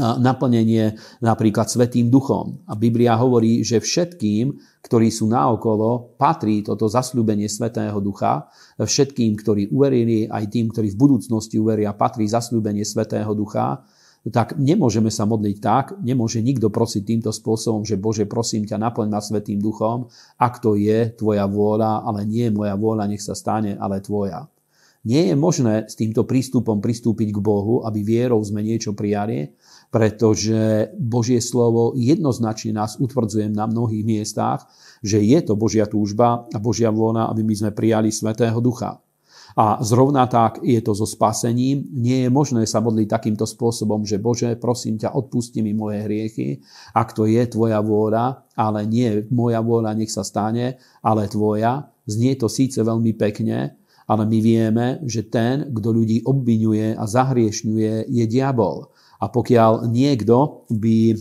naplnenie 0.00 0.96
napríklad 1.20 1.68
Svetým 1.68 2.08
duchom. 2.08 2.64
A 2.64 2.72
Biblia 2.72 3.12
hovorí, 3.12 3.60
že 3.60 3.84
všetkým, 3.84 4.56
ktorí 4.80 5.12
sú 5.12 5.28
naokolo, 5.28 6.16
patrí 6.16 6.64
toto 6.64 6.88
zasľúbenie 6.88 7.52
Svetého 7.52 8.00
ducha. 8.00 8.48
Všetkým, 8.80 9.36
ktorí 9.36 9.68
uverili, 9.70 10.24
aj 10.24 10.44
tým, 10.48 10.72
ktorí 10.72 10.96
v 10.96 10.98
budúcnosti 10.98 11.60
uveria, 11.60 11.92
patrí 11.92 12.24
zasľúbenie 12.24 12.82
Svetého 12.82 13.36
ducha 13.36 13.84
tak 14.32 14.56
nemôžeme 14.56 15.12
sa 15.12 15.28
modliť 15.28 15.56
tak, 15.60 16.00
nemôže 16.00 16.40
nikto 16.40 16.72
prosiť 16.72 17.02
týmto 17.04 17.30
spôsobom, 17.32 17.84
že 17.84 18.00
Bože, 18.00 18.24
prosím 18.24 18.64
ťa, 18.64 18.80
naplň 18.80 19.08
ma 19.12 19.20
Svetým 19.20 19.60
duchom, 19.60 20.08
ak 20.40 20.64
to 20.64 20.80
je 20.80 21.12
tvoja 21.12 21.44
vôľa, 21.44 22.08
ale 22.08 22.24
nie 22.24 22.48
moja 22.48 22.72
vôľa, 22.72 23.04
nech 23.04 23.20
sa 23.20 23.36
stane, 23.36 23.76
ale 23.76 24.00
tvoja. 24.00 24.48
Nie 25.04 25.28
je 25.28 25.36
možné 25.36 25.84
s 25.84 26.00
týmto 26.00 26.24
prístupom 26.24 26.80
pristúpiť 26.80 27.36
k 27.36 27.38
Bohu, 27.44 27.84
aby 27.84 28.00
vierou 28.00 28.40
sme 28.40 28.64
niečo 28.64 28.96
prijali, 28.96 29.52
pretože 29.92 30.88
Božie 30.96 31.44
slovo 31.44 31.92
jednoznačne 31.92 32.72
nás 32.72 32.96
utvrdzuje 32.96 33.52
na 33.52 33.68
mnohých 33.68 34.00
miestach, 34.00 34.64
že 35.04 35.20
je 35.20 35.36
to 35.44 35.60
Božia 35.60 35.84
túžba 35.84 36.48
a 36.48 36.56
Božia 36.56 36.88
vôľa, 36.88 37.28
aby 37.28 37.44
my 37.44 37.54
sme 37.54 37.70
prijali 37.76 38.08
Svetého 38.08 38.56
Ducha. 38.64 39.04
A 39.54 39.78
zrovna 39.86 40.26
tak 40.26 40.58
je 40.66 40.82
to 40.82 40.98
so 40.98 41.06
spasením. 41.06 41.86
Nie 41.94 42.26
je 42.26 42.30
možné 42.30 42.66
sa 42.66 42.82
modliť 42.82 43.06
takýmto 43.06 43.46
spôsobom, 43.46 44.02
že 44.02 44.18
Bože, 44.18 44.50
prosím 44.58 44.98
ťa, 44.98 45.14
odpusti 45.14 45.62
mi 45.62 45.70
moje 45.70 46.02
hriechy, 46.02 46.58
ak 46.90 47.14
to 47.14 47.30
je 47.30 47.42
tvoja 47.46 47.78
vôľa, 47.78 48.50
ale 48.58 48.82
nie 48.82 49.22
moja 49.30 49.62
vôľa, 49.62 49.94
nech 49.94 50.10
sa 50.10 50.26
stane, 50.26 50.82
ale 51.06 51.30
tvoja. 51.30 51.86
Znie 52.04 52.34
to 52.34 52.50
síce 52.50 52.82
veľmi 52.82 53.14
pekne, 53.14 53.78
ale 54.10 54.22
my 54.26 54.38
vieme, 54.42 54.86
že 55.06 55.30
ten, 55.30 55.70
kto 55.70 55.88
ľudí 55.94 56.26
obvinuje 56.26 56.98
a 56.98 57.04
zahriešňuje, 57.06 58.10
je 58.10 58.24
diabol. 58.26 58.90
A 59.24 59.32
pokiaľ 59.32 59.88
niekto 59.88 60.68
by 60.68 60.96
e, 61.08 61.16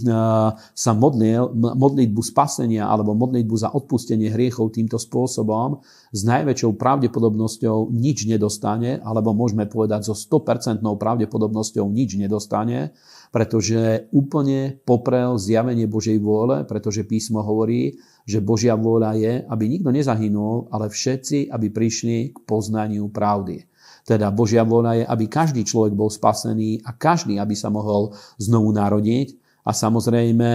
sa 0.59 0.91
modlil 0.91 1.55
modlitbu 1.55 2.19
spasenia 2.19 2.83
alebo 2.91 3.15
modlitbu 3.15 3.55
za 3.55 3.71
odpustenie 3.71 4.27
hriechov 4.27 4.75
týmto 4.75 4.99
spôsobom, 4.99 5.79
s 6.11 6.21
najväčšou 6.27 6.75
pravdepodobnosťou 6.75 7.95
nič 7.95 8.27
nedostane, 8.27 8.99
alebo 8.99 9.31
môžeme 9.31 9.71
povedať 9.71 10.11
so 10.11 10.19
100% 10.19 10.83
pravdepodobnosťou 10.83 11.87
nič 11.87 12.19
nedostane, 12.19 12.91
pretože 13.31 14.11
úplne 14.11 14.83
poprel 14.83 15.39
zjavenie 15.39 15.87
Božej 15.87 16.19
vôle, 16.19 16.67
pretože 16.67 17.07
písmo 17.07 17.39
hovorí, 17.39 17.95
že 18.27 18.43
Božia 18.43 18.75
vôľa 18.75 19.15
je, 19.15 19.33
aby 19.47 19.63
nikto 19.71 19.95
nezahynul, 19.95 20.67
ale 20.75 20.91
všetci, 20.91 21.47
aby 21.47 21.71
prišli 21.71 22.35
k 22.35 22.37
poznaniu 22.43 23.07
pravdy. 23.07 23.63
Teda 24.03 24.29
Božia 24.35 24.67
vôľa 24.67 24.99
je, 24.99 25.03
aby 25.07 25.25
každý 25.31 25.63
človek 25.63 25.95
bol 25.95 26.11
spasený 26.11 26.83
a 26.83 26.91
každý, 26.91 27.39
aby 27.39 27.55
sa 27.55 27.71
mohol 27.71 28.11
znovu 28.35 28.75
narodiť. 28.75 29.39
A 29.63 29.71
samozrejme, 29.71 30.51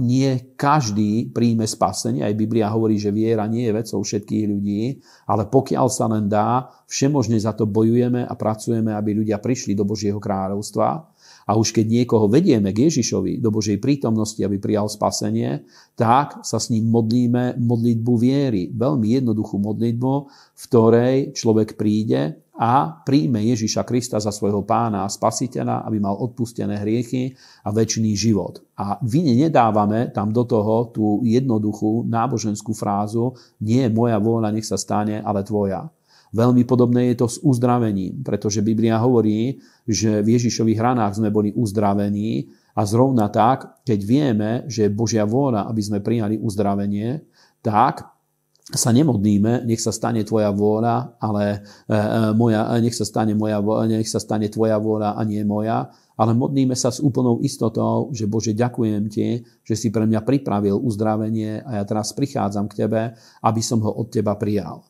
nie 0.00 0.30
každý 0.56 1.28
príjme 1.28 1.68
spasenie. 1.68 2.24
Aj 2.24 2.32
Biblia 2.32 2.72
hovorí, 2.72 2.96
že 2.96 3.12
viera 3.12 3.44
nie 3.44 3.68
je 3.68 3.76
vecou 3.76 4.00
všetkých 4.00 4.44
ľudí, 4.48 4.82
ale 5.28 5.44
pokiaľ 5.44 5.86
sa 5.92 6.08
len 6.08 6.24
dá, 6.24 6.72
všemožne 6.88 7.36
za 7.36 7.52
to 7.52 7.68
bojujeme 7.68 8.24
a 8.24 8.32
pracujeme, 8.32 8.96
aby 8.96 9.20
ľudia 9.20 9.36
prišli 9.36 9.76
do 9.76 9.84
Božieho 9.84 10.16
kráľovstva. 10.16 11.04
A 11.50 11.58
už 11.58 11.74
keď 11.74 11.90
niekoho 11.90 12.30
vedieme 12.30 12.70
k 12.70 12.86
Ježišovi 12.86 13.42
do 13.42 13.50
Božej 13.50 13.82
prítomnosti, 13.82 14.38
aby 14.38 14.62
prijal 14.62 14.86
spasenie, 14.86 15.66
tak 15.98 16.46
sa 16.46 16.62
s 16.62 16.70
ním 16.70 16.86
modlíme 16.86 17.58
modlitbu 17.58 18.12
viery. 18.14 18.70
Veľmi 18.70 19.18
jednoduchú 19.18 19.58
modlitbu, 19.58 20.12
v 20.30 20.64
ktorej 20.70 21.34
človek 21.34 21.74
príde 21.74 22.38
a 22.54 23.02
príjme 23.02 23.42
Ježiša 23.42 23.82
Krista 23.82 24.22
za 24.22 24.30
svojho 24.30 24.62
pána 24.62 25.02
a 25.02 25.10
spasiteľa, 25.10 25.82
aby 25.90 25.98
mal 25.98 26.14
odpustené 26.22 26.78
hriechy 26.78 27.34
a 27.66 27.74
väčší 27.74 28.14
život. 28.14 28.62
A 28.78 29.02
vine 29.02 29.34
nedávame 29.34 30.14
tam 30.14 30.30
do 30.30 30.46
toho 30.46 30.94
tú 30.94 31.18
jednoduchú 31.26 32.06
náboženskú 32.06 32.78
frázu 32.78 33.34
nie 33.58 33.90
moja 33.90 34.22
vôľa, 34.22 34.54
nech 34.54 34.70
sa 34.70 34.78
stane, 34.78 35.18
ale 35.18 35.42
tvoja. 35.42 35.90
Veľmi 36.30 36.62
podobné 36.62 37.10
je 37.10 37.16
to 37.20 37.26
s 37.26 37.42
uzdravením, 37.42 38.22
pretože 38.22 38.62
Biblia 38.62 39.02
hovorí, 39.02 39.58
že 39.82 40.22
v 40.22 40.38
Ježišových 40.38 40.78
hranách 40.78 41.18
sme 41.18 41.34
boli 41.34 41.50
uzdravení 41.50 42.46
a 42.78 42.86
zrovna 42.86 43.26
tak, 43.26 43.82
keď 43.82 44.00
vieme, 44.06 44.50
že 44.70 44.86
je 44.86 44.94
Božia 44.94 45.26
vôľa, 45.26 45.66
aby 45.66 45.82
sme 45.82 45.98
prijali 45.98 46.38
uzdravenie, 46.38 47.26
tak 47.66 48.06
sa 48.70 48.94
nemodlíme, 48.94 49.66
nech 49.66 49.82
sa 49.82 49.90
stane 49.90 50.22
tvoja 50.22 50.54
vôľa, 50.54 51.18
ale 51.18 51.66
e, 51.90 51.90
e, 51.90 51.98
moja, 52.38 52.70
nech, 52.78 52.94
sa 52.94 53.02
stane 53.02 53.34
moja, 53.34 53.58
nech 53.90 54.06
sa 54.06 54.22
stane 54.22 54.46
tvoja 54.46 54.78
vôľa 54.78 55.18
a 55.18 55.20
nie 55.26 55.42
moja, 55.42 55.90
ale 56.14 56.36
modlíme 56.36 56.78
sa 56.78 56.94
s 56.94 57.02
úplnou 57.02 57.42
istotou, 57.42 58.12
že 58.14 58.30
Bože, 58.30 58.54
ďakujem 58.54 59.02
Ti, 59.10 59.28
že 59.66 59.74
si 59.74 59.90
pre 59.90 60.06
mňa 60.06 60.22
pripravil 60.22 60.78
uzdravenie 60.78 61.64
a 61.66 61.80
ja 61.80 61.84
teraz 61.88 62.14
prichádzam 62.14 62.70
k 62.70 62.86
Tebe, 62.86 63.02
aby 63.42 63.60
som 63.64 63.82
ho 63.82 63.90
od 63.90 64.12
Teba 64.12 64.38
prijal. 64.38 64.89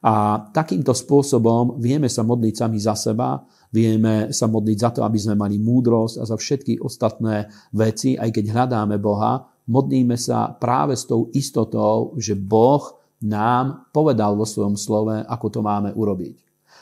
A 0.00 0.48
takýmto 0.48 0.96
spôsobom 0.96 1.76
vieme 1.76 2.08
sa 2.08 2.24
modliť 2.24 2.54
sami 2.56 2.80
za 2.80 2.96
seba, 2.96 3.36
vieme 3.68 4.32
sa 4.32 4.48
modliť 4.48 4.78
za 4.80 4.90
to, 4.96 5.00
aby 5.04 5.20
sme 5.20 5.36
mali 5.36 5.60
múdrosť 5.60 6.14
a 6.20 6.24
za 6.24 6.36
všetky 6.40 6.80
ostatné 6.80 7.52
veci, 7.76 8.16
aj 8.16 8.32
keď 8.32 8.44
hľadáme 8.48 8.96
Boha, 8.96 9.44
modlíme 9.68 10.16
sa 10.16 10.56
práve 10.56 10.96
s 10.96 11.04
tou 11.04 11.28
istotou, 11.36 12.16
že 12.16 12.32
Boh 12.32 12.80
nám 13.20 13.92
povedal 13.92 14.32
vo 14.32 14.48
svojom 14.48 14.80
slove, 14.80 15.20
ako 15.28 15.46
to 15.52 15.60
máme 15.60 15.92
urobiť. 15.92 16.36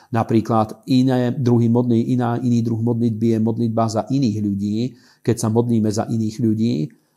Napríklad 0.08 0.88
iné 0.88 1.34
druhy 1.34 1.68
modlí, 1.68 2.16
iná, 2.16 2.40
iný 2.40 2.64
druh 2.64 2.80
modlitby 2.80 3.36
je 3.36 3.38
modlitba 3.44 3.84
za 3.92 4.02
iných 4.08 4.36
ľudí. 4.40 4.76
Keď 5.20 5.36
sa 5.36 5.48
modlíme 5.52 5.90
za 5.92 6.08
iných 6.08 6.36
ľudí, 6.40 6.74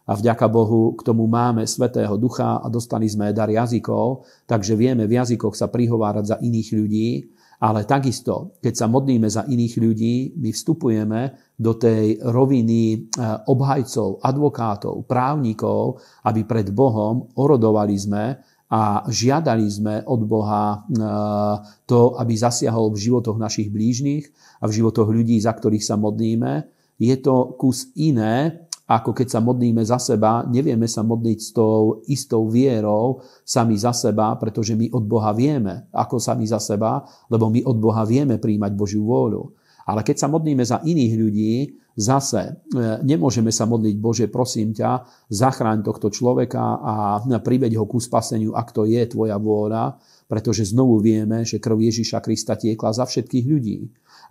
a 0.08 0.12
vďaka 0.18 0.46
Bohu 0.50 0.98
k 0.98 1.02
tomu 1.06 1.30
máme 1.30 1.64
Svetého 1.70 2.18
Ducha 2.18 2.60
a 2.60 2.68
dostali 2.68 3.06
sme 3.06 3.36
dar 3.36 3.50
jazykov, 3.50 4.26
takže 4.50 4.74
vieme 4.74 5.06
v 5.06 5.22
jazykoch 5.22 5.54
sa 5.54 5.70
prihovárať 5.70 6.26
za 6.26 6.38
iných 6.42 6.70
ľudí, 6.74 7.10
ale 7.62 7.86
takisto, 7.86 8.58
keď 8.58 8.74
sa 8.74 8.90
modlíme 8.90 9.30
za 9.30 9.46
iných 9.46 9.76
ľudí, 9.78 10.16
my 10.34 10.50
vstupujeme 10.50 11.54
do 11.62 11.78
tej 11.78 12.18
roviny 12.18 12.82
e, 12.90 12.98
obhajcov, 13.46 14.18
advokátov, 14.18 15.06
právnikov, 15.06 16.02
aby 16.26 16.42
pred 16.42 16.74
Bohom 16.74 17.30
orodovali 17.38 17.94
sme 17.94 18.42
a 18.66 19.06
žiadali 19.06 19.68
sme 19.70 19.96
od 20.10 20.22
Boha 20.26 20.74
e, 20.74 20.78
to, 21.86 22.18
aby 22.18 22.34
zasiahol 22.34 22.90
v 22.98 23.04
životoch 23.06 23.38
našich 23.38 23.70
blížnych 23.70 24.26
a 24.58 24.66
v 24.66 24.82
životoch 24.82 25.14
ľudí, 25.14 25.38
za 25.38 25.54
ktorých 25.54 25.86
sa 25.86 26.02
modlíme. 26.02 26.66
Je 26.98 27.14
to 27.22 27.54
kus 27.62 27.94
iné, 27.94 28.66
ako 28.92 29.16
keď 29.16 29.28
sa 29.32 29.40
modlíme 29.40 29.80
za 29.88 29.96
seba, 29.96 30.44
nevieme 30.44 30.84
sa 30.84 31.00
modliť 31.00 31.40
s 31.40 31.50
tou 31.56 32.04
istou 32.12 32.44
vierou 32.52 33.24
sami 33.48 33.80
za 33.80 33.96
seba, 33.96 34.36
pretože 34.36 34.76
my 34.76 34.92
od 34.92 35.08
Boha 35.08 35.32
vieme, 35.32 35.88
ako 35.96 36.20
sami 36.20 36.44
za 36.44 36.60
seba, 36.60 37.00
lebo 37.32 37.48
my 37.48 37.64
od 37.64 37.78
Boha 37.80 38.04
vieme 38.04 38.36
príjmať 38.36 38.72
Božiu 38.76 39.08
vôľu. 39.08 39.56
Ale 39.88 40.04
keď 40.04 40.16
sa 40.20 40.28
modlíme 40.28 40.62
za 40.62 40.84
iných 40.84 41.14
ľudí, 41.16 41.54
zase 41.96 42.42
e, 42.44 42.52
nemôžeme 43.04 43.50
sa 43.50 43.64
modliť, 43.66 43.96
Bože, 43.98 44.26
prosím 44.28 44.76
ťa, 44.76 45.08
zachráň 45.32 45.84
tohto 45.88 46.12
človeka 46.12 46.62
a 46.80 46.94
priveď 47.24 47.80
ho 47.80 47.88
ku 47.88 47.98
spaseniu, 47.98 48.54
ak 48.54 48.76
to 48.76 48.86
je 48.88 49.02
tvoja 49.08 49.40
vôľa, 49.40 49.98
pretože 50.28 50.70
znovu 50.70 51.00
vieme, 51.04 51.44
že 51.44 51.60
krv 51.60 51.80
Ježiša 51.80 52.24
Krista 52.24 52.56
tiekla 52.56 52.92
za 52.96 53.08
všetkých 53.08 53.46
ľudí. 53.48 53.80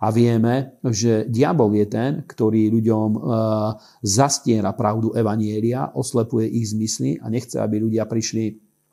A 0.01 0.09
vieme, 0.09 0.81
že 0.81 1.29
diabol 1.29 1.77
je 1.77 1.85
ten, 1.85 2.11
ktorý 2.25 2.73
ľuďom 2.73 3.09
e, 3.13 3.19
zastiera 4.01 4.73
pravdu 4.73 5.13
Evanielia, 5.13 5.93
oslepuje 5.93 6.49
ich 6.49 6.73
zmysly 6.73 7.21
a 7.21 7.29
nechce, 7.29 7.61
aby 7.61 7.77
ľudia 7.85 8.09
prišli 8.09 8.45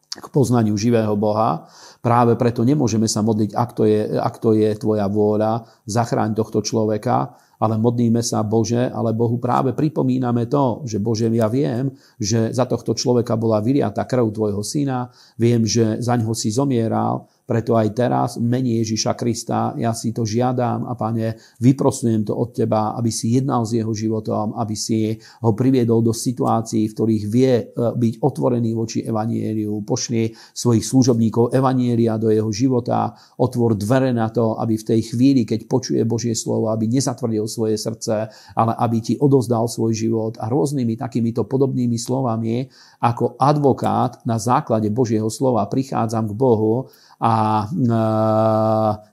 k 0.08 0.26
poznaniu 0.28 0.76
živého 0.76 1.16
Boha. 1.16 1.64
Práve 2.04 2.36
preto 2.36 2.60
nemôžeme 2.60 3.08
sa 3.08 3.24
modliť, 3.24 3.50
ak 3.56 3.70
to 3.72 3.82
je, 3.88 4.00
ak 4.20 4.36
to 4.36 4.52
je 4.52 4.68
tvoja 4.76 5.08
vôľa, 5.08 5.64
zachráň 5.88 6.36
tohto 6.36 6.60
človeka, 6.60 7.36
ale 7.58 7.74
modlíme 7.76 8.22
sa 8.22 8.46
Bože, 8.46 8.86
ale 8.88 9.12
Bohu 9.12 9.36
práve 9.42 9.74
pripomíname 9.74 10.46
to, 10.46 10.86
že 10.86 11.02
Bože, 11.02 11.26
ja 11.32 11.50
viem, 11.50 11.90
že 12.16 12.54
za 12.54 12.64
tohto 12.70 12.94
človeka 12.94 13.34
bola 13.34 13.58
vyliata 13.58 14.06
krv 14.06 14.30
tvojho 14.30 14.62
syna, 14.62 15.10
viem, 15.36 15.66
že 15.66 15.98
za 15.98 16.14
ňo 16.14 16.32
si 16.38 16.54
zomieral, 16.54 17.26
preto 17.48 17.80
aj 17.80 17.88
teraz 17.96 18.36
v 18.36 18.44
mene 18.44 18.84
Ježiša 18.84 19.16
Krista 19.16 19.72
ja 19.80 19.96
si 19.96 20.12
to 20.12 20.28
žiadam 20.28 20.84
a 20.84 20.92
pane, 20.92 21.40
vyprosujem 21.64 22.28
to 22.28 22.36
od 22.36 22.52
teba, 22.52 22.92
aby 22.92 23.08
si 23.08 23.40
jednal 23.40 23.64
s 23.64 23.72
jeho 23.72 23.88
životom, 23.96 24.52
aby 24.52 24.76
si 24.76 25.16
ho 25.40 25.56
priviedol 25.56 26.04
do 26.04 26.12
situácií, 26.12 26.92
v 26.92 26.92
ktorých 26.92 27.24
vie 27.24 27.52
e, 27.56 27.64
byť 27.72 28.20
otvorený 28.20 28.76
voči 28.76 29.00
evanieliu. 29.00 29.80
Pošli 29.80 30.36
svojich 30.52 30.84
služobníkov 30.84 31.56
evanielia 31.56 32.20
do 32.20 32.28
jeho 32.28 32.52
života, 32.52 33.16
otvor 33.40 33.80
dvere 33.80 34.12
na 34.12 34.28
to, 34.28 34.60
aby 34.60 34.76
v 34.76 34.84
tej 34.84 35.00
chvíli, 35.16 35.48
keď 35.48 35.64
počuje 35.64 36.04
Božie 36.04 36.36
slovo, 36.36 36.68
aby 36.68 36.84
nezatvrdil 36.84 37.48
svoje 37.48 37.80
srdce, 37.80 38.28
ale 38.52 38.72
aby 38.76 39.00
ti 39.00 39.14
odozdal 39.16 39.64
svoj 39.72 39.96
život 39.96 40.36
a 40.36 40.52
rôznymi 40.52 41.00
takýmito 41.00 41.48
podobnými 41.48 41.96
slovami 41.96 42.68
ako 43.00 43.40
advokát 43.40 44.20
na 44.28 44.36
základe 44.36 44.92
Božieho 44.92 45.32
slova 45.32 45.64
prichádzam 45.64 46.28
k 46.28 46.34
Bohu 46.36 46.92
a 47.18 47.66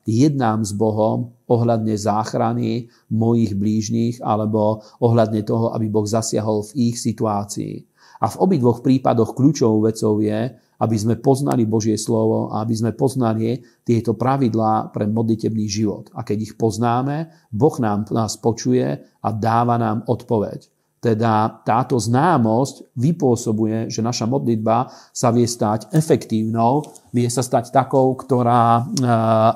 jednám 0.06 0.62
s 0.62 0.72
Bohom 0.78 1.34
ohľadne 1.50 1.98
záchrany 1.98 2.90
mojich 3.10 3.58
blížnych 3.58 4.22
alebo 4.22 4.86
ohľadne 5.02 5.42
toho, 5.42 5.74
aby 5.74 5.90
Boh 5.90 6.06
zasiahol 6.06 6.66
v 6.70 6.94
ich 6.94 7.02
situácii. 7.02 7.82
A 8.22 8.30
v 8.32 8.40
obidvoch 8.40 8.86
prípadoch 8.86 9.34
kľúčovou 9.36 9.86
vecou 9.86 10.22
je, 10.22 10.54
aby 10.76 10.96
sme 11.00 11.16
poznali 11.18 11.64
Božie 11.66 11.96
slovo 11.96 12.52
a 12.52 12.62
aby 12.62 12.76
sme 12.76 12.92
poznali 12.92 13.64
tieto 13.82 14.14
pravidlá 14.14 14.92
pre 14.92 15.08
modlitebný 15.08 15.66
život. 15.66 16.12
A 16.14 16.22
keď 16.22 16.52
ich 16.52 16.54
poznáme, 16.60 17.32
Boh 17.52 17.76
nám, 17.80 18.06
nás 18.12 18.36
počuje 18.38 19.02
a 19.02 19.30
dáva 19.32 19.80
nám 19.80 20.04
odpoveď. 20.08 20.68
Teda 21.00 21.62
táto 21.62 22.02
známosť 22.02 22.98
vypôsobuje, 22.98 23.94
že 23.94 24.02
naša 24.02 24.26
modlitba 24.26 24.90
sa 25.14 25.30
vie 25.30 25.46
stať 25.46 25.94
efektívnou, 25.94 26.82
vie 27.16 27.32
sa 27.32 27.40
stať 27.40 27.72
takou, 27.72 28.12
ktorá 28.20 28.84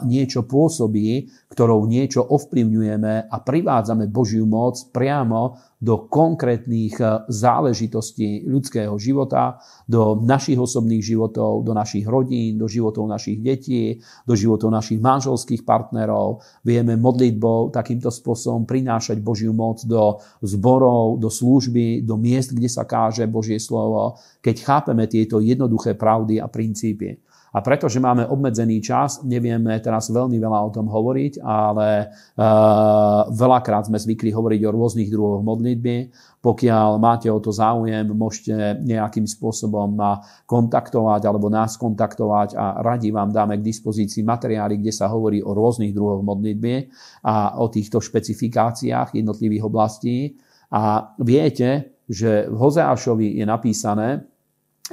niečo 0.07 0.47
pôsobí, 0.47 1.27
ktorou 1.51 1.83
niečo 1.91 2.23
ovplyvňujeme 2.23 3.27
a 3.27 3.35
privádzame 3.43 4.07
Božiu 4.07 4.47
moc 4.47 4.79
priamo 4.95 5.59
do 5.79 6.11
konkrétnych 6.11 6.99
e, 6.99 7.23
záležitostí 7.31 8.43
ľudského 8.43 8.99
života, 8.99 9.63
do 9.87 10.19
našich 10.19 10.59
osobných 10.59 10.99
životov, 10.99 11.63
do 11.63 11.71
našich 11.71 12.03
rodín, 12.03 12.59
do 12.59 12.67
životov 12.67 13.07
našich 13.07 13.39
detí, 13.39 14.03
do 14.27 14.35
životov 14.35 14.75
našich 14.75 14.99
manželských 14.99 15.63
partnerov. 15.63 16.43
Vieme 16.67 16.99
modlitbou 16.99 17.71
takýmto 17.71 18.11
spôsobom 18.11 18.67
prinášať 18.67 19.23
Božiu 19.23 19.55
moc 19.55 19.79
do 19.87 20.19
zborov, 20.43 21.15
do 21.15 21.31
služby, 21.31 22.03
do 22.03 22.19
miest, 22.19 22.51
kde 22.51 22.67
sa 22.67 22.83
káže 22.83 23.23
Božie 23.23 23.55
slovo, 23.55 24.19
keď 24.43 24.55
chápeme 24.59 25.07
tieto 25.07 25.39
jednoduché 25.39 25.95
pravdy 25.95 26.43
a 26.43 26.51
princípy. 26.51 27.23
A 27.49 27.65
pretože 27.65 27.97
máme 27.97 28.29
obmedzený 28.29 28.77
čas, 28.77 29.25
nevieme 29.25 29.73
teraz 29.81 30.13
veľmi 30.13 30.37
veľa 30.37 30.59
o 30.65 30.69
tom 30.69 30.85
hovoriť, 30.85 31.41
ale 31.41 32.13
uh, 32.13 33.25
veľakrát 33.33 33.89
sme 33.89 33.97
zvykli 33.97 34.29
hovoriť 34.29 34.61
o 34.69 34.73
rôznych 34.73 35.09
druhoch 35.09 35.41
modlitby. 35.41 36.13
Pokiaľ 36.39 37.01
máte 37.01 37.27
o 37.27 37.41
to 37.41 37.49
záujem, 37.49 38.05
môžete 38.05 38.79
nejakým 38.85 39.25
spôsobom 39.25 39.97
ma 39.97 40.21
kontaktovať 40.45 41.21
alebo 41.25 41.49
nás 41.49 41.75
kontaktovať 41.75 42.55
a 42.55 42.79
radi 42.85 43.09
vám 43.09 43.33
dáme 43.33 43.57
k 43.57 43.65
dispozícii 43.65 44.21
materiály, 44.23 44.77
kde 44.77 44.93
sa 44.93 45.09
hovorí 45.09 45.41
o 45.41 45.51
rôznych 45.51 45.91
druhoch 45.91 46.21
modlitby 46.21 46.87
a 47.25 47.59
o 47.59 47.67
týchto 47.67 47.99
špecifikáciách 47.99 49.17
jednotlivých 49.17 49.65
oblastí. 49.65 50.37
A 50.69 51.11
viete, 51.17 51.97
že 52.05 52.45
v 52.45 52.55
Hozeášovi 52.55 53.41
je 53.41 53.45
napísané, 53.45 54.25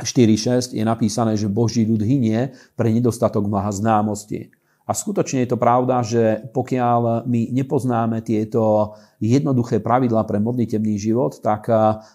4.6 0.02 0.76
je 0.76 0.84
napísané, 0.84 1.40
že 1.40 1.48
Boží 1.48 1.88
ľud 1.88 2.04
hynie 2.04 2.52
pre 2.76 2.92
nedostatok 2.92 3.48
mnoha 3.48 3.72
známosti. 3.72 4.52
A 4.86 4.94
skutočne 4.94 5.42
je 5.42 5.50
to 5.50 5.58
pravda, 5.58 5.98
že 6.06 6.46
pokiaľ 6.54 7.26
my 7.26 7.50
nepoznáme 7.50 8.22
tieto 8.22 8.94
jednoduché 9.18 9.82
pravidlá 9.82 10.22
pre 10.22 10.38
modlitebný 10.38 10.94
život, 10.94 11.42
tak 11.42 11.66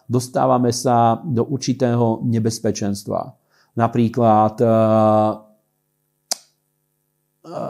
dostávame 0.07 0.71
sa 0.71 1.19
do 1.19 1.43
určitého 1.43 2.23
nebezpečenstva. 2.23 3.36
Napríklad, 3.75 4.55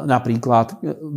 napríklad 0.06 0.68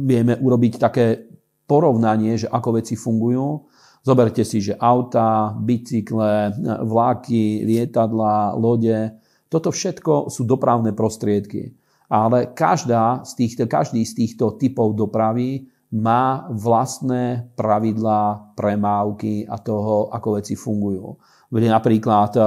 vieme 0.00 0.40
urobiť 0.40 0.72
také 0.80 1.28
porovnanie, 1.68 2.40
že 2.40 2.48
ako 2.48 2.80
veci 2.80 2.96
fungujú. 2.96 3.68
Zoberte 4.04 4.44
si, 4.44 4.60
že 4.60 4.76
auta, 4.76 5.56
bicykle, 5.56 6.52
vláky, 6.84 7.64
lietadla, 7.64 8.52
lode, 8.52 9.16
toto 9.48 9.72
všetko 9.72 10.28
sú 10.28 10.44
dopravné 10.44 10.92
prostriedky 10.92 11.72
ale 12.14 12.52
každá 12.52 13.24
z 13.24 13.32
týchto, 13.34 13.64
každý 13.66 14.04
z 14.04 14.12
týchto 14.14 14.54
typov 14.60 14.94
dopravy 14.94 15.66
má 15.94 16.50
vlastné 16.50 17.54
pravidlá 17.54 18.54
premávky 18.58 19.46
a 19.46 19.58
toho, 19.62 20.10
ako 20.10 20.42
veci 20.42 20.58
fungujú. 20.58 21.14
Napríklad 21.54 22.34
eh, 22.34 22.44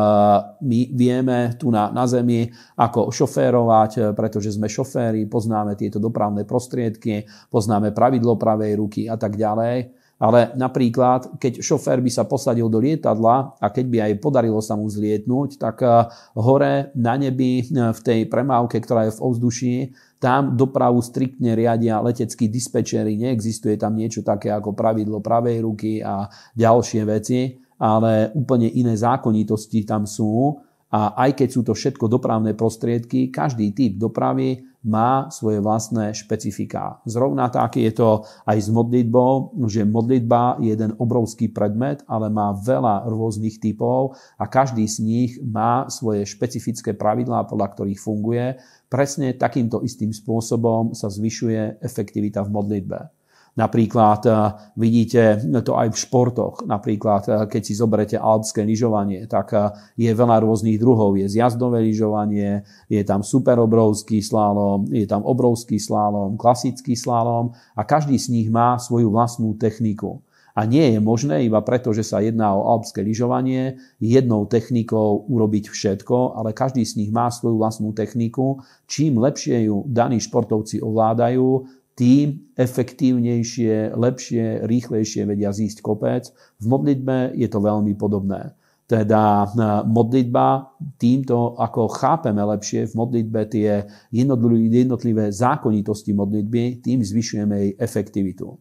my 0.68 0.80
vieme 0.92 1.56
tu 1.56 1.72
na, 1.72 1.88
na 1.96 2.04
Zemi, 2.04 2.44
ako 2.76 3.08
šoférovať, 3.08 3.92
eh, 3.96 4.04
pretože 4.12 4.52
sme 4.52 4.68
šoféri, 4.68 5.32
poznáme 5.32 5.80
tieto 5.80 5.96
dopravné 5.96 6.44
prostriedky, 6.44 7.24
poznáme 7.48 7.96
pravidlo 7.96 8.36
pravej 8.36 8.76
ruky 8.76 9.02
a 9.08 9.16
tak 9.16 9.40
ďalej. 9.40 9.96
Ale 10.18 10.58
napríklad, 10.58 11.38
keď 11.38 11.62
šofér 11.62 12.02
by 12.02 12.10
sa 12.10 12.26
posadil 12.26 12.66
do 12.74 12.82
lietadla 12.82 13.54
a 13.62 13.68
keď 13.70 13.86
by 13.86 13.98
aj 14.02 14.14
podarilo 14.18 14.58
sa 14.66 14.74
mu 14.74 14.90
zlietnúť, 14.90 15.62
tak 15.62 15.86
eh, 15.86 16.10
hore 16.34 16.90
na 16.98 17.14
nebi 17.22 17.62
eh, 17.62 17.94
v 17.94 18.00
tej 18.02 18.20
premávke, 18.26 18.82
ktorá 18.82 19.06
je 19.06 19.14
v 19.14 19.24
ovzduší, 19.24 19.76
tam 20.18 20.58
dopravu 20.58 20.98
striktne 20.98 21.54
riadia 21.54 22.02
leteckí 22.02 22.50
dispečery, 22.50 23.14
neexistuje 23.14 23.78
tam 23.78 23.94
niečo 23.94 24.26
také 24.26 24.50
ako 24.50 24.74
pravidlo 24.74 25.22
pravej 25.22 25.62
ruky 25.62 26.02
a 26.02 26.26
ďalšie 26.58 27.02
veci, 27.06 27.54
ale 27.78 28.34
úplne 28.34 28.66
iné 28.74 28.98
zákonitosti 28.98 29.86
tam 29.86 30.10
sú. 30.10 30.58
A 30.88 31.14
aj 31.28 31.38
keď 31.38 31.50
sú 31.52 31.62
to 31.62 31.78
všetko 31.78 32.10
dopravné 32.10 32.58
prostriedky, 32.58 33.30
každý 33.30 33.76
typ 33.76 34.00
dopravy 34.02 34.58
má 34.88 35.28
svoje 35.28 35.60
vlastné 35.60 36.16
špecifiká. 36.16 37.04
Zrovna 37.04 37.52
tak 37.52 37.76
je 37.76 37.92
to 37.92 38.24
aj 38.48 38.58
s 38.58 38.72
modlitbou, 38.72 39.60
že 39.68 39.84
modlitba 39.84 40.64
je 40.64 40.72
jeden 40.72 40.96
obrovský 40.96 41.52
predmet, 41.52 42.08
ale 42.08 42.32
má 42.32 42.56
veľa 42.56 43.12
rôznych 43.12 43.60
typov 43.60 44.16
a 44.40 44.48
každý 44.48 44.88
z 44.88 44.98
nich 45.04 45.32
má 45.44 45.92
svoje 45.92 46.24
špecifické 46.24 46.96
pravidlá, 46.96 47.44
podľa 47.52 47.76
ktorých 47.76 48.00
funguje. 48.00 48.56
Presne 48.88 49.36
takýmto 49.36 49.84
istým 49.84 50.16
spôsobom 50.16 50.96
sa 50.96 51.12
zvyšuje 51.12 51.84
efektivita 51.84 52.48
v 52.48 52.54
modlitbe. 52.56 53.17
Napríklad 53.58 54.22
eh, 54.30 54.38
vidíte 54.78 55.42
to 55.66 55.74
aj 55.74 55.90
v 55.90 55.98
športoch. 55.98 56.70
Napríklad, 56.70 57.24
eh, 57.26 57.34
keď 57.50 57.62
si 57.66 57.74
zoberete 57.74 58.16
alpské 58.16 58.62
lyžovanie, 58.62 59.26
tak 59.26 59.58
eh, 59.58 59.74
je 59.98 60.14
veľa 60.14 60.46
rôznych 60.46 60.78
druhov. 60.78 61.18
Je 61.18 61.26
zjazdové 61.26 61.82
lyžovanie, 61.82 62.62
je 62.86 63.02
tam 63.02 63.26
superobrovský 63.26 64.22
slalom, 64.22 64.86
je 64.94 65.10
tam 65.10 65.26
obrovský 65.26 65.82
slalom, 65.82 66.38
klasický 66.38 66.94
slalom 66.94 67.58
a 67.74 67.82
každý 67.82 68.22
z 68.22 68.30
nich 68.30 68.48
má 68.54 68.78
svoju 68.78 69.10
vlastnú 69.10 69.58
techniku. 69.58 70.22
A 70.58 70.66
nie 70.66 70.98
je 70.98 70.98
možné 70.98 71.46
iba 71.46 71.62
preto, 71.62 71.94
že 71.94 72.02
sa 72.02 72.18
jedná 72.18 72.50
o 72.50 72.66
alpské 72.66 73.06
lyžovanie, 73.06 73.78
jednou 74.02 74.50
technikou 74.50 75.30
urobiť 75.30 75.70
všetko, 75.70 76.34
ale 76.34 76.50
každý 76.50 76.82
z 76.82 76.98
nich 76.98 77.14
má 77.14 77.30
svoju 77.30 77.62
vlastnú 77.62 77.94
techniku. 77.94 78.58
Čím 78.90 79.22
lepšie 79.22 79.70
ju 79.70 79.86
daní 79.86 80.18
športovci 80.18 80.82
ovládajú, 80.82 81.62
tým 81.98 82.54
efektívnejšie, 82.54 83.98
lepšie, 83.98 84.70
rýchlejšie 84.70 85.26
vedia 85.26 85.50
zísť 85.50 85.82
kopec. 85.82 86.30
V 86.62 86.66
modlitbe 86.70 87.34
je 87.34 87.50
to 87.50 87.58
veľmi 87.58 87.98
podobné. 87.98 88.54
Teda 88.86 89.44
e, 89.44 89.46
modlitba 89.84 90.78
týmto, 91.02 91.58
ako 91.58 91.90
chápeme 91.90 92.40
lepšie 92.40 92.88
v 92.88 92.94
modlitbe 92.94 93.42
tie 93.50 93.84
jednotlivé 94.14 95.34
zákonitosti 95.34 96.14
modlitby, 96.14 96.86
tým 96.86 97.02
zvyšujeme 97.02 97.56
jej 97.58 97.72
efektivitu. 97.82 98.56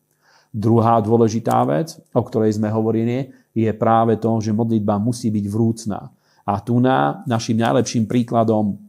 Druhá 0.51 1.05
dôležitá 1.05 1.61
vec, 1.69 1.93
o 2.17 2.25
ktorej 2.25 2.57
sme 2.57 2.73
hovorili, 2.73 3.29
je 3.53 3.69
práve 3.77 4.17
to, 4.17 4.41
že 4.41 4.57
modlitba 4.57 4.97
musí 4.97 5.29
byť 5.29 5.47
vrúcna. 5.53 6.09
A 6.49 6.65
tu 6.65 6.81
na 6.81 7.21
našim 7.29 7.61
najlepším 7.61 8.09
príkladom 8.09 8.81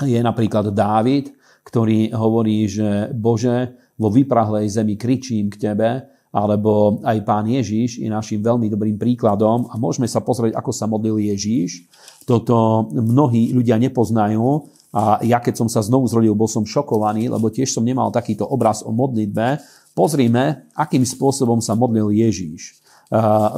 je 0.00 0.16
napríklad 0.16 0.72
Dávid, 0.72 1.36
ktorý 1.62 2.10
hovorí, 2.16 2.66
že 2.66 3.12
Bože, 3.14 3.81
vo 3.98 4.08
vyprahlej 4.08 4.68
zemi 4.68 4.96
kričím 4.96 5.52
k 5.52 5.70
Tebe, 5.70 6.08
alebo 6.32 7.04
aj 7.04 7.18
pán 7.28 7.44
Ježíš 7.44 8.00
je 8.00 8.08
našim 8.08 8.40
veľmi 8.40 8.72
dobrým 8.72 8.96
príkladom 8.96 9.68
a 9.68 9.76
môžeme 9.76 10.08
sa 10.08 10.24
pozrieť, 10.24 10.56
ako 10.56 10.72
sa 10.72 10.88
modlil 10.88 11.20
Ježíš. 11.20 11.84
Toto 12.24 12.88
mnohí 12.88 13.52
ľudia 13.52 13.76
nepoznajú 13.76 14.64
a 14.96 15.20
ja 15.20 15.44
keď 15.44 15.60
som 15.60 15.68
sa 15.68 15.84
znovu 15.84 16.08
zrodil, 16.08 16.32
bol 16.32 16.48
som 16.48 16.64
šokovaný, 16.64 17.28
lebo 17.28 17.52
tiež 17.52 17.68
som 17.68 17.84
nemal 17.84 18.08
takýto 18.08 18.48
obraz 18.48 18.80
o 18.80 18.88
modlitbe. 18.88 19.60
Pozrime, 19.92 20.72
akým 20.72 21.04
spôsobom 21.04 21.60
sa 21.60 21.76
modlil 21.76 22.08
Ježíš. 22.16 22.80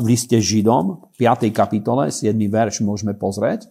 V 0.02 0.04
liste 0.10 0.34
Židom, 0.34 1.14
5. 1.14 1.46
kapitole, 1.54 2.10
7. 2.10 2.34
verš 2.34 2.82
môžeme 2.82 3.14
pozrieť, 3.14 3.70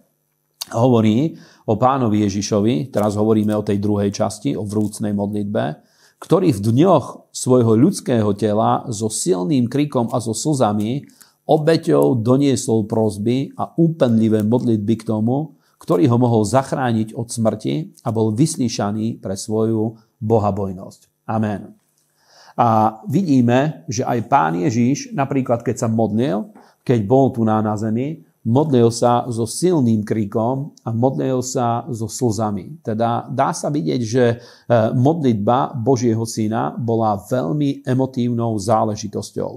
hovorí 0.72 1.36
o 1.68 1.76
pánovi 1.76 2.24
Ježišovi, 2.24 2.88
teraz 2.88 3.20
hovoríme 3.20 3.52
o 3.52 3.60
tej 3.60 3.84
druhej 3.84 4.08
časti, 4.08 4.56
o 4.56 4.64
vrúcnej 4.64 5.12
modlitbe, 5.12 5.92
ktorý 6.22 6.54
v 6.54 6.60
dňoch 6.72 7.30
svojho 7.34 7.74
ľudského 7.78 8.30
tela 8.38 8.86
so 8.88 9.10
silným 9.10 9.66
krikom 9.68 10.08
a 10.14 10.18
so 10.22 10.32
slzami 10.32 11.04
obeťou 11.44 12.24
doniesol 12.24 12.88
prosby 12.88 13.52
a 13.54 13.68
úpenlivé 13.76 14.40
modlitby 14.44 15.04
k 15.04 15.06
tomu, 15.08 15.56
ktorý 15.80 16.08
ho 16.08 16.16
mohol 16.16 16.48
zachrániť 16.48 17.12
od 17.12 17.28
smrti 17.28 18.00
a 18.00 18.08
bol 18.08 18.32
vyslíšaný 18.32 19.20
pre 19.20 19.36
svoju 19.36 20.00
bohabojnosť. 20.16 21.28
Amen. 21.28 21.76
A 22.54 23.00
vidíme, 23.10 23.84
že 23.90 24.06
aj 24.06 24.30
pán 24.30 24.56
Ježíš, 24.56 25.12
napríklad 25.12 25.60
keď 25.60 25.84
sa 25.84 25.88
modlil, 25.90 26.48
keď 26.86 27.00
bol 27.04 27.34
tu 27.34 27.42
na, 27.42 27.60
na 27.60 27.74
zemi, 27.74 28.22
modlil 28.44 28.92
sa 28.92 29.24
so 29.32 29.48
silným 29.48 30.04
krikom 30.04 30.76
a 30.84 30.92
modlil 30.92 31.40
sa 31.40 31.88
so 31.88 32.06
slzami. 32.06 32.84
Teda 32.84 33.24
dá 33.32 33.56
sa 33.56 33.72
vidieť, 33.72 34.00
že 34.04 34.24
e, 34.28 34.36
modlitba 34.92 35.72
Božieho 35.72 36.28
syna 36.28 36.76
bola 36.76 37.16
veľmi 37.16 37.82
emotívnou 37.88 38.52
záležitosťou. 38.60 39.52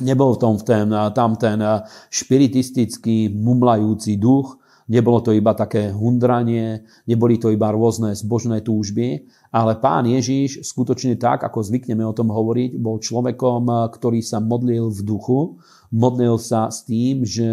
Nebol 0.00 0.30
v 0.36 0.40
tom 0.40 0.56
ten, 0.60 0.88
tam 1.12 1.36
ten 1.36 1.60
e, 1.60 1.84
špiritistický, 2.08 3.28
mumlajúci 3.36 4.16
duch, 4.16 4.56
nebolo 4.88 5.20
to 5.20 5.36
iba 5.36 5.52
také 5.52 5.92
hundranie, 5.92 6.88
neboli 7.04 7.36
to 7.36 7.52
iba 7.52 7.68
rôzne 7.68 8.16
zbožné 8.16 8.64
túžby, 8.64 9.28
ale 9.52 9.76
pán 9.76 10.08
Ježíš 10.08 10.64
skutočne 10.64 11.20
tak, 11.20 11.44
ako 11.44 11.68
zvykneme 11.68 12.06
o 12.06 12.16
tom 12.16 12.32
hovoriť, 12.32 12.80
bol 12.80 12.96
človekom, 12.96 13.68
e, 13.68 13.74
ktorý 13.92 14.24
sa 14.24 14.40
modlil 14.40 14.88
v 14.88 15.00
duchu, 15.04 15.60
modlil 15.92 16.40
sa 16.40 16.72
s 16.72 16.88
tým, 16.88 17.28
že 17.28 17.52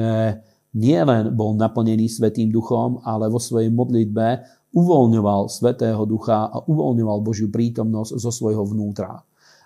nielen 0.73 1.33
bol 1.33 1.53
naplnený 1.57 2.09
Svetým 2.09 2.49
duchom, 2.49 3.01
ale 3.05 3.29
vo 3.29 3.37
svojej 3.37 3.69
modlitbe 3.69 4.27
uvoľňoval 4.73 5.49
Svetého 5.49 6.01
ducha 6.09 6.49
a 6.49 6.57
uvoľňoval 6.65 7.17
Božiu 7.21 7.47
prítomnosť 7.53 8.17
zo 8.17 8.31
svojho 8.33 8.65
vnútra. 8.65 9.21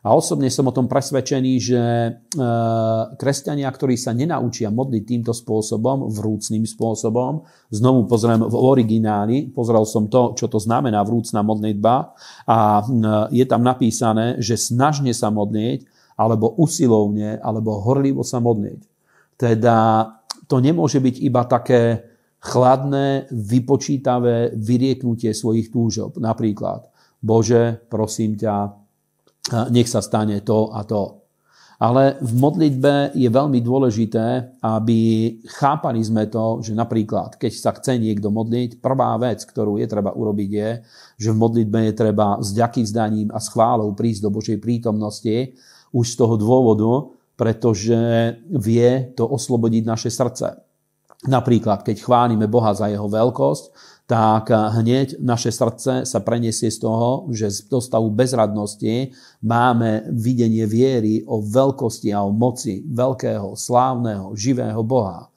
A 0.05 0.13
osobne 0.13 0.47
som 0.47 0.63
o 0.69 0.75
tom 0.75 0.87
presvedčený, 0.87 1.53
že 1.57 1.81
e, 1.83 2.11
kresťania, 3.19 3.67
ktorí 3.67 3.99
sa 3.99 4.15
nenaučia 4.15 4.71
modliť 4.71 5.03
týmto 5.03 5.33
spôsobom, 5.35 6.07
vrúcným 6.13 6.63
spôsobom, 6.63 7.43
znovu 7.73 8.07
pozriem 8.07 8.39
v 8.39 8.55
origináli, 8.55 9.51
pozrel 9.51 9.83
som 9.83 10.07
to, 10.07 10.37
čo 10.37 10.47
to 10.47 10.63
znamená 10.63 11.03
vrúcna 11.03 11.43
modlitba 11.43 12.13
a 12.47 12.85
je 13.33 13.45
tam 13.49 13.65
napísané, 13.65 14.39
že 14.39 14.55
snažne 14.55 15.11
sa 15.11 15.27
modliť, 15.27 15.83
alebo 16.15 16.55
usilovne, 16.55 17.37
alebo 17.43 17.77
horlivo 17.83 18.23
sa 18.23 18.39
modliť. 18.39 18.81
Teda 19.37 20.16
to 20.47 20.63
nemôže 20.63 21.03
byť 21.03 21.15
iba 21.21 21.43
také 21.45 22.03
chladné, 22.39 23.27
vypočítavé 23.31 24.55
vyrieknutie 24.55 25.35
svojich 25.35 25.69
túžob. 25.73 26.15
Napríklad, 26.21 26.87
Bože, 27.19 27.81
prosím 27.91 28.39
ťa, 28.39 28.55
nech 29.73 29.89
sa 29.89 29.99
stane 29.99 30.39
to 30.41 30.71
a 30.71 30.83
to. 30.87 31.27
Ale 31.77 32.17
v 32.25 32.33
modlitbe 32.41 33.13
je 33.13 33.29
veľmi 33.29 33.61
dôležité, 33.61 34.57
aby 34.65 34.99
chápali 35.45 36.01
sme 36.01 36.25
to, 36.25 36.57
že 36.65 36.73
napríklad, 36.73 37.37
keď 37.37 37.51
sa 37.53 37.69
chce 37.77 38.01
niekto 38.01 38.33
modliť, 38.33 38.81
prvá 38.81 39.13
vec, 39.21 39.45
ktorú 39.45 39.77
je 39.77 39.85
treba 39.85 40.09
urobiť 40.09 40.49
je, 40.49 40.69
že 41.21 41.29
v 41.29 41.37
modlitbe 41.37 41.85
je 41.85 41.93
treba 41.93 42.41
s 42.41 42.49
ďakým 42.57 42.81
zdaním 42.81 43.29
a 43.29 43.37
schválou 43.37 43.93
prísť 43.93 44.25
do 44.25 44.33
Božej 44.33 44.57
prítomnosti 44.57 45.53
už 45.93 46.05
z 46.09 46.15
toho 46.17 46.33
dôvodu, 46.33 47.13
pretože 47.37 47.95
vie 48.49 49.13
to 49.13 49.23
oslobodiť 49.29 49.83
naše 49.85 50.09
srdce. 50.09 50.57
Napríklad, 51.29 51.85
keď 51.85 52.01
chválime 52.01 52.49
Boha 52.49 52.73
za 52.73 52.89
jeho 52.89 53.05
veľkosť, 53.05 53.95
tak 54.07 54.49
hneď 54.49 55.19
naše 55.19 55.51
srdce 55.51 56.07
sa 56.07 56.19
preniesie 56.23 56.71
z 56.71 56.79
toho, 56.79 57.27
že 57.29 57.51
z 57.51 57.67
stavu 57.67 58.07
bezradnosti 58.09 59.11
máme 59.43 60.07
videnie 60.15 60.63
viery 60.63 61.27
o 61.27 61.43
veľkosti 61.43 62.15
a 62.15 62.23
o 62.23 62.31
moci 62.31 62.87
veľkého, 62.87 63.53
slávneho, 63.53 64.31
živého 64.33 64.79
Boha 64.81 65.27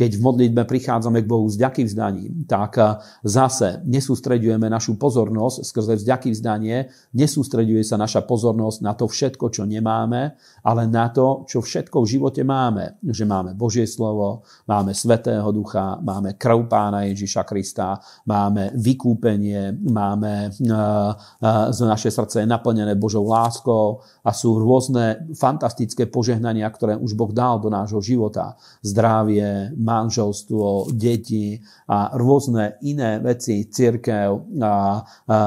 keď 0.00 0.16
v 0.16 0.24
modlitbe 0.24 0.64
prichádzame 0.64 1.20
k 1.20 1.28
Bohu 1.28 1.44
s 1.44 1.60
ďakým 1.60 1.84
vzdaním, 1.84 2.48
tak 2.48 2.80
eh, 2.80 2.96
zase 3.20 3.84
nesústredujeme 3.84 4.64
našu 4.72 4.96
pozornosť 4.96 5.60
skrze 5.60 6.00
vďaky 6.00 6.32
vzdanie, 6.32 6.88
nesústreduje 7.12 7.84
sa 7.84 8.00
naša 8.00 8.24
pozornosť 8.24 8.80
na 8.80 8.96
to 8.96 9.04
všetko, 9.04 9.52
čo 9.52 9.68
nemáme, 9.68 10.40
ale 10.64 10.82
na 10.88 11.12
to, 11.12 11.44
čo 11.44 11.60
všetko 11.60 12.00
v 12.00 12.10
živote 12.16 12.40
máme. 12.48 12.96
Že 13.04 13.28
máme 13.28 13.50
Božie 13.52 13.84
slovo, 13.84 14.48
máme 14.64 14.96
Svetého 14.96 15.52
Ducha, 15.52 16.00
máme 16.00 16.40
krv 16.40 16.64
Pána 16.70 17.04
Ježiša 17.04 17.44
Krista, 17.44 18.00
máme 18.24 18.72
vykúpenie, 18.72 19.74
máme 19.74 20.48
uh, 20.70 21.12
uh, 21.42 21.86
naše 21.90 22.08
srdce 22.08 22.44
je 22.44 22.48
naplnené 22.48 22.94
Božou 22.94 23.26
láskou 23.26 24.00
a 24.22 24.30
sú 24.30 24.56
rôzne 24.62 25.26
fantastické 25.34 26.06
požehnania, 26.06 26.70
ktoré 26.70 26.94
už 26.94 27.18
Boh 27.18 27.34
dal 27.34 27.58
do 27.58 27.68
nášho 27.68 27.98
života. 27.98 28.54
Zdravie, 28.80 29.74
manželstvo, 29.90 30.94
deti 30.94 31.58
a 31.90 32.14
rôzne 32.14 32.78
iné 32.86 33.18
veci, 33.18 33.66
církev, 33.66 34.30
a, 34.62 34.62
a, 34.62 34.70
a, 34.70 35.38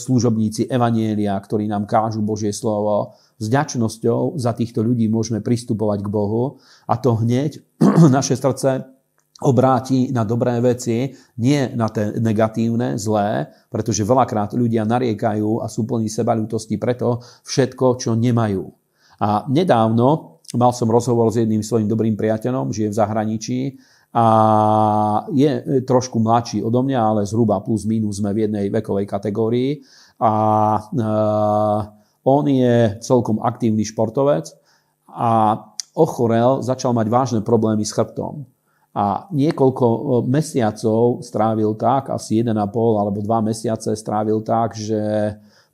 služobníci 0.00 0.72
Evanielia, 0.72 1.36
ktorí 1.36 1.68
nám 1.68 1.84
kážu 1.84 2.24
Božie 2.24 2.56
slovo. 2.56 3.12
S 3.36 3.48
ďačnosťou 3.48 4.40
za 4.40 4.56
týchto 4.56 4.80
ľudí 4.80 5.08
môžeme 5.12 5.44
pristupovať 5.44 6.04
k 6.04 6.12
Bohu 6.12 6.60
a 6.88 6.96
to 6.96 7.20
hneď 7.20 7.60
naše 8.16 8.36
srdce 8.36 9.00
obráti 9.40 10.12
na 10.12 10.28
dobré 10.28 10.60
veci, 10.60 11.16
nie 11.40 11.72
na 11.72 11.88
tie 11.88 12.12
negatívne, 12.20 13.00
zlé, 13.00 13.48
pretože 13.72 14.04
veľakrát 14.04 14.52
ľudia 14.52 14.84
nariekajú 14.84 15.64
a 15.64 15.66
sú 15.72 15.88
plní 15.88 16.12
sebalútosti 16.12 16.76
preto 16.76 17.24
všetko, 17.48 17.96
čo 17.96 18.12
nemajú. 18.12 18.68
A 19.20 19.48
nedávno 19.48 20.39
Mal 20.50 20.74
som 20.74 20.90
rozhovor 20.90 21.30
s 21.30 21.38
jedným 21.38 21.62
svojim 21.62 21.86
dobrým 21.86 22.18
priateľom, 22.18 22.74
žije 22.74 22.90
v 22.90 22.98
zahraničí 22.98 23.60
a 24.10 24.26
je 25.30 25.78
trošku 25.86 26.18
mladší 26.18 26.66
odo 26.66 26.82
mňa, 26.82 26.98
ale 26.98 27.22
zhruba 27.22 27.62
plus 27.62 27.86
minus 27.86 28.18
sme 28.18 28.34
v 28.34 28.50
jednej 28.50 28.66
vekovej 28.66 29.06
kategórii 29.06 29.86
a 30.18 30.32
e, 30.74 30.80
on 32.26 32.44
je 32.50 32.98
celkom 32.98 33.38
aktívny 33.38 33.86
športovec 33.86 34.50
a 35.06 35.62
ochorel, 35.94 36.66
začal 36.66 36.90
mať 36.98 37.06
vážne 37.06 37.40
problémy 37.46 37.86
s 37.86 37.94
chrbtom. 37.94 38.42
A 38.90 39.30
niekoľko 39.30 39.86
e, 39.86 40.00
mesiacov 40.26 41.22
strávil 41.22 41.78
tak, 41.78 42.10
asi 42.10 42.42
1,5 42.42 42.58
alebo 42.74 43.22
2 43.22 43.48
mesiace 43.54 43.94
strávil 43.94 44.42
tak, 44.42 44.74
že 44.74 44.98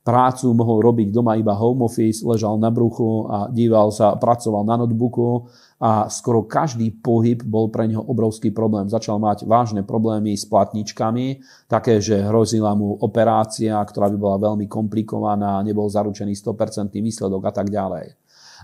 prácu 0.07 0.55
mohol 0.55 0.79
robiť 0.79 1.11
doma 1.11 1.35
iba 1.35 1.51
home 1.51 1.83
office, 1.83 2.23
ležal 2.23 2.55
na 2.55 2.71
bruchu 2.71 3.27
a 3.27 3.51
díval 3.51 3.91
sa, 3.91 4.15
pracoval 4.15 4.63
na 4.63 4.79
notebooku 4.79 5.51
a 5.83 6.07
skoro 6.07 6.47
každý 6.47 6.95
pohyb 7.03 7.43
bol 7.43 7.67
pre 7.67 7.91
neho 7.91 7.99
obrovský 7.99 8.55
problém. 8.55 8.87
Začal 8.87 9.19
mať 9.19 9.43
vážne 9.43 9.83
problémy 9.83 10.31
s 10.31 10.47
platničkami, 10.47 11.43
také, 11.67 11.99
že 11.99 12.23
hrozila 12.23 12.71
mu 12.71 12.95
operácia, 13.03 13.75
ktorá 13.75 14.07
by 14.07 14.15
bola 14.17 14.37
veľmi 14.39 14.71
komplikovaná, 14.71 15.59
nebol 15.67 15.91
zaručený 15.91 16.31
100% 16.31 16.95
výsledok 17.03 17.43
a 17.43 17.51
tak 17.51 17.67
ďalej. 17.67 18.15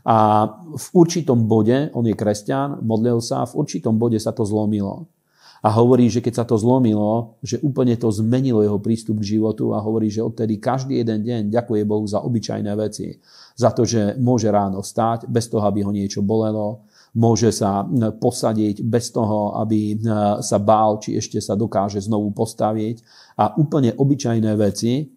A 0.08 0.48
v 0.74 0.88
určitom 0.96 1.44
bode, 1.44 1.92
on 1.92 2.08
je 2.08 2.16
kresťan, 2.16 2.80
modlil 2.80 3.20
sa, 3.20 3.44
v 3.44 3.60
určitom 3.60 4.00
bode 4.00 4.18
sa 4.18 4.32
to 4.32 4.48
zlomilo 4.48 5.12
a 5.64 5.70
hovorí, 5.72 6.12
že 6.12 6.20
keď 6.20 6.44
sa 6.44 6.46
to 6.46 6.60
zlomilo, 6.60 7.40
že 7.40 7.56
úplne 7.64 7.96
to 7.96 8.12
zmenilo 8.12 8.60
jeho 8.68 8.84
prístup 8.84 9.24
k 9.24 9.40
životu 9.40 9.72
a 9.72 9.80
hovorí, 9.80 10.12
že 10.12 10.20
odtedy 10.20 10.60
každý 10.60 11.00
jeden 11.00 11.24
deň 11.24 11.42
ďakuje 11.56 11.82
Bohu 11.88 12.04
za 12.04 12.20
obyčajné 12.20 12.68
veci. 12.76 13.16
Za 13.56 13.72
to, 13.72 13.88
že 13.88 14.20
môže 14.20 14.52
ráno 14.52 14.84
vstať 14.84 15.32
bez 15.32 15.48
toho, 15.48 15.64
aby 15.64 15.88
ho 15.88 15.96
niečo 15.96 16.20
bolelo, 16.20 16.84
môže 17.16 17.56
sa 17.56 17.88
posadiť 18.20 18.84
bez 18.84 19.16
toho, 19.16 19.56
aby 19.64 19.96
sa 20.44 20.60
bál, 20.60 21.00
či 21.00 21.16
ešte 21.16 21.40
sa 21.40 21.56
dokáže 21.56 22.04
znovu 22.04 22.36
postaviť. 22.36 23.00
A 23.40 23.56
úplne 23.56 23.96
obyčajné 23.96 24.52
veci, 24.60 25.16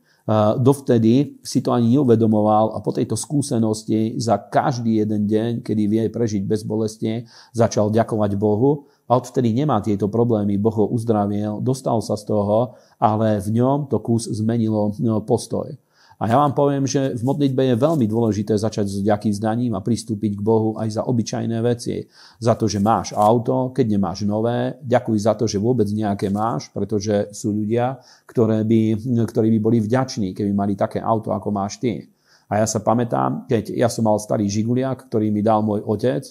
dovtedy 0.62 1.42
si 1.42 1.58
to 1.58 1.74
ani 1.74 1.98
neuvedomoval 1.98 2.76
a 2.76 2.78
po 2.84 2.94
tejto 2.94 3.18
skúsenosti 3.18 4.14
za 4.20 4.38
každý 4.38 5.02
jeden 5.02 5.26
deň, 5.26 5.50
kedy 5.66 5.82
vie 5.90 6.02
prežiť 6.06 6.42
bez 6.46 6.62
bolesti, 6.62 7.26
začal 7.50 7.90
ďakovať 7.90 8.30
Bohu 8.38 8.86
a 9.06 9.16
odvtedy 9.16 9.54
nemá 9.54 9.78
tieto 9.78 10.10
problémy, 10.10 10.58
Boh 10.58 10.74
ho 10.74 10.86
uzdravil, 10.90 11.62
dostal 11.62 12.02
sa 12.02 12.18
z 12.18 12.26
toho, 12.26 12.74
ale 12.98 13.38
v 13.38 13.62
ňom 13.62 13.86
to 13.86 14.02
kus 14.02 14.26
zmenilo 14.26 14.94
no, 14.98 15.22
postoj. 15.22 15.70
A 16.16 16.32
ja 16.32 16.40
vám 16.40 16.56
poviem, 16.56 16.88
že 16.88 17.12
v 17.12 17.22
modlitbe 17.28 17.60
je 17.60 17.76
veľmi 17.76 18.08
dôležité 18.08 18.56
začať 18.56 18.88
s 18.88 18.98
ďakým 19.04 19.36
zdaním 19.36 19.76
a 19.76 19.84
pristúpiť 19.84 20.40
k 20.40 20.40
Bohu 20.40 20.72
aj 20.80 20.96
za 20.96 21.02
obyčajné 21.04 21.60
veci. 21.60 22.08
Za 22.40 22.56
to, 22.56 22.64
že 22.64 22.80
máš 22.80 23.12
auto, 23.12 23.68
keď 23.76 23.84
nemáš 23.84 24.24
nové, 24.24 24.80
ďakuj 24.80 25.16
za 25.20 25.36
to, 25.36 25.44
že 25.44 25.60
vôbec 25.60 25.84
nejaké 25.92 26.32
máš, 26.32 26.72
pretože 26.72 27.36
sú 27.36 27.52
ľudia, 27.52 28.00
ktoré 28.24 28.64
by, 28.64 28.96
ktorí 29.28 29.48
by 29.52 29.60
boli 29.60 29.78
vďační, 29.84 30.32
keby 30.32 30.56
mali 30.56 30.72
také 30.72 31.04
auto, 31.04 31.36
ako 31.36 31.52
máš 31.52 31.84
ty. 31.84 32.08
A 32.48 32.64
ja 32.64 32.66
sa 32.66 32.80
pamätám, 32.80 33.44
keď 33.44 33.76
ja 33.76 33.92
som 33.92 34.08
mal 34.08 34.16
starý 34.16 34.48
žiguliak, 34.48 35.12
ktorý 35.12 35.28
mi 35.28 35.44
dal 35.44 35.60
môj 35.60 35.84
otec, 35.84 36.24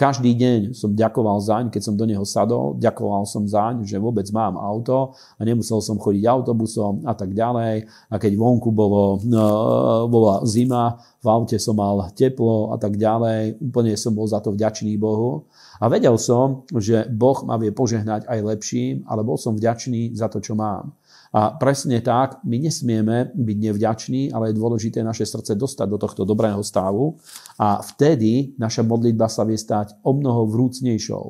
každý 0.00 0.32
deň 0.32 0.72
som 0.72 0.96
ďakoval 0.96 1.44
zaň, 1.44 1.64
keď 1.68 1.82
som 1.84 1.92
do 1.92 2.08
neho 2.08 2.24
sadol, 2.24 2.72
ďakoval 2.80 3.28
som 3.28 3.44
zaň, 3.44 3.84
že 3.84 4.00
vôbec 4.00 4.24
mám 4.32 4.56
auto 4.56 5.12
a 5.36 5.40
nemusel 5.44 5.84
som 5.84 6.00
chodiť 6.00 6.24
autobusom 6.24 7.04
a 7.04 7.12
tak 7.12 7.36
ďalej. 7.36 7.84
A 8.08 8.16
keď 8.16 8.32
vonku 8.40 8.72
bolo, 8.72 9.20
no, 9.28 10.08
bola 10.08 10.40
zima, 10.48 10.96
v 11.20 11.26
aute 11.28 11.60
som 11.60 11.76
mal 11.76 12.08
teplo 12.16 12.72
a 12.72 12.80
tak 12.80 12.96
ďalej, 12.96 13.60
úplne 13.60 13.92
som 14.00 14.16
bol 14.16 14.24
za 14.24 14.40
to 14.40 14.56
vďačný 14.56 14.96
Bohu. 14.96 15.44
A 15.76 15.92
vedel 15.92 16.16
som, 16.16 16.64
že 16.72 17.04
Boh 17.12 17.36
ma 17.44 17.60
vie 17.60 17.68
požehnať 17.68 18.24
aj 18.24 18.40
lepším, 18.40 19.04
ale 19.04 19.20
bol 19.20 19.36
som 19.36 19.52
vďačný 19.52 20.16
za 20.16 20.32
to, 20.32 20.40
čo 20.40 20.56
mám. 20.56 20.96
A 21.30 21.54
presne 21.54 22.02
tak, 22.02 22.42
my 22.42 22.58
nesmieme 22.58 23.30
byť 23.30 23.58
nevďační, 23.70 24.22
ale 24.34 24.50
je 24.50 24.58
dôležité 24.58 25.06
naše 25.06 25.22
srdce 25.22 25.54
dostať 25.54 25.86
do 25.86 25.98
tohto 25.98 26.26
dobrého 26.26 26.58
stavu 26.66 27.14
a 27.54 27.78
vtedy 27.78 28.58
naša 28.58 28.82
modlitba 28.82 29.30
sa 29.30 29.46
vie 29.46 29.54
stať 29.54 29.94
o 30.02 30.10
mnoho 30.10 30.50
vrúcnejšou. 30.50 31.26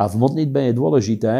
A 0.00 0.08
v 0.08 0.14
modlitbe 0.16 0.72
je 0.72 0.72
dôležité, 0.72 1.34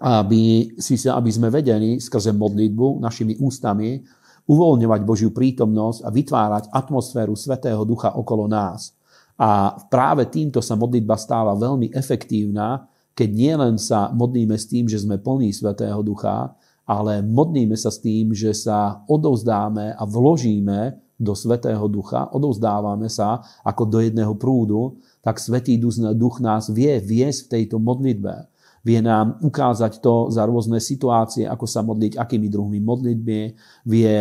aby, 0.00 0.72
aby 0.88 1.30
sme 1.30 1.48
vedeli 1.52 2.00
skrze 2.00 2.32
modlitbu 2.32 3.00
našimi 3.00 3.36
ústami 3.40 4.00
uvoľňovať 4.48 5.00
Božiu 5.04 5.30
prítomnosť 5.32 6.04
a 6.04 6.08
vytvárať 6.08 6.64
atmosféru 6.72 7.36
Svetého 7.36 7.84
Ducha 7.84 8.16
okolo 8.16 8.48
nás. 8.48 8.96
A 9.36 9.76
práve 9.92 10.26
týmto 10.26 10.64
sa 10.64 10.74
modlitba 10.74 11.14
stáva 11.20 11.52
veľmi 11.54 11.92
efektívna, 11.92 12.88
keď 13.12 13.28
nielen 13.30 13.74
sa 13.76 14.08
modlíme 14.10 14.56
s 14.56 14.66
tým, 14.66 14.88
že 14.88 14.98
sme 14.98 15.20
plní 15.20 15.52
Svetého 15.52 16.00
Ducha, 16.00 16.56
ale 16.88 17.20
modlíme 17.20 17.76
sa 17.76 17.92
s 17.92 18.00
tým, 18.00 18.32
že 18.32 18.56
sa 18.56 19.04
odovzdáme 19.04 19.92
a 19.92 20.02
vložíme 20.08 20.96
do 21.20 21.36
Svetého 21.36 21.84
Ducha, 21.90 22.32
odovzdávame 22.32 23.12
sa 23.12 23.44
ako 23.60 23.84
do 23.84 23.98
jedného 24.00 24.32
prúdu, 24.38 24.96
tak 25.20 25.36
Svetý 25.36 25.76
Duch 25.76 26.40
nás 26.40 26.72
vie 26.72 26.96
viesť 26.96 27.40
v 27.44 27.50
tejto 27.52 27.76
modlitbe. 27.76 28.48
Vie 28.86 29.04
nám 29.04 29.36
ukázať 29.44 30.00
to 30.00 30.32
za 30.32 30.48
rôzne 30.48 30.80
situácie, 30.80 31.44
ako 31.44 31.66
sa 31.68 31.84
modliť, 31.84 32.16
akými 32.16 32.48
druhmi 32.48 32.80
modlitby. 32.80 33.40
Vie, 33.84 34.14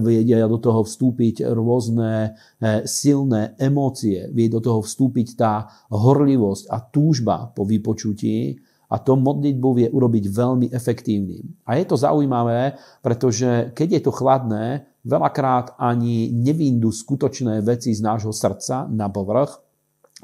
vie 0.00 0.20
do 0.46 0.56
toho 0.56 0.86
vstúpiť 0.86 1.44
rôzne 1.52 2.32
eh, 2.32 2.86
silné 2.88 3.58
emócie. 3.60 4.30
Vie 4.32 4.48
do 4.48 4.62
toho 4.62 4.80
vstúpiť 4.80 5.36
tá 5.36 5.68
horlivosť 5.92 6.64
a 6.70 6.78
túžba 6.80 7.50
po 7.52 7.68
vypočutí 7.68 8.56
a 8.86 8.96
to 9.02 9.18
modlitbu 9.18 9.68
vie 9.74 9.88
urobiť 9.90 10.24
veľmi 10.30 10.66
efektívnym. 10.70 11.66
A 11.66 11.78
je 11.78 11.84
to 11.86 11.98
zaujímavé, 11.98 12.78
pretože 13.02 13.74
keď 13.74 13.88
je 13.98 14.02
to 14.06 14.12
chladné, 14.14 14.86
veľakrát 15.06 15.78
ani 15.78 16.30
nevindú 16.30 16.90
skutočné 16.90 17.62
veci 17.62 17.94
z 17.94 18.02
nášho 18.02 18.34
srdca 18.34 18.86
na 18.90 19.10
povrch. 19.10 19.62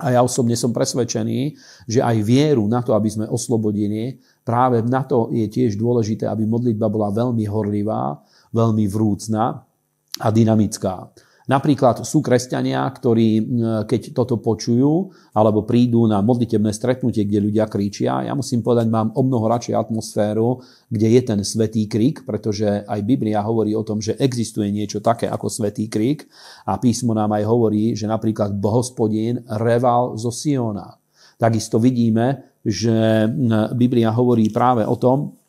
A 0.01 0.15
ja 0.15 0.25
osobne 0.25 0.57
som 0.57 0.73
presvedčený, 0.73 1.55
že 1.85 2.01
aj 2.01 2.17
vieru 2.25 2.65
na 2.65 2.81
to, 2.81 2.97
aby 2.97 3.13
sme 3.13 3.27
oslobodili, 3.29 4.19
práve 4.43 4.81
na 4.83 5.05
to 5.05 5.29
je 5.31 5.45
tiež 5.47 5.77
dôležité, 5.77 6.27
aby 6.27 6.49
modlitba 6.49 6.89
bola 6.89 7.13
veľmi 7.13 7.45
horlivá, 7.45 8.19
veľmi 8.57 8.89
vrúcna 8.89 9.63
a 10.19 10.29
dynamická. 10.33 11.13
Napríklad 11.43 12.07
sú 12.07 12.23
kresťania, 12.23 12.87
ktorí 12.87 13.43
keď 13.91 14.15
toto 14.15 14.39
počujú 14.39 15.11
alebo 15.35 15.67
prídu 15.67 16.07
na 16.07 16.23
modlitebné 16.23 16.71
stretnutie, 16.71 17.27
kde 17.27 17.51
ľudia 17.51 17.67
kričia, 17.67 18.23
ja 18.23 18.31
musím 18.31 18.63
povedať, 18.63 18.87
mám 18.87 19.11
o 19.19 19.27
mnoho 19.27 19.51
radšej 19.51 19.75
atmosféru, 19.75 20.63
kde 20.87 21.19
je 21.19 21.21
ten 21.27 21.41
svetý 21.43 21.91
krik, 21.91 22.23
pretože 22.23 22.87
aj 22.87 23.01
Biblia 23.03 23.43
hovorí 23.43 23.75
o 23.75 23.83
tom, 23.83 23.99
že 23.99 24.15
existuje 24.23 24.71
niečo 24.71 25.03
také 25.03 25.27
ako 25.27 25.51
svetý 25.51 25.91
krik 25.91 26.31
a 26.63 26.79
písmo 26.79 27.11
nám 27.11 27.35
aj 27.35 27.43
hovorí, 27.43 27.99
že 27.99 28.07
napríklad 28.07 28.55
Bohospodin 28.55 29.43
reval 29.59 30.15
zo 30.15 30.31
Siona. 30.31 30.95
Takisto 31.43 31.83
vidíme, 31.83 32.55
že 32.63 33.27
Biblia 33.75 34.15
hovorí 34.15 34.47
práve 34.55 34.87
o 34.87 34.95
tom, 34.95 35.42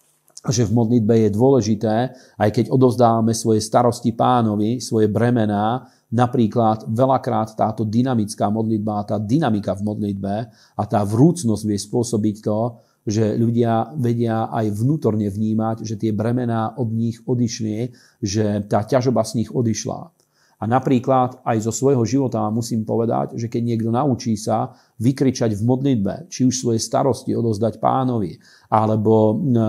že 0.52 0.68
v 0.68 0.76
modlitbe 0.76 1.16
je 1.24 1.30
dôležité, 1.32 1.96
aj 2.36 2.50
keď 2.52 2.66
odovzdávame 2.68 3.32
svoje 3.32 3.64
starosti 3.64 4.12
pánovi, 4.12 4.84
svoje 4.84 5.08
bremená, 5.08 5.88
napríklad 6.12 6.92
veľakrát 6.92 7.56
táto 7.56 7.88
dynamická 7.88 8.52
modlitba, 8.52 9.08
tá 9.08 9.18
dynamika 9.18 9.72
v 9.80 9.86
modlitbe 9.88 10.36
a 10.76 10.84
tá 10.84 11.02
vrúcnosť 11.08 11.64
vie 11.64 11.80
spôsobiť 11.80 12.36
to, 12.44 12.60
že 13.04 13.36
ľudia 13.36 13.92
vedia 14.00 14.48
aj 14.48 14.72
vnútorne 14.80 15.28
vnímať, 15.28 15.84
že 15.84 16.00
tie 16.00 16.16
bremená 16.16 16.80
od 16.80 16.88
nich 16.92 17.20
odišli, 17.24 17.92
že 18.24 18.64
tá 18.68 18.84
ťažoba 18.88 19.28
z 19.28 19.44
nich 19.44 19.52
odišla. 19.52 20.23
A 20.64 20.68
napríklad 20.70 21.44
aj 21.44 21.68
zo 21.68 21.76
svojho 21.76 22.08
života 22.08 22.40
musím 22.48 22.88
povedať, 22.88 23.36
že 23.36 23.52
keď 23.52 23.62
niekto 23.68 23.92
naučí 23.92 24.40
sa 24.40 24.72
vykričať 24.96 25.60
v 25.60 25.68
modlitbe, 25.68 26.32
či 26.32 26.48
už 26.48 26.56
svoje 26.56 26.80
starosti 26.80 27.36
odozdať 27.36 27.84
pánovi, 27.84 28.40
alebo 28.72 29.36
e, 29.36 29.60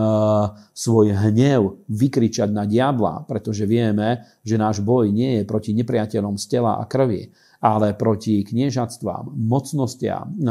svoj 0.71 1.11
hnev 1.19 1.83
vykričať 1.91 2.47
na 2.47 2.63
diabla, 2.63 3.27
pretože 3.27 3.67
vieme, 3.67 4.23
že 4.47 4.55
náš 4.55 4.79
boj 4.87 5.11
nie 5.11 5.43
je 5.43 5.51
proti 5.51 5.75
nepriateľom 5.75 6.39
z 6.39 6.45
tela 6.47 6.79
a 6.79 6.87
krvi, 6.87 7.35
ale 7.61 7.95
proti 7.95 8.43
kniežatstvám, 8.43 9.35
mocnostiam, 9.35 10.31
e, 10.31 10.51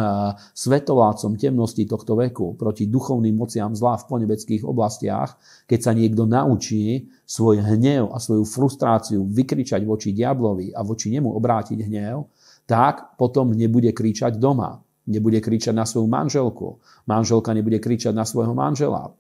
svetovácom 0.53 1.35
temnosti 1.35 1.83
tohto 1.87 2.19
veku, 2.19 2.53
proti 2.53 2.87
duchovným 2.87 3.35
mociam 3.35 3.73
zla 3.73 3.97
v 3.99 4.07
ponebeckých 4.07 4.63
oblastiach, 4.63 5.35
keď 5.65 5.79
sa 5.79 5.91
niekto 5.91 6.29
naučí 6.29 7.09
svoj 7.25 7.63
hnev 7.63 8.13
a 8.13 8.21
svoju 8.21 8.45
frustráciu 8.45 9.25
vykričať 9.25 9.81
voči 9.87 10.13
diablovi 10.13 10.71
a 10.71 10.85
voči 10.85 11.09
nemu 11.09 11.33
obrátiť 11.33 11.79
hnev, 11.83 12.29
tak 12.69 13.17
potom 13.19 13.51
nebude 13.51 13.91
kričať 13.91 14.39
doma. 14.39 14.79
Nebude 15.03 15.43
kričať 15.43 15.75
na 15.75 15.83
svoju 15.83 16.07
manželku. 16.07 16.79
Manželka 17.11 17.51
nebude 17.51 17.75
kričať 17.83 18.15
na 18.15 18.23
svojho 18.23 18.55
manžela 18.55 19.11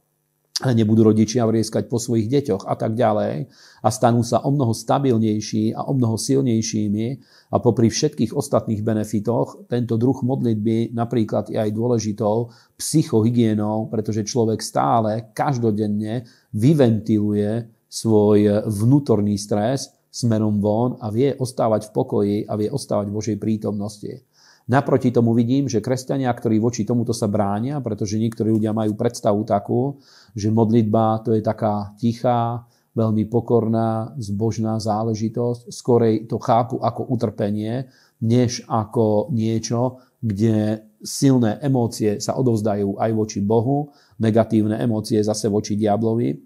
nebudú 0.61 1.09
rodičia 1.09 1.49
vrieskať 1.49 1.89
po 1.89 1.97
svojich 1.97 2.29
deťoch 2.29 2.69
a 2.69 2.77
tak 2.77 2.93
ďalej 2.93 3.49
a 3.81 3.87
stanú 3.89 4.21
sa 4.21 4.45
o 4.45 4.53
mnoho 4.53 4.69
stabilnejší 4.69 5.73
a 5.73 5.89
o 5.89 5.97
mnoho 5.97 6.13
silnejšími 6.13 7.07
a 7.49 7.57
popri 7.57 7.89
všetkých 7.89 8.37
ostatných 8.37 8.85
benefitoch 8.85 9.65
tento 9.65 9.97
druh 9.97 10.21
modlitby 10.21 10.93
napríklad 10.93 11.49
je 11.49 11.57
aj 11.57 11.73
dôležitou 11.73 12.53
psychohygienou, 12.77 13.89
pretože 13.89 14.29
človek 14.29 14.61
stále, 14.61 15.33
každodenne 15.33 16.29
vyventiluje 16.53 17.65
svoj 17.89 18.69
vnútorný 18.69 19.41
stres 19.41 19.89
smerom 20.13 20.61
von 20.61 21.01
a 21.01 21.09
vie 21.09 21.33
ostávať 21.33 21.89
v 21.89 21.93
pokoji 21.97 22.37
a 22.45 22.53
vie 22.61 22.69
ostávať 22.69 23.09
v 23.09 23.15
Božej 23.17 23.37
prítomnosti. 23.41 24.21
Naproti 24.63 25.11
tomu 25.11 25.35
vidím, 25.35 25.67
že 25.67 25.83
kresťania, 25.83 26.31
ktorí 26.31 26.55
voči 26.59 26.87
tomuto 26.87 27.11
sa 27.11 27.27
bránia, 27.27 27.83
pretože 27.83 28.15
niektorí 28.15 28.47
ľudia 28.47 28.71
majú 28.71 28.95
predstavu 28.95 29.43
takú, 29.43 29.99
že 30.31 30.47
modlitba 30.47 31.19
to 31.27 31.35
je 31.35 31.43
taká 31.43 31.91
tichá, 31.99 32.63
veľmi 32.93 33.25
pokorná, 33.25 34.13
zbožná 34.21 34.77
záležitosť. 34.77 35.73
Skorej 35.73 36.29
to 36.29 36.37
chápu 36.37 36.77
ako 36.79 37.09
utrpenie, 37.09 37.89
než 38.21 38.63
ako 38.69 39.33
niečo, 39.33 39.99
kde 40.23 40.85
silné 41.03 41.59
emócie 41.59 42.23
sa 42.23 42.39
odovzdajú 42.39 42.95
aj 42.95 43.11
voči 43.11 43.43
Bohu, 43.43 43.91
negatívne 44.21 44.79
emócie 44.79 45.19
zase 45.19 45.51
voči 45.51 45.75
diablovi. 45.75 46.39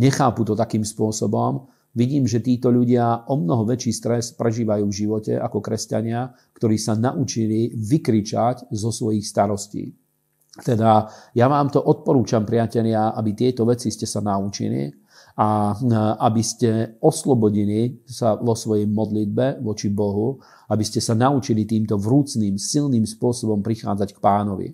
Nechápu 0.00 0.40
to 0.46 0.56
takým 0.56 0.86
spôsobom, 0.86 1.68
Vidím, 1.96 2.28
že 2.28 2.44
títo 2.44 2.68
ľudia 2.68 3.24
o 3.32 3.40
mnoho 3.40 3.64
väčší 3.64 3.88
stres 3.88 4.36
prežívajú 4.36 4.84
v 4.84 4.98
živote 5.00 5.32
ako 5.40 5.64
kresťania, 5.64 6.28
ktorí 6.52 6.76
sa 6.76 6.92
naučili 6.92 7.72
vykričať 7.72 8.68
zo 8.68 8.92
svojich 8.92 9.24
starostí. 9.24 9.96
Teda 10.60 11.08
ja 11.32 11.46
vám 11.48 11.72
to 11.72 11.80
odporúčam, 11.80 12.44
priatelia, 12.44 13.16
aby 13.16 13.32
tieto 13.32 13.64
veci 13.64 13.88
ste 13.88 14.04
sa 14.04 14.20
naučili 14.20 14.92
a 15.36 15.72
aby 16.20 16.42
ste 16.44 16.96
oslobodili 17.00 18.04
sa 18.08 18.40
vo 18.40 18.56
svojej 18.56 18.88
modlitbe 18.88 19.60
voči 19.60 19.92
Bohu, 19.92 20.40
aby 20.72 20.84
ste 20.84 21.00
sa 21.00 21.12
naučili 21.12 21.68
týmto 21.68 22.00
vrúcným, 22.00 22.56
silným 22.56 23.04
spôsobom 23.04 23.60
prichádzať 23.60 24.16
k 24.16 24.20
pánovi. 24.20 24.68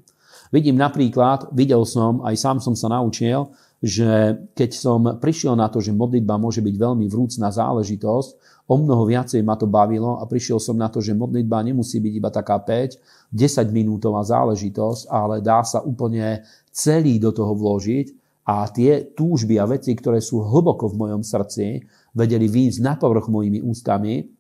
Vidím 0.54 0.78
napríklad, 0.78 1.50
videl 1.50 1.82
som, 1.82 2.22
aj 2.22 2.34
sám 2.38 2.58
som 2.62 2.74
sa 2.78 2.86
naučil, 2.90 3.50
že 3.82 4.38
keď 4.54 4.70
som 4.70 5.00
prišiel 5.18 5.58
na 5.58 5.66
to, 5.66 5.82
že 5.82 5.90
modlitba 5.90 6.38
môže 6.38 6.62
byť 6.62 6.74
veľmi 6.78 7.10
vrúcná 7.10 7.50
záležitosť, 7.50 8.30
o 8.70 8.78
mnoho 8.78 9.10
viacej 9.10 9.42
ma 9.42 9.58
to 9.58 9.66
bavilo 9.66 10.22
a 10.22 10.24
prišiel 10.24 10.62
som 10.62 10.78
na 10.78 10.86
to, 10.86 11.02
že 11.02 11.18
modlitba 11.18 11.66
nemusí 11.66 11.98
byť 11.98 12.12
iba 12.14 12.30
taká 12.30 12.62
5, 12.62 13.34
10 13.34 13.74
minútová 13.74 14.22
záležitosť, 14.22 15.10
ale 15.10 15.42
dá 15.42 15.66
sa 15.66 15.82
úplne 15.82 16.46
celý 16.70 17.18
do 17.18 17.34
toho 17.34 17.58
vložiť 17.58 18.14
a 18.46 18.70
tie 18.70 19.02
túžby 19.18 19.58
a 19.58 19.66
veci, 19.66 19.94
ktoré 19.98 20.22
sú 20.22 20.46
hlboko 20.46 20.86
v 20.86 20.98
mojom 21.02 21.22
srdci, 21.26 21.82
vedeli 22.14 22.46
výjsť 22.46 22.78
na 22.86 22.94
povrch 22.94 23.26
mojimi 23.26 23.62
ústami. 23.62 24.30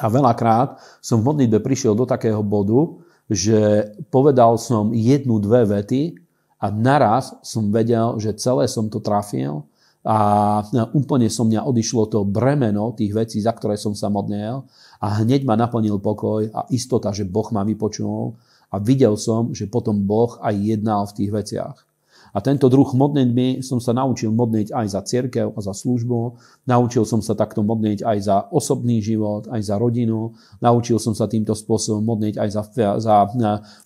A 0.00 0.06
veľakrát 0.08 0.80
som 1.04 1.20
v 1.20 1.28
modlitbe 1.28 1.60
prišiel 1.60 1.92
do 1.92 2.08
takého 2.08 2.40
bodu, 2.40 2.96
že 3.28 3.92
povedal 4.08 4.56
som 4.56 4.90
jednu, 4.96 5.36
dve 5.38 5.68
vety 5.68 6.29
a 6.60 6.66
naraz 6.68 7.32
som 7.40 7.72
vedel, 7.72 8.20
že 8.20 8.36
celé 8.36 8.68
som 8.68 8.92
to 8.92 9.00
trafil 9.00 9.64
a 10.04 10.60
úplne 10.96 11.28
som 11.28 11.48
mňa 11.48 11.64
odišlo 11.64 12.08
to 12.08 12.24
bremeno 12.24 12.92
tých 12.96 13.12
vecí, 13.12 13.40
za 13.40 13.52
ktoré 13.52 13.76
som 13.76 13.92
sa 13.92 14.08
modlil 14.08 14.64
a 15.00 15.06
hneď 15.20 15.44
ma 15.44 15.56
naplnil 15.56 16.00
pokoj 16.00 16.48
a 16.52 16.64
istota, 16.72 17.12
že 17.12 17.28
Boh 17.28 17.48
ma 17.52 17.64
vypočul 17.64 18.36
a 18.72 18.76
videl 18.80 19.16
som, 19.16 19.52
že 19.52 19.68
potom 19.68 20.04
Boh 20.04 20.36
aj 20.40 20.54
jednal 20.56 21.04
v 21.08 21.16
tých 21.16 21.30
veciach. 21.32 21.89
A 22.30 22.38
tento 22.38 22.70
druh 22.70 22.86
modlitby 22.94 23.62
som 23.62 23.82
sa 23.82 23.90
naučil 23.90 24.30
modliť 24.30 24.70
aj 24.70 24.86
za 24.86 25.00
církev 25.02 25.50
a 25.54 25.60
za 25.60 25.74
službu. 25.74 26.38
Naučil 26.70 27.02
som 27.02 27.18
sa 27.18 27.34
takto 27.34 27.66
modliť 27.66 28.06
aj 28.06 28.18
za 28.22 28.36
osobný 28.54 29.02
život, 29.02 29.50
aj 29.50 29.60
za 29.60 29.76
rodinu. 29.76 30.34
Naučil 30.62 31.02
som 31.02 31.12
sa 31.12 31.26
týmto 31.26 31.58
spôsobom 31.58 32.02
modliť 32.06 32.34
aj 32.38 32.48
za, 32.48 32.62
za 33.02 33.16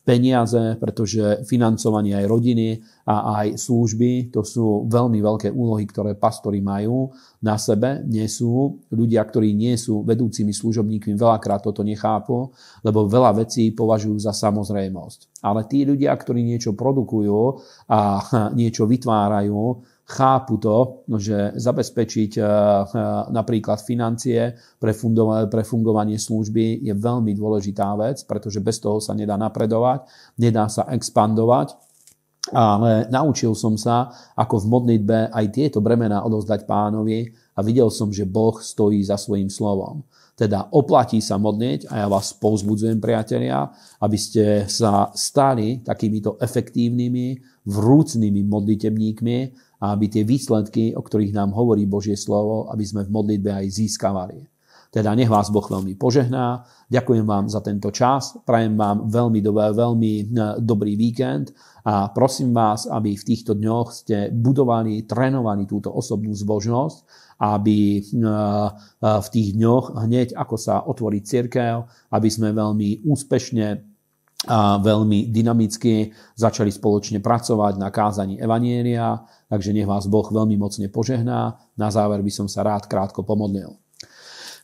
peniaze, 0.04 0.76
pretože 0.76 1.44
financovanie 1.48 2.14
aj 2.20 2.26
rodiny 2.28 2.68
a 3.04 3.44
aj 3.44 3.60
služby, 3.60 4.32
to 4.32 4.40
sú 4.40 4.88
veľmi 4.88 5.20
veľké 5.20 5.52
úlohy, 5.52 5.84
ktoré 5.84 6.16
pastori 6.16 6.64
majú 6.64 7.12
na 7.44 7.60
sebe, 7.60 8.00
nie 8.08 8.24
sú. 8.24 8.80
Ľudia, 8.88 9.20
ktorí 9.20 9.52
nie 9.52 9.76
sú 9.76 10.00
vedúcimi 10.08 10.56
služobníkmi, 10.56 11.12
veľakrát 11.12 11.60
toto 11.60 11.84
nechápu, 11.84 12.48
lebo 12.80 13.04
veľa 13.04 13.44
vecí 13.44 13.68
považujú 13.76 14.16
za 14.16 14.32
samozrejmosť. 14.32 15.44
Ale 15.44 15.68
tí 15.68 15.84
ľudia, 15.84 16.16
ktorí 16.16 16.40
niečo 16.40 16.72
produkujú 16.72 17.40
a 17.92 18.00
niečo 18.60 18.88
vytvárajú, 18.88 19.84
chápu 20.04 20.60
to, 20.60 21.04
že 21.16 21.56
zabezpečiť 21.56 22.32
eh, 22.36 22.44
napríklad 23.32 23.80
financie 23.80 24.52
pre 24.80 25.64
fungovanie 25.64 26.20
služby 26.20 26.84
je 26.84 26.92
veľmi 26.92 27.32
dôležitá 27.32 27.88
vec, 27.96 28.24
pretože 28.28 28.60
bez 28.60 28.80
toho 28.80 29.00
sa 29.00 29.16
nedá 29.16 29.36
napredovať, 29.40 30.04
nedá 30.40 30.68
sa 30.68 30.88
expandovať 30.92 31.83
ale 32.52 33.08
naučil 33.08 33.56
som 33.56 33.80
sa, 33.80 34.12
ako 34.36 34.60
v 34.60 34.70
modlitbe 34.70 35.18
aj 35.32 35.46
tieto 35.48 35.78
bremená 35.80 36.20
odozdať 36.28 36.68
pánovi 36.68 37.32
a 37.56 37.64
videl 37.64 37.88
som, 37.88 38.12
že 38.12 38.28
Boh 38.28 38.60
stojí 38.60 39.00
za 39.00 39.16
svojím 39.16 39.48
slovom. 39.48 40.04
Teda 40.34 40.66
oplatí 40.74 41.22
sa 41.22 41.38
modliť 41.38 41.86
a 41.88 42.04
ja 42.04 42.06
vás 42.10 42.34
povzbudzujem, 42.36 42.98
priatelia, 42.98 43.70
aby 44.02 44.18
ste 44.18 44.66
sa 44.66 45.14
stali 45.14 45.80
takýmito 45.80 46.36
efektívnymi, 46.42 47.38
vrúcnými 47.64 48.42
modlitebníkmi 48.42 49.38
a 49.80 49.94
aby 49.94 50.10
tie 50.10 50.26
výsledky, 50.26 50.92
o 50.92 51.00
ktorých 51.06 51.32
nám 51.32 51.54
hovorí 51.54 51.86
Božie 51.86 52.18
slovo, 52.18 52.66
aby 52.74 52.82
sme 52.82 53.06
v 53.06 53.14
modlitbe 53.14 53.62
aj 53.62 53.66
získavali. 53.78 54.42
Teda 54.94 55.10
nech 55.18 55.26
vás 55.26 55.50
Boh 55.50 55.66
veľmi 55.66 55.98
požehná. 55.98 56.62
Ďakujem 56.86 57.26
vám 57.26 57.50
za 57.50 57.58
tento 57.58 57.90
čas. 57.90 58.38
Prajem 58.46 58.78
vám 58.78 59.10
veľmi, 59.10 59.42
dobrý, 59.42 59.74
veľmi 59.74 60.12
e, 60.22 60.24
dobrý 60.62 60.94
víkend 60.94 61.50
a 61.84 62.08
prosím 62.08 62.56
vás, 62.56 62.88
aby 62.88 63.12
v 63.12 63.26
týchto 63.28 63.52
dňoch 63.52 63.92
ste 63.92 64.32
budovali, 64.32 65.04
trénovali 65.04 65.68
túto 65.68 65.92
osobnú 65.92 66.32
zbožnosť, 66.32 67.04
aby 67.44 68.00
e, 68.00 68.00
e, 68.00 68.70
v 69.04 69.28
tých 69.28 69.48
dňoch 69.52 69.92
hneď 70.00 70.28
ako 70.32 70.56
sa 70.56 70.80
otvorí 70.80 71.20
cirkev, 71.20 71.84
aby 72.08 72.28
sme 72.32 72.56
veľmi 72.56 73.04
úspešne 73.04 73.92
a 74.44 74.76
veľmi 74.76 75.32
dynamicky 75.32 76.12
začali 76.36 76.68
spoločne 76.68 77.20
pracovať 77.24 77.80
na 77.80 77.88
kázaní 77.88 78.36
Evanielia, 78.36 79.24
takže 79.48 79.72
nech 79.72 79.88
vás 79.88 80.04
Boh 80.04 80.24
veľmi 80.28 80.60
mocne 80.60 80.88
požehná. 80.92 81.56
Na 81.80 81.88
záver 81.88 82.20
by 82.20 82.32
som 82.32 82.48
sa 82.48 82.60
rád 82.60 82.84
krátko 82.84 83.24
pomodlil. 83.24 83.83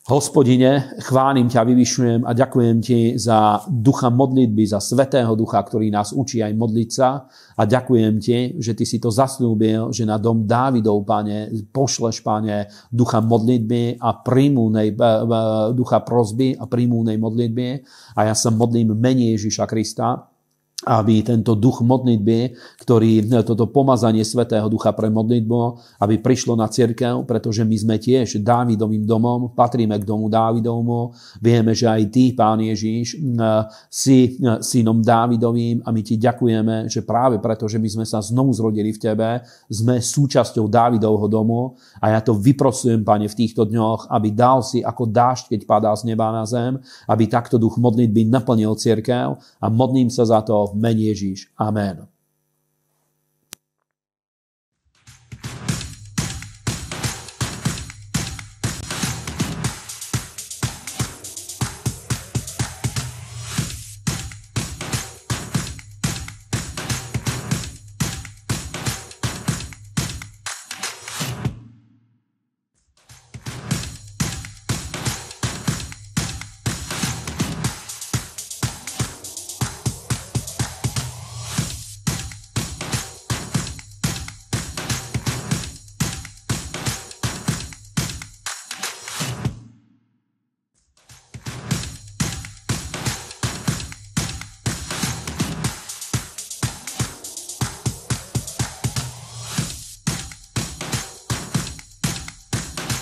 Hospodine, 0.01 0.97
chválim 1.05 1.45
ťa, 1.45 1.61
vyvyšujem 1.61 2.21
a 2.25 2.33
ďakujem 2.33 2.81
ti 2.81 3.21
za 3.21 3.61
ducha 3.69 4.09
modlitby, 4.09 4.65
za 4.65 4.81
svetého 4.81 5.37
ducha, 5.37 5.61
ktorý 5.61 5.93
nás 5.93 6.09
učí 6.09 6.41
aj 6.41 6.57
modliť 6.57 6.89
sa. 6.89 7.29
A 7.53 7.69
ďakujem 7.69 8.17
ti, 8.17 8.57
že 8.57 8.73
ty 8.73 8.81
si 8.81 8.97
to 8.97 9.13
zaslúbil, 9.13 9.93
že 9.93 10.09
na 10.09 10.17
dom 10.17 10.49
Dávidov, 10.49 11.05
pane, 11.05 11.53
pošleš, 11.69 12.25
pane, 12.25 12.65
ducha 12.89 13.21
modlitby 13.21 14.01
a 14.01 14.25
príjmúnej, 14.25 14.97
ducha 15.77 16.01
prozby 16.01 16.57
a 16.57 16.65
príjmúnej 16.65 17.21
modlitby. 17.21 17.67
A 18.17 18.25
ja 18.25 18.33
sa 18.33 18.49
modlím 18.49 18.97
mene 18.97 19.37
Ježiša 19.37 19.69
Krista, 19.69 20.30
aby 20.81 21.21
tento 21.21 21.53
duch 21.53 21.85
modlitby, 21.85 22.57
ktorý, 22.81 23.29
toto 23.45 23.69
pomazanie 23.69 24.25
Svetého 24.25 24.65
Ducha 24.65 24.97
pre 24.97 25.13
modlitbu, 25.13 25.59
aby 26.01 26.17
prišlo 26.17 26.57
na 26.57 26.65
cirkev, 26.65 27.21
pretože 27.29 27.61
my 27.61 27.75
sme 27.77 27.95
tiež 28.01 28.41
Dávidovým 28.41 29.05
domom, 29.05 29.53
patríme 29.53 29.93
k 30.01 30.07
domu 30.07 30.25
Dávidovmu, 30.25 31.13
vieme, 31.37 31.77
že 31.77 31.85
aj 31.85 32.01
ty, 32.09 32.33
Pán 32.33 32.65
Ježíš, 32.65 33.21
si 33.93 34.41
synom 34.65 35.05
Dávidovým 35.05 35.85
a 35.85 35.93
my 35.93 36.01
ti 36.01 36.17
ďakujeme, 36.17 36.89
že 36.89 37.05
práve 37.05 37.37
preto, 37.37 37.69
že 37.69 37.77
my 37.77 37.89
sme 38.01 38.05
sa 38.09 38.17
znovu 38.17 38.49
zrodili 38.57 38.89
v 38.89 39.01
tebe, 39.01 39.45
sme 39.69 40.01
súčasťou 40.01 40.65
Dávidovho 40.65 41.29
domu 41.29 41.77
a 42.01 42.17
ja 42.17 42.19
to 42.25 42.33
vyprosujem, 42.33 43.05
Pane, 43.05 43.29
v 43.29 43.37
týchto 43.37 43.69
dňoch, 43.69 44.09
aby 44.09 44.33
dal 44.33 44.65
si 44.65 44.81
ako 44.81 45.05
dážď, 45.05 45.53
keď 45.53 45.61
padá 45.69 45.93
z 45.93 46.09
neba 46.09 46.33
na 46.33 46.41
zem, 46.49 46.81
aby 47.05 47.29
takto 47.29 47.61
duch 47.61 47.77
modlitby 47.77 48.25
naplnil 48.25 48.73
cirkev 48.73 49.37
a 49.61 49.65
modlím 49.69 50.09
sa 50.09 50.25
za 50.25 50.41
to 50.41 50.70
v 50.71 50.75
mene 50.79 51.01
Ježíš. 51.11 51.51
Amen. 51.59 52.10